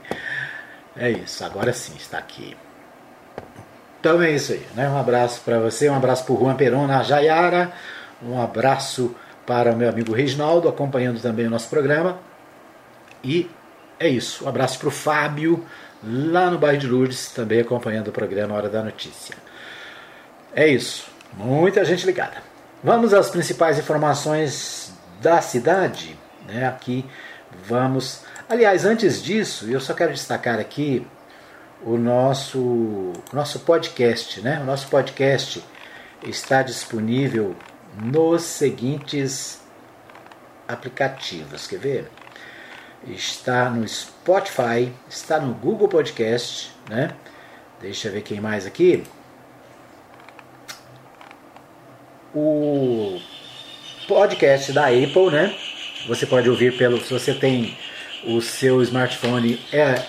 É 0.95 1.09
isso, 1.09 1.43
agora 1.43 1.73
sim 1.73 1.93
está 1.97 2.17
aqui. 2.17 2.55
Então 3.99 4.21
é 4.21 4.31
isso 4.31 4.53
aí, 4.53 4.65
né? 4.75 4.87
Um 4.87 4.97
abraço 4.97 5.41
para 5.41 5.59
você, 5.59 5.89
um 5.89 5.95
abraço 5.95 6.23
para 6.25 6.33
o 6.33 6.39
Juan 6.39 6.55
Peron 6.55 6.87
na 6.87 7.03
Jaiara, 7.03 7.71
um 8.21 8.39
abraço 8.41 9.15
para 9.45 9.73
o 9.73 9.75
meu 9.75 9.89
amigo 9.89 10.13
Reginaldo, 10.13 10.69
acompanhando 10.69 11.19
também 11.19 11.47
o 11.47 11.49
nosso 11.49 11.69
programa. 11.69 12.19
E 13.23 13.49
é 13.99 14.07
isso, 14.07 14.45
um 14.45 14.47
abraço 14.47 14.77
para 14.79 14.87
o 14.87 14.91
Fábio, 14.91 15.65
lá 16.03 16.49
no 16.49 16.57
bairro 16.57 16.79
de 16.79 16.87
Lourdes, 16.87 17.31
também 17.31 17.59
acompanhando 17.59 18.09
o 18.09 18.11
programa 18.11 18.55
Hora 18.55 18.69
da 18.69 18.83
Notícia. 18.83 19.35
É 20.53 20.67
isso, 20.67 21.07
muita 21.33 21.83
gente 21.85 22.05
ligada. 22.05 22.37
Vamos 22.83 23.13
às 23.13 23.29
principais 23.29 23.77
informações 23.77 24.93
da 25.21 25.41
cidade. 25.41 26.17
Né? 26.47 26.65
Aqui 26.65 27.05
vamos. 27.65 28.21
Aliás, 28.47 28.85
antes 28.85 29.21
disso, 29.21 29.69
eu 29.69 29.79
só 29.79 29.93
quero 29.93 30.13
destacar 30.13 30.59
aqui 30.59 31.05
o 31.83 31.97
nosso, 31.97 33.13
nosso 33.33 33.59
podcast. 33.59 34.41
Né? 34.41 34.59
O 34.61 34.65
nosso 34.65 34.87
podcast 34.87 35.63
está 36.23 36.61
disponível 36.61 37.55
nos 38.01 38.43
seguintes 38.43 39.61
aplicativos. 40.67 41.67
Quer 41.67 41.79
ver? 41.79 42.11
Está 43.07 43.69
no 43.69 43.87
Spotify, 43.87 44.91
está 45.09 45.39
no 45.39 45.53
Google 45.53 45.87
Podcast, 45.87 46.71
né? 46.89 47.13
Deixa 47.81 48.07
eu 48.07 48.13
ver 48.13 48.21
quem 48.21 48.41
mais 48.41 48.65
aqui. 48.65 49.03
O 52.35 53.19
podcast 54.07 54.71
da 54.73 54.87
Apple, 54.87 55.31
né? 55.31 55.55
Você 56.07 56.25
pode 56.25 56.49
ouvir 56.49 56.77
pelo. 56.77 56.99
Se 57.01 57.11
você 57.11 57.33
tem 57.33 57.77
o 58.25 58.41
seu 58.41 58.81
smartphone 58.83 59.59
é 59.71 60.03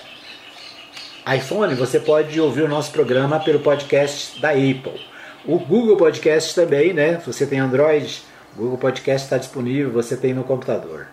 iPhone, 1.35 1.75
você 1.75 1.99
pode 1.99 2.39
ouvir 2.39 2.63
o 2.63 2.67
nosso 2.67 2.91
programa 2.91 3.39
pelo 3.39 3.59
podcast 3.59 4.39
da 4.41 4.49
Apple. 4.49 4.99
O 5.45 5.57
Google 5.57 5.95
Podcast 5.97 6.53
também, 6.53 6.93
né? 6.93 7.19
Se 7.19 7.27
você 7.27 7.45
tem 7.45 7.59
Android, 7.59 8.21
o 8.53 8.61
Google 8.61 8.77
Podcast 8.77 9.25
está 9.25 9.37
disponível, 9.37 9.91
você 9.91 10.17
tem 10.17 10.33
no 10.33 10.43
computador. 10.43 11.07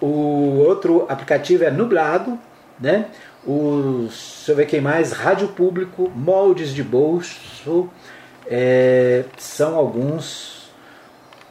O 0.00 0.64
outro 0.66 1.06
aplicativo 1.08 1.64
é 1.64 1.70
Nublado, 1.70 2.38
né? 2.78 3.06
O, 3.46 4.06
deixa 4.08 4.52
eu 4.52 4.56
ver 4.56 4.66
quem 4.66 4.80
mais, 4.80 5.12
Rádio 5.12 5.48
Público, 5.48 6.10
Moldes 6.14 6.74
de 6.74 6.82
Bolso, 6.82 7.88
é, 8.46 9.24
são 9.38 9.76
alguns 9.76 10.70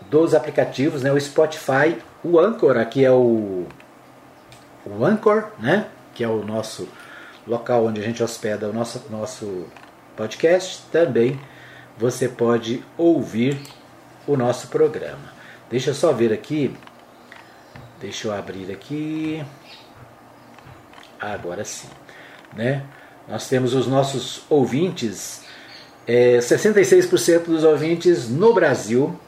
dos 0.10 0.34
aplicativos, 0.34 1.04
né? 1.04 1.12
O 1.12 1.20
Spotify, 1.20 1.98
o 2.24 2.40
Anchor, 2.40 2.78
aqui 2.78 3.06
é 3.06 3.12
o, 3.12 3.66
o 4.86 5.06
Anchor, 5.06 5.48
né? 5.60 5.88
Que 6.14 6.24
é 6.24 6.28
o 6.28 6.44
nosso 6.44 6.88
local 7.48 7.86
onde 7.86 8.02
a 8.02 8.04
gente 8.04 8.22
hospeda 8.22 8.68
o 8.70 8.74
nosso, 8.74 9.04
nosso 9.10 9.66
podcast, 10.16 10.84
também 10.92 11.40
você 11.98 12.28
pode 12.28 12.84
ouvir 12.98 13.60
o 14.28 14.36
nosso 14.36 14.68
programa. 14.68 15.34
Deixa 15.70 15.92
eu 15.92 15.94
só 15.94 16.12
ver 16.12 16.32
aqui 16.34 16.76
Deixa 18.00 18.28
eu 18.28 18.34
abrir 18.34 18.72
aqui. 18.72 19.44
Agora 21.20 21.66
sim. 21.66 21.90
Né? 22.56 22.84
Nós 23.28 23.48
temos 23.48 23.74
os 23.74 23.86
nossos 23.88 24.42
ouvintes, 24.50 25.44
é, 26.08 26.40
66% 26.40 27.46
dos 27.46 27.64
ouvintes 27.64 28.30
no 28.30 28.54
Brasil, 28.54 29.20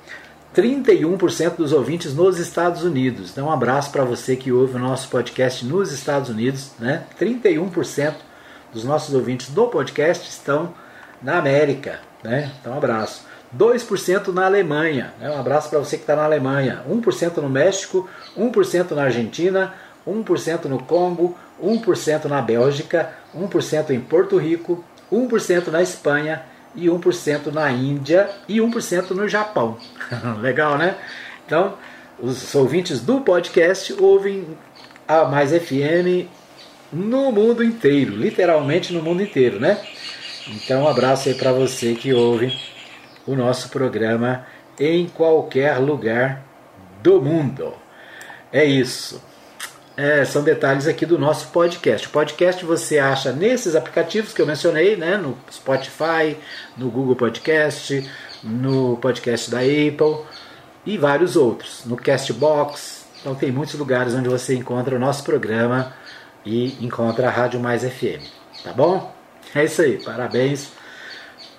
31% 0.55 1.55
dos 1.57 1.71
ouvintes 1.71 2.13
nos 2.13 2.39
Estados 2.39 2.83
Unidos. 2.83 3.31
Então, 3.31 3.47
um 3.47 3.51
abraço 3.51 3.91
para 3.91 4.03
você 4.03 4.35
que 4.35 4.51
ouve 4.51 4.75
o 4.75 4.79
nosso 4.79 5.09
podcast 5.09 5.65
nos 5.65 5.91
Estados 5.91 6.29
Unidos. 6.29 6.71
Né? 6.79 7.03
31% 7.19 8.13
dos 8.73 8.83
nossos 8.83 9.13
ouvintes 9.13 9.49
do 9.49 9.67
podcast 9.67 10.29
estão 10.29 10.73
na 11.21 11.37
América. 11.37 11.99
Né? 12.23 12.51
Então, 12.59 12.73
um 12.73 12.77
abraço. 12.77 13.25
2% 13.57 14.27
na 14.27 14.45
Alemanha. 14.45 15.13
Né? 15.19 15.29
Um 15.29 15.39
abraço 15.39 15.69
para 15.69 15.79
você 15.79 15.97
que 15.97 16.03
está 16.03 16.15
na 16.15 16.23
Alemanha. 16.23 16.83
1% 16.89 17.37
no 17.37 17.49
México, 17.49 18.09
1% 18.37 18.91
na 18.91 19.03
Argentina, 19.03 19.73
1% 20.07 20.65
no 20.65 20.81
Congo, 20.83 21.37
1% 21.61 22.25
na 22.25 22.41
Bélgica, 22.41 23.11
1% 23.35 23.91
em 23.91 23.99
Porto 23.99 24.37
Rico, 24.37 24.83
1% 25.11 25.67
na 25.67 25.81
Espanha 25.81 26.43
e 26.73 26.87
1% 26.87 27.51
na 27.51 27.69
Índia 27.71 28.29
e 28.47 28.57
1% 28.57 29.11
no 29.11 29.27
Japão. 29.27 29.77
Legal, 30.41 30.77
né? 30.77 30.95
Então, 31.45 31.75
os 32.19 32.53
ouvintes 32.55 33.01
do 33.01 33.21
podcast 33.21 33.93
ouvem 33.99 34.47
a 35.07 35.25
Mais 35.25 35.51
FM 35.51 36.29
no 36.91 37.31
mundo 37.31 37.63
inteiro, 37.63 38.15
literalmente 38.15 38.93
no 38.93 39.01
mundo 39.01 39.21
inteiro, 39.21 39.59
né? 39.59 39.81
Então, 40.47 40.83
um 40.83 40.87
abraço 40.87 41.29
aí 41.29 41.35
para 41.35 41.51
você 41.51 41.93
que 41.93 42.13
ouve 42.13 42.57
o 43.25 43.35
nosso 43.35 43.69
programa 43.69 44.45
em 44.79 45.07
qualquer 45.07 45.77
lugar 45.77 46.43
do 47.01 47.21
mundo. 47.21 47.73
É 48.51 48.63
isso. 48.65 49.21
É, 49.95 50.23
são 50.25 50.43
detalhes 50.43 50.87
aqui 50.87 51.05
do 51.05 51.19
nosso 51.19 51.47
podcast. 51.47 52.07
O 52.07 52.11
podcast 52.11 52.63
você 52.65 52.97
acha 52.97 53.31
nesses 53.31 53.75
aplicativos 53.75 54.33
que 54.33 54.41
eu 54.41 54.47
mencionei, 54.47 54.95
né? 54.95 55.17
no 55.17 55.37
Spotify, 55.51 56.37
no 56.77 56.89
Google 56.89 57.15
Podcast, 57.15 58.09
no 58.43 58.97
podcast 58.97 59.51
da 59.51 59.59
Apple 59.59 60.25
e 60.85 60.97
vários 60.97 61.35
outros, 61.35 61.83
no 61.85 61.95
Castbox. 61.95 63.05
Então 63.19 63.35
tem 63.35 63.51
muitos 63.51 63.75
lugares 63.75 64.15
onde 64.15 64.29
você 64.29 64.55
encontra 64.55 64.95
o 64.95 64.99
nosso 64.99 65.23
programa 65.23 65.93
e 66.45 66.83
encontra 66.83 67.27
a 67.27 67.31
Rádio 67.31 67.59
Mais 67.59 67.83
FM. 67.83 68.25
Tá 68.63 68.73
bom? 68.73 69.13
É 69.53 69.65
isso 69.65 69.81
aí. 69.81 70.01
Parabéns 70.03 70.71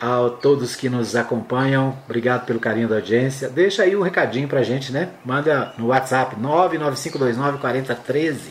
a 0.03 0.29
todos 0.29 0.75
que 0.75 0.89
nos 0.89 1.15
acompanham. 1.15 1.97
Obrigado 2.07 2.45
pelo 2.45 2.59
carinho 2.59 2.89
da 2.89 2.97
audiência. 2.97 3.49
Deixa 3.49 3.85
aí 3.85 3.95
um 3.95 4.03
recadinho 4.03 4.49
pra 4.49 4.65
gente, 4.65 4.91
né? 4.91 5.11
Manda 5.25 5.73
no 5.79 5.87
WhatsApp 5.87 6.35
995294013 6.35 8.49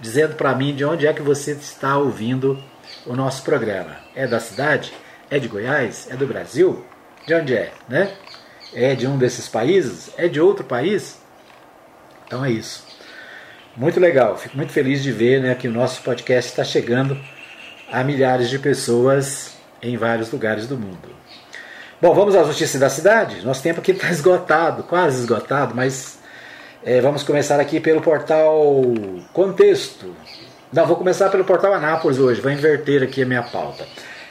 dizendo 0.00 0.36
para 0.36 0.54
mim 0.54 0.74
de 0.74 0.86
onde 0.86 1.06
é 1.06 1.12
que 1.12 1.20
você 1.20 1.52
está 1.52 1.98
ouvindo 1.98 2.58
o 3.04 3.14
nosso 3.14 3.42
programa. 3.42 3.98
É 4.14 4.26
da 4.26 4.40
cidade? 4.40 4.94
É 5.30 5.38
de 5.38 5.48
Goiás? 5.48 6.08
É 6.10 6.16
do 6.16 6.26
Brasil? 6.26 6.82
De 7.26 7.34
onde 7.34 7.54
é, 7.54 7.74
né? 7.86 8.14
É 8.72 8.94
de 8.94 9.06
um 9.06 9.18
desses 9.18 9.46
países? 9.48 10.10
É 10.16 10.28
de 10.28 10.40
outro 10.40 10.64
país? 10.64 11.20
Então 12.26 12.42
é 12.42 12.50
isso. 12.50 12.86
Muito 13.76 14.00
legal, 14.00 14.38
fico 14.38 14.56
muito 14.56 14.72
feliz 14.72 15.02
de 15.02 15.12
ver 15.12 15.42
né, 15.42 15.54
que 15.54 15.68
o 15.68 15.72
nosso 15.72 16.00
podcast 16.02 16.50
está 16.50 16.64
chegando 16.64 17.20
a 17.92 18.02
milhares 18.02 18.48
de 18.48 18.58
pessoas 18.58 19.55
em 19.88 19.96
vários 19.96 20.30
lugares 20.30 20.66
do 20.66 20.76
mundo. 20.76 21.16
Bom, 22.00 22.14
vamos 22.14 22.34
às 22.34 22.46
notícias 22.46 22.78
da 22.78 22.90
cidade? 22.90 23.44
Nosso 23.44 23.62
tempo 23.62 23.80
aqui 23.80 23.92
está 23.92 24.10
esgotado, 24.10 24.82
quase 24.82 25.20
esgotado, 25.20 25.74
mas 25.74 26.18
é, 26.84 27.00
vamos 27.00 27.22
começar 27.22 27.58
aqui 27.58 27.80
pelo 27.80 28.00
portal 28.00 28.82
Contexto. 29.32 30.14
Não, 30.72 30.86
vou 30.86 30.96
começar 30.96 31.30
pelo 31.30 31.44
portal 31.44 31.72
Anápolis 31.72 32.18
hoje, 32.18 32.40
vou 32.40 32.50
inverter 32.50 33.02
aqui 33.02 33.22
a 33.22 33.26
minha 33.26 33.42
pauta. 33.42 33.86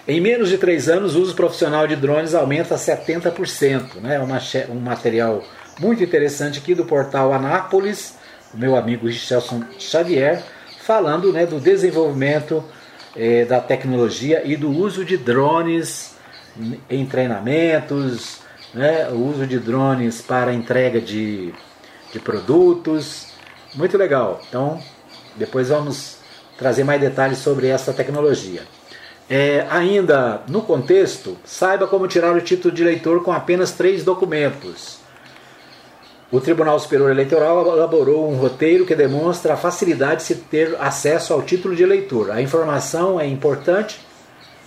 Em 0.08 0.22
menos 0.22 0.50
de 0.50 0.58
três 0.60 0.88
anos, 0.88 1.16
o 1.16 1.22
uso 1.22 1.34
profissional 1.34 1.88
de 1.88 1.96
drones 1.96 2.36
aumenta 2.36 2.76
70%. 2.76 3.96
Né? 3.96 4.20
Uma, 4.20 4.40
um 4.70 4.80
material 4.80 5.44
muito 5.80 6.04
interessante 6.04 6.60
aqui 6.60 6.76
do 6.76 6.86
portal 6.86 7.34
Anápolis, 7.34 8.16
o 8.54 8.58
meu 8.58 8.76
amigo 8.76 9.08
Richelson 9.08 9.64
Xavier, 9.80 10.44
falando 10.82 11.34
né, 11.34 11.48
do 11.48 11.60
desenvolvimento 11.60 12.64
eh, 13.16 13.46
da 13.46 13.60
tecnologia 13.60 14.42
e 14.46 14.56
do 14.56 14.70
uso 14.70 15.06
de 15.06 15.18
drones 15.18 16.16
em 16.90 17.06
treinamentos, 17.06 18.40
né, 18.74 19.10
o 19.10 19.16
uso 19.16 19.46
de 19.48 19.60
drones 19.60 20.22
para 20.22 20.54
entrega 20.54 21.00
de, 21.00 21.54
de 22.12 22.20
produtos. 22.20 23.28
Muito 23.74 23.98
legal. 23.98 24.42
Então, 24.48 24.80
depois 25.36 25.70
vamos 25.70 26.18
trazer 26.58 26.84
mais 26.84 27.02
detalhes 27.02 27.40
sobre 27.40 27.68
essa 27.68 27.94
tecnologia. 27.94 28.64
É, 29.30 29.66
ainda 29.70 30.44
no 30.48 30.62
contexto, 30.62 31.36
saiba 31.44 31.88
como 31.88 32.08
tirar 32.08 32.36
o 32.36 32.42
título 32.42 32.74
de 32.74 32.84
eleitor 32.84 33.24
com 33.24 33.32
apenas 33.32 33.72
três 33.72 34.04
documentos. 34.04 35.05
O 36.32 36.42
Tribunal 36.42 36.80
Superior 36.80 37.12
Eleitoral 37.12 37.68
elaborou 37.68 38.28
um 38.32 38.36
roteiro 38.36 38.84
que 38.84 38.96
demonstra 38.96 39.54
a 39.54 39.58
facilidade 39.58 40.18
de 40.18 40.24
se 40.24 40.36
ter 40.36 40.76
acesso 40.80 41.32
ao 41.32 41.44
título 41.44 41.76
de 41.76 41.84
eleitor. 41.84 42.32
A 42.32 42.42
informação 42.42 43.20
é 43.20 43.28
importante 43.28 44.00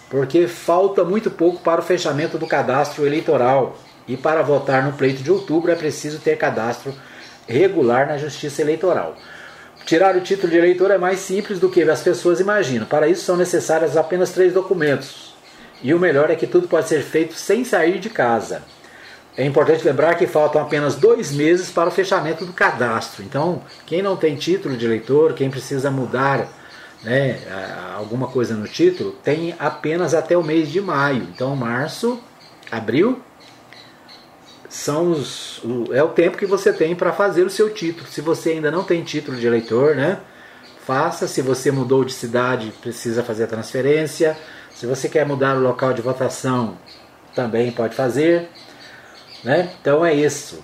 porque 0.08 0.46
falta 0.46 1.02
muito 1.04 1.30
pouco 1.30 1.60
para 1.60 1.80
o 1.80 1.84
fechamento 1.84 2.38
do 2.38 2.46
cadastro 2.46 3.04
eleitoral 3.04 3.76
e 4.06 4.16
para 4.16 4.40
votar 4.40 4.84
no 4.84 4.92
pleito 4.92 5.22
de 5.22 5.32
outubro 5.32 5.72
é 5.72 5.74
preciso 5.74 6.20
ter 6.20 6.38
cadastro 6.38 6.94
regular 7.46 8.06
na 8.06 8.16
Justiça 8.16 8.62
Eleitoral. 8.62 9.16
Tirar 9.84 10.14
o 10.16 10.20
título 10.20 10.52
de 10.52 10.58
eleitor 10.58 10.92
é 10.92 10.98
mais 10.98 11.18
simples 11.18 11.58
do 11.58 11.68
que 11.68 11.82
as 11.82 12.02
pessoas 12.02 12.38
imaginam. 12.38 12.86
Para 12.86 13.08
isso 13.08 13.24
são 13.24 13.36
necessários 13.36 13.96
apenas 13.96 14.30
três 14.30 14.52
documentos. 14.52 15.34
E 15.82 15.92
o 15.92 15.98
melhor 15.98 16.30
é 16.30 16.36
que 16.36 16.46
tudo 16.46 16.68
pode 16.68 16.88
ser 16.88 17.02
feito 17.02 17.34
sem 17.34 17.64
sair 17.64 17.98
de 17.98 18.10
casa. 18.10 18.62
É 19.38 19.44
importante 19.44 19.84
lembrar 19.84 20.16
que 20.16 20.26
faltam 20.26 20.60
apenas 20.60 20.96
dois 20.96 21.30
meses 21.30 21.70
para 21.70 21.88
o 21.88 21.92
fechamento 21.92 22.44
do 22.44 22.52
cadastro. 22.52 23.22
Então, 23.22 23.62
quem 23.86 24.02
não 24.02 24.16
tem 24.16 24.34
título 24.34 24.76
de 24.76 24.84
eleitor, 24.84 25.32
quem 25.32 25.48
precisa 25.48 25.92
mudar 25.92 26.48
né, 27.04 27.38
alguma 27.96 28.26
coisa 28.26 28.54
no 28.54 28.66
título, 28.66 29.12
tem 29.22 29.54
apenas 29.56 30.12
até 30.12 30.36
o 30.36 30.42
mês 30.42 30.68
de 30.72 30.80
maio. 30.80 31.22
Então, 31.32 31.54
março, 31.54 32.20
abril, 32.68 33.22
são 34.68 35.12
os, 35.12 35.62
é 35.92 36.02
o 36.02 36.08
tempo 36.08 36.36
que 36.36 36.44
você 36.44 36.72
tem 36.72 36.96
para 36.96 37.12
fazer 37.12 37.44
o 37.44 37.50
seu 37.50 37.70
título. 37.72 38.08
Se 38.08 38.20
você 38.20 38.50
ainda 38.50 38.72
não 38.72 38.82
tem 38.82 39.04
título 39.04 39.36
de 39.36 39.46
eleitor, 39.46 39.94
né, 39.94 40.18
faça. 40.84 41.28
Se 41.28 41.42
você 41.42 41.70
mudou 41.70 42.04
de 42.04 42.12
cidade, 42.12 42.72
precisa 42.80 43.22
fazer 43.22 43.44
a 43.44 43.46
transferência. 43.46 44.36
Se 44.74 44.84
você 44.84 45.08
quer 45.08 45.24
mudar 45.24 45.56
o 45.56 45.60
local 45.60 45.92
de 45.92 46.02
votação, 46.02 46.76
também 47.36 47.70
pode 47.70 47.94
fazer. 47.94 48.48
Né? 49.44 49.70
Então 49.80 50.04
é 50.04 50.14
isso. 50.14 50.62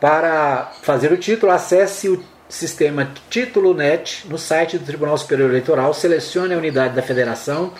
Para 0.00 0.72
fazer 0.82 1.12
o 1.12 1.16
título, 1.16 1.52
acesse 1.52 2.08
o 2.08 2.22
sistema 2.48 3.10
Título 3.30 3.74
Net 3.74 4.26
no 4.28 4.38
site 4.38 4.78
do 4.78 4.84
Tribunal 4.84 5.16
Superior 5.16 5.50
Eleitoral, 5.50 5.94
selecione 5.94 6.54
a 6.54 6.58
unidade 6.58 6.94
da 6.94 7.02
federação 7.02 7.72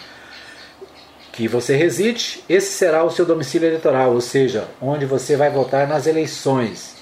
que 1.34 1.48
você 1.48 1.74
reside, 1.74 2.44
esse 2.48 2.72
será 2.74 3.02
o 3.02 3.10
seu 3.10 3.26
domicílio 3.26 3.68
eleitoral, 3.68 4.12
ou 4.12 4.20
seja, 4.20 4.68
onde 4.80 5.04
você 5.04 5.36
vai 5.36 5.50
votar 5.50 5.88
nas 5.88 6.06
eleições. 6.06 6.94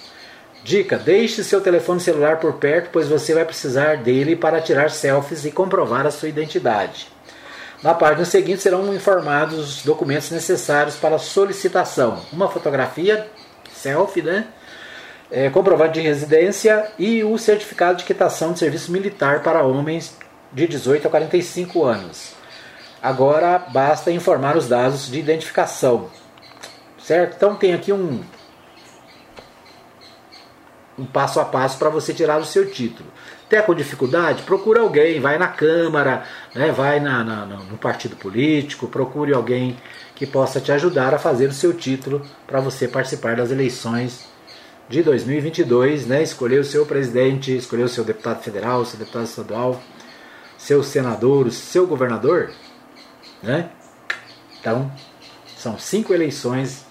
Dica: 0.64 0.96
deixe 0.96 1.44
seu 1.44 1.60
telefone 1.60 2.00
celular 2.00 2.40
por 2.40 2.54
perto, 2.54 2.88
pois 2.90 3.08
você 3.08 3.34
vai 3.34 3.44
precisar 3.44 3.98
dele 3.98 4.34
para 4.34 4.62
tirar 4.62 4.90
selfies 4.90 5.44
e 5.44 5.50
comprovar 5.50 6.06
a 6.06 6.10
sua 6.10 6.30
identidade. 6.30 7.11
Na 7.82 7.92
página 7.92 8.24
seguinte 8.24 8.62
serão 8.62 8.94
informados 8.94 9.58
os 9.58 9.82
documentos 9.82 10.30
necessários 10.30 10.94
para 10.94 11.18
solicitação: 11.18 12.20
uma 12.32 12.48
fotografia, 12.48 13.28
selfie, 13.72 14.22
né? 14.22 14.46
É, 15.30 15.50
comprovante 15.50 15.94
de 15.94 16.00
residência 16.00 16.92
e 16.98 17.24
o 17.24 17.36
certificado 17.38 17.98
de 17.98 18.04
quitação 18.04 18.52
de 18.52 18.58
serviço 18.58 18.92
militar 18.92 19.42
para 19.42 19.62
homens 19.62 20.16
de 20.52 20.66
18 20.68 21.08
a 21.08 21.10
45 21.10 21.84
anos. 21.84 22.34
Agora 23.02 23.58
basta 23.58 24.12
informar 24.12 24.56
os 24.56 24.68
dados 24.68 25.10
de 25.10 25.18
identificação, 25.18 26.10
certo? 27.02 27.34
Então 27.34 27.56
tem 27.56 27.72
aqui 27.72 27.92
um, 27.92 28.22
um 30.98 31.06
passo 31.06 31.40
a 31.40 31.44
passo 31.44 31.78
para 31.78 31.88
você 31.88 32.14
tirar 32.14 32.38
o 32.38 32.44
seu 32.44 32.70
título. 32.70 33.10
Até 33.52 33.60
com 33.60 33.74
dificuldade, 33.74 34.44
procure 34.44 34.78
alguém, 34.78 35.20
vai 35.20 35.36
na 35.36 35.46
Câmara, 35.46 36.24
né, 36.54 36.72
vai 36.72 36.98
na, 37.00 37.22
na, 37.22 37.44
no 37.44 37.76
partido 37.76 38.16
político, 38.16 38.88
procure 38.88 39.34
alguém 39.34 39.76
que 40.14 40.26
possa 40.26 40.58
te 40.58 40.72
ajudar 40.72 41.12
a 41.12 41.18
fazer 41.18 41.50
o 41.50 41.52
seu 41.52 41.74
título 41.74 42.22
para 42.46 42.60
você 42.60 42.88
participar 42.88 43.36
das 43.36 43.50
eleições 43.50 44.26
de 44.88 45.02
2022, 45.02 46.06
né, 46.06 46.22
escolher 46.22 46.60
o 46.60 46.64
seu 46.64 46.86
presidente, 46.86 47.54
escolher 47.54 47.82
o 47.82 47.90
seu 47.90 48.04
deputado 48.04 48.42
federal, 48.42 48.86
seu 48.86 48.98
deputado 48.98 49.24
estadual, 49.24 49.82
seu 50.56 50.82
senador, 50.82 51.46
o 51.46 51.50
seu 51.50 51.86
governador. 51.86 52.52
Né? 53.42 53.68
Então, 54.58 54.90
são 55.58 55.78
cinco 55.78 56.14
eleições 56.14 56.86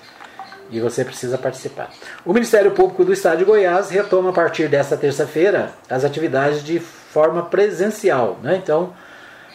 e 0.71 0.79
você 0.79 1.03
precisa 1.03 1.37
participar. 1.37 1.91
O 2.25 2.33
Ministério 2.33 2.71
Público 2.71 3.03
do 3.03 3.11
Estado 3.13 3.39
de 3.39 3.43
Goiás 3.43 3.89
retoma 3.89 4.29
a 4.29 4.33
partir 4.33 4.69
desta 4.69 4.95
terça-feira 4.95 5.73
as 5.89 6.05
atividades 6.05 6.63
de 6.63 6.79
forma 6.79 7.43
presencial. 7.43 8.39
Né? 8.41 8.59
Então, 8.63 8.93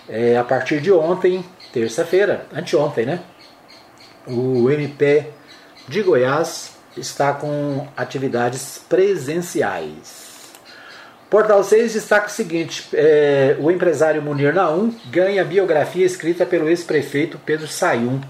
é, 0.08 0.36
a 0.36 0.44
partir 0.44 0.80
de 0.80 0.92
ontem, 0.92 1.44
terça-feira, 1.72 2.46
anteontem, 2.54 3.06
né? 3.06 3.20
o 4.26 4.70
MP 4.70 5.30
de 5.88 6.02
Goiás 6.02 6.72
está 6.96 7.32
com 7.32 7.86
atividades 7.96 8.80
presenciais. 8.88 10.26
Portal 11.30 11.62
6 11.62 11.94
destaca 11.94 12.28
o 12.28 12.30
seguinte: 12.30 12.88
é, 12.92 13.56
o 13.58 13.70
empresário 13.70 14.22
Munir 14.22 14.54
Naum 14.54 14.94
ganha 15.06 15.44
biografia 15.44 16.06
escrita 16.06 16.46
pelo 16.46 16.68
ex-prefeito 16.68 17.38
Pedro 17.44 17.66
Sayum 17.66 18.20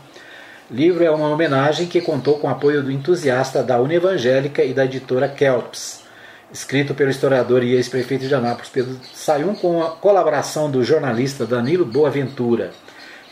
livro 0.71 1.05
é 1.05 1.11
uma 1.11 1.29
homenagem 1.29 1.87
que 1.87 2.01
contou 2.01 2.39
com 2.39 2.49
o 2.49 2.51
apoio 2.51 2.83
do 2.83 2.91
entusiasta 2.91 3.63
da 3.63 3.81
Unevangélica 3.81 4.65
e 4.65 4.75
da 4.75 4.85
editora 4.85 5.29
Kelps. 5.29 6.05
Escrito 6.53 6.95
pelo 6.95 7.11
historiador 7.11 7.63
e 7.63 7.75
ex-prefeito 7.75 8.27
de 8.27 8.35
Anápolis, 8.35 8.71
Pedro 8.71 8.99
Sayum, 9.13 9.55
com 9.55 9.83
a 9.83 9.91
colaboração 9.91 10.71
do 10.71 10.83
jornalista 10.83 11.45
Danilo 11.45 11.85
Boaventura 11.85 12.71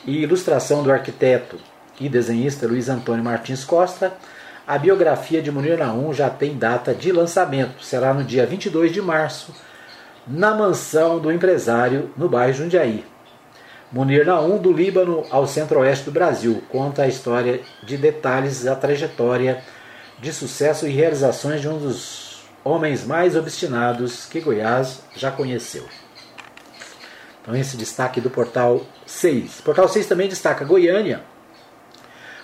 e 0.07 0.22
ilustração 0.22 0.82
do 0.82 0.93
arquiteto 0.93 1.59
e 2.01 2.09
desenhista 2.09 2.66
Luiz 2.66 2.89
Antônio 2.89 3.24
Martins 3.24 3.64
Costa, 3.64 4.12
a 4.66 4.78
biografia 4.78 5.43
de 5.43 5.51
Munir 5.51 5.78
Naum 5.78 6.12
já 6.12 6.30
tem 6.30 6.57
data 6.57 6.95
de 6.95 7.12
lançamento. 7.12 7.85
Será 7.85 8.14
no 8.14 8.24
dia 8.24 8.47
22 8.47 8.93
de 8.93 9.01
março, 9.01 9.55
na 10.26 10.55
mansão 10.55 11.18
do 11.18 11.30
empresário, 11.30 12.11
no 12.16 12.28
bairro 12.28 12.55
Jundiaí. 12.55 13.05
Munir 13.95 14.26
Naum, 14.26 14.59
do 14.59 14.72
Líbano 14.72 15.24
ao 15.30 15.47
centro-oeste 15.47 16.07
do 16.07 16.11
Brasil, 16.11 16.61
conta 16.68 17.03
a 17.03 17.07
história 17.07 17.61
de 17.80 17.97
detalhes 17.97 18.64
da 18.64 18.74
trajetória 18.74 19.62
de 20.18 20.32
sucesso 20.32 20.88
e 20.88 20.90
realizações 20.90 21.61
de 21.61 21.68
um 21.68 21.78
dos 21.78 22.42
homens 22.64 23.07
mais 23.07 23.36
obstinados 23.36 24.26
que 24.26 24.40
Goiás 24.40 25.01
já 25.14 25.30
conheceu. 25.30 25.84
Então, 27.40 27.55
esse 27.55 27.76
destaque 27.76 28.20
do 28.20 28.28
Portal 28.28 28.80
6. 29.07 29.61
Portal 29.61 29.86
6 29.86 30.07
também 30.07 30.28
destaca 30.28 30.64
Goiânia. 30.64 31.22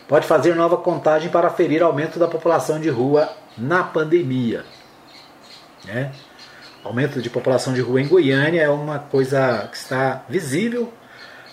Pode 0.06 0.28
fazer 0.28 0.54
nova 0.54 0.76
contagem 0.76 1.30
para 1.30 1.50
ferir 1.50 1.82
aumento 1.82 2.16
da 2.16 2.28
população 2.28 2.78
de 2.78 2.90
rua 2.90 3.28
na 3.58 3.82
pandemia. 3.82 4.64
Né? 5.84 6.12
Aumento 6.84 7.20
de 7.20 7.28
população 7.28 7.74
de 7.74 7.80
rua 7.80 8.00
em 8.00 8.06
Goiânia 8.06 8.62
é 8.62 8.70
uma 8.70 9.00
coisa 9.00 9.66
que 9.68 9.76
está 9.76 10.24
visível 10.28 10.92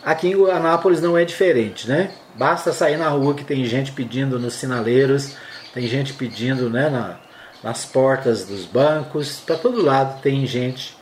Aqui 0.08 0.30
em 0.30 0.50
Anápolis 0.50 1.02
não 1.02 1.18
é 1.18 1.26
diferente, 1.26 1.86
né? 1.86 2.14
Basta 2.34 2.72
sair 2.72 2.96
na 2.96 3.10
rua 3.10 3.34
que 3.34 3.44
tem 3.44 3.66
gente 3.66 3.92
pedindo 3.92 4.40
nos 4.40 4.54
sinaleiros, 4.54 5.36
tem 5.74 5.86
gente 5.86 6.14
pedindo 6.14 6.70
né, 6.70 6.90
na, 6.90 7.18
nas 7.62 7.84
portas 7.84 8.46
dos 8.46 8.64
bancos, 8.64 9.42
para 9.42 9.58
todo 9.58 9.84
lado 9.84 10.22
tem 10.22 10.48
gente, 10.48 10.96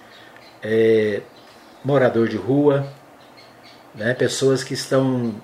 é, 0.64 1.22
morador 1.84 2.28
de 2.28 2.36
rua, 2.36 2.92
né, 3.94 4.16
pessoas 4.16 4.64
que 4.64 4.74
estão 4.74 5.36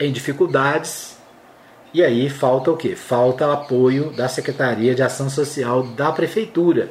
em 0.00 0.10
dificuldades 0.10 1.16
E 1.94 2.02
aí 2.02 2.28
falta 2.28 2.72
o 2.72 2.76
quê? 2.76 2.96
Falta 2.96 3.52
apoio 3.52 4.10
da 4.10 4.28
Secretaria 4.28 4.96
de 4.96 5.02
Ação 5.04 5.30
Social 5.30 5.84
da 5.84 6.10
Prefeitura, 6.10 6.90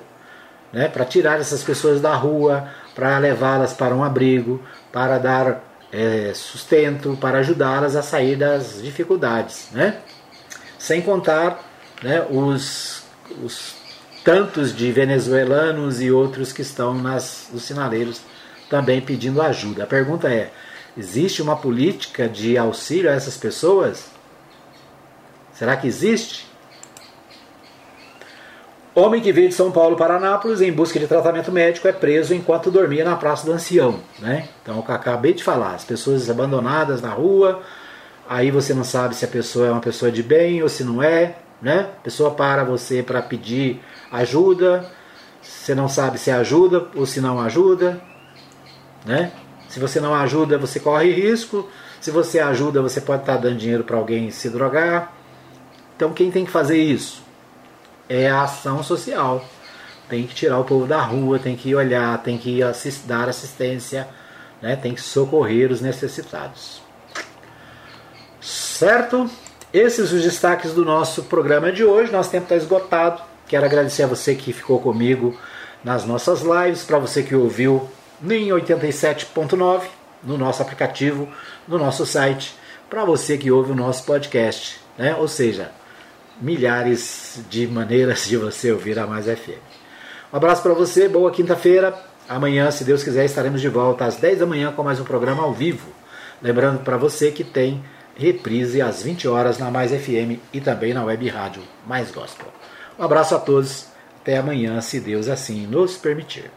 né? 0.72 0.88
para 0.88 1.04
tirar 1.04 1.42
essas 1.42 1.62
pessoas 1.62 2.00
da 2.00 2.16
rua, 2.16 2.70
para 2.96 3.18
levá-las 3.20 3.74
para 3.74 3.94
um 3.94 4.04
abrigo, 4.04 4.60
para 4.98 5.20
dar 5.20 5.64
é, 5.92 6.32
sustento, 6.34 7.16
para 7.22 7.38
ajudá-las 7.38 7.96
a 7.96 8.02
sair 8.02 8.36
das 8.36 8.82
dificuldades. 8.82 9.68
Né? 9.72 10.00
Sem 10.80 11.04
contar 11.04 11.64
né, 12.02 12.26
os, 12.32 13.04
os 13.44 13.76
tantos 14.24 14.76
de 14.76 14.92
venezuelanos 14.92 16.02
e 16.02 16.10
outros 16.10 16.52
que 16.52 16.64
estão 16.64 16.96
nas, 16.96 17.50
nos 17.54 17.62
sinaleiros 17.62 18.22
também 18.72 19.00
pedindo 19.00 19.40
ajuda. 19.40 19.84
A 19.84 19.86
pergunta 19.86 20.34
é: 20.34 20.52
existe 20.98 21.44
uma 21.44 21.56
política 21.56 22.28
de 22.28 22.58
auxílio 22.58 23.12
a 23.12 23.14
essas 23.14 23.38
pessoas? 23.38 24.06
Será 25.54 25.78
que 25.78 25.86
existe? 25.86 26.48
Homem 28.98 29.22
que 29.22 29.32
veio 29.32 29.48
de 29.48 29.54
São 29.54 29.72
Paulo 29.72 29.96
para 29.96 30.16
Anápolis 30.16 30.60
em 30.60 30.72
busca 30.72 31.00
de 31.00 31.06
tratamento 31.06 31.52
médico 31.52 31.88
é 31.88 31.92
preso 31.92 32.34
enquanto 32.34 32.72
dormia 32.72 33.06
na 33.06 33.16
Praça 33.16 33.46
do 33.46 33.52
Ancião. 33.52 34.00
Né? 34.18 34.50
Então, 34.64 34.80
o 34.80 34.84
que 34.84 34.90
eu 34.90 34.96
acabei 34.96 35.36
de 35.36 35.44
falar, 35.44 35.76
as 35.76 35.86
pessoas 35.86 36.28
abandonadas 36.32 37.00
na 37.00 37.12
rua, 37.12 37.62
aí 38.28 38.50
você 38.50 38.74
não 38.74 38.84
sabe 38.84 39.16
se 39.16 39.24
a 39.24 39.28
pessoa 39.28 39.68
é 39.68 39.72
uma 39.72 39.82
pessoa 39.82 40.12
de 40.12 40.24
bem 40.24 40.64
ou 40.64 40.68
se 40.68 40.84
não 40.84 41.04
é. 41.04 41.36
Né? 41.62 41.82
A 41.82 42.02
pessoa 42.02 42.32
para 42.32 42.64
você 42.64 43.04
para 43.04 43.22
pedir 43.22 43.80
ajuda, 44.12 44.90
você 45.44 45.76
não 45.76 45.88
sabe 45.88 46.18
se 46.18 46.32
ajuda 46.32 46.88
ou 46.96 47.06
se 47.06 47.22
não 47.22 47.40
ajuda. 47.40 48.02
Né? 49.06 49.32
Se 49.70 49.80
você 49.80 50.00
não 50.00 50.16
ajuda, 50.16 50.58
você 50.58 50.80
corre 50.80 51.12
risco. 51.12 51.70
Se 52.02 52.10
você 52.10 52.40
ajuda, 52.40 52.82
você 52.82 53.00
pode 53.00 53.22
estar 53.22 53.38
dando 53.38 53.58
dinheiro 53.58 53.84
para 53.84 53.96
alguém 53.96 54.32
se 54.32 54.50
drogar. 54.50 55.14
Então, 55.96 56.14
quem 56.14 56.32
tem 56.32 56.46
que 56.46 56.52
fazer 56.52 56.82
isso? 56.82 57.27
É 58.10 58.30
a 58.30 58.44
ação 58.44 58.84
social. 58.84 59.44
Tem 60.10 60.26
que 60.26 60.34
tirar 60.34 60.60
o 60.60 60.64
povo 60.64 60.86
da 60.86 61.02
rua, 61.02 61.38
tem 61.38 61.56
que 61.56 61.76
olhar, 61.76 62.18
tem 62.24 62.38
que 62.38 62.64
assist, 62.64 63.06
dar 63.06 63.28
assistência, 63.28 64.08
né? 64.62 64.76
tem 64.76 64.94
que 64.94 65.02
socorrer 65.02 65.72
os 65.72 65.82
necessitados. 65.82 66.82
Certo? 68.40 69.30
Esses 69.74 70.14
os 70.14 70.24
destaques 70.24 70.74
do 70.74 70.86
nosso 70.86 71.24
programa 71.24 71.72
de 71.72 71.84
hoje. 71.84 72.12
Nosso 72.12 72.32
tempo 72.32 72.44
está 72.44 72.56
esgotado. 72.56 73.22
Quero 73.48 73.66
agradecer 73.66 74.04
a 74.04 74.08
você 74.08 74.36
que 74.36 74.54
ficou 74.54 74.80
comigo 74.80 75.38
nas 75.84 76.06
nossas 76.06 76.42
lives, 76.42 76.84
para 76.84 77.00
você 77.00 77.24
que 77.24 77.36
ouviu 77.36 77.90
em 78.24 78.48
87.9 78.50 79.84
no 80.24 80.38
nosso 80.38 80.62
aplicativo, 80.62 81.28
no 81.68 81.78
nosso 81.78 82.06
site, 82.06 82.56
para 82.90 83.06
você 83.06 83.38
que 83.38 83.52
ouve 83.52 83.72
o 83.72 83.76
nosso 83.76 84.04
podcast, 84.06 84.80
né? 84.98 85.16
Ou 85.16 85.28
seja, 85.28 85.72
milhares 86.42 87.42
de 87.50 87.68
maneiras 87.68 88.26
de 88.28 88.38
você 88.38 88.72
ouvir 88.72 88.98
a 89.00 89.08
Mais 89.08 89.26
FM. 89.26 89.60
Um 90.32 90.38
abraço 90.38 90.62
para 90.62 90.74
você, 90.74 91.08
boa 91.08 91.32
quinta-feira. 91.32 91.94
Amanhã, 92.28 92.70
se 92.72 92.84
Deus 92.84 93.04
quiser, 93.04 93.26
estaremos 93.26 93.62
de 93.62 93.70
volta 93.70 94.06
às 94.06 94.18
10 94.18 94.40
da 94.40 94.46
manhã 94.46 94.72
com 94.72 94.84
mais 94.84 95.00
um 95.00 95.04
programa 95.04 95.44
ao 95.44 95.54
vivo. 95.54 95.90
Lembrando 96.42 96.80
para 96.80 96.98
você 96.98 97.32
que 97.32 97.44
tem 97.44 97.84
reprise 98.16 98.82
às 98.82 99.04
20 99.04 99.28
horas 99.28 99.58
na 99.58 99.72
Mais 99.72 99.92
FM 99.92 100.40
e 100.52 100.60
também 100.60 100.94
na 100.94 101.04
web 101.04 101.28
rádio 101.30 101.62
Mais 101.86 102.12
Gospel. 102.12 102.48
Um 103.00 103.04
abraço 103.04 103.36
a 103.36 103.40
todos, 103.40 103.88
até 104.22 104.38
amanhã, 104.38 104.82
se 104.82 105.00
Deus 105.00 105.28
assim 105.30 105.66
nos 105.68 105.98
permitir. 105.98 106.52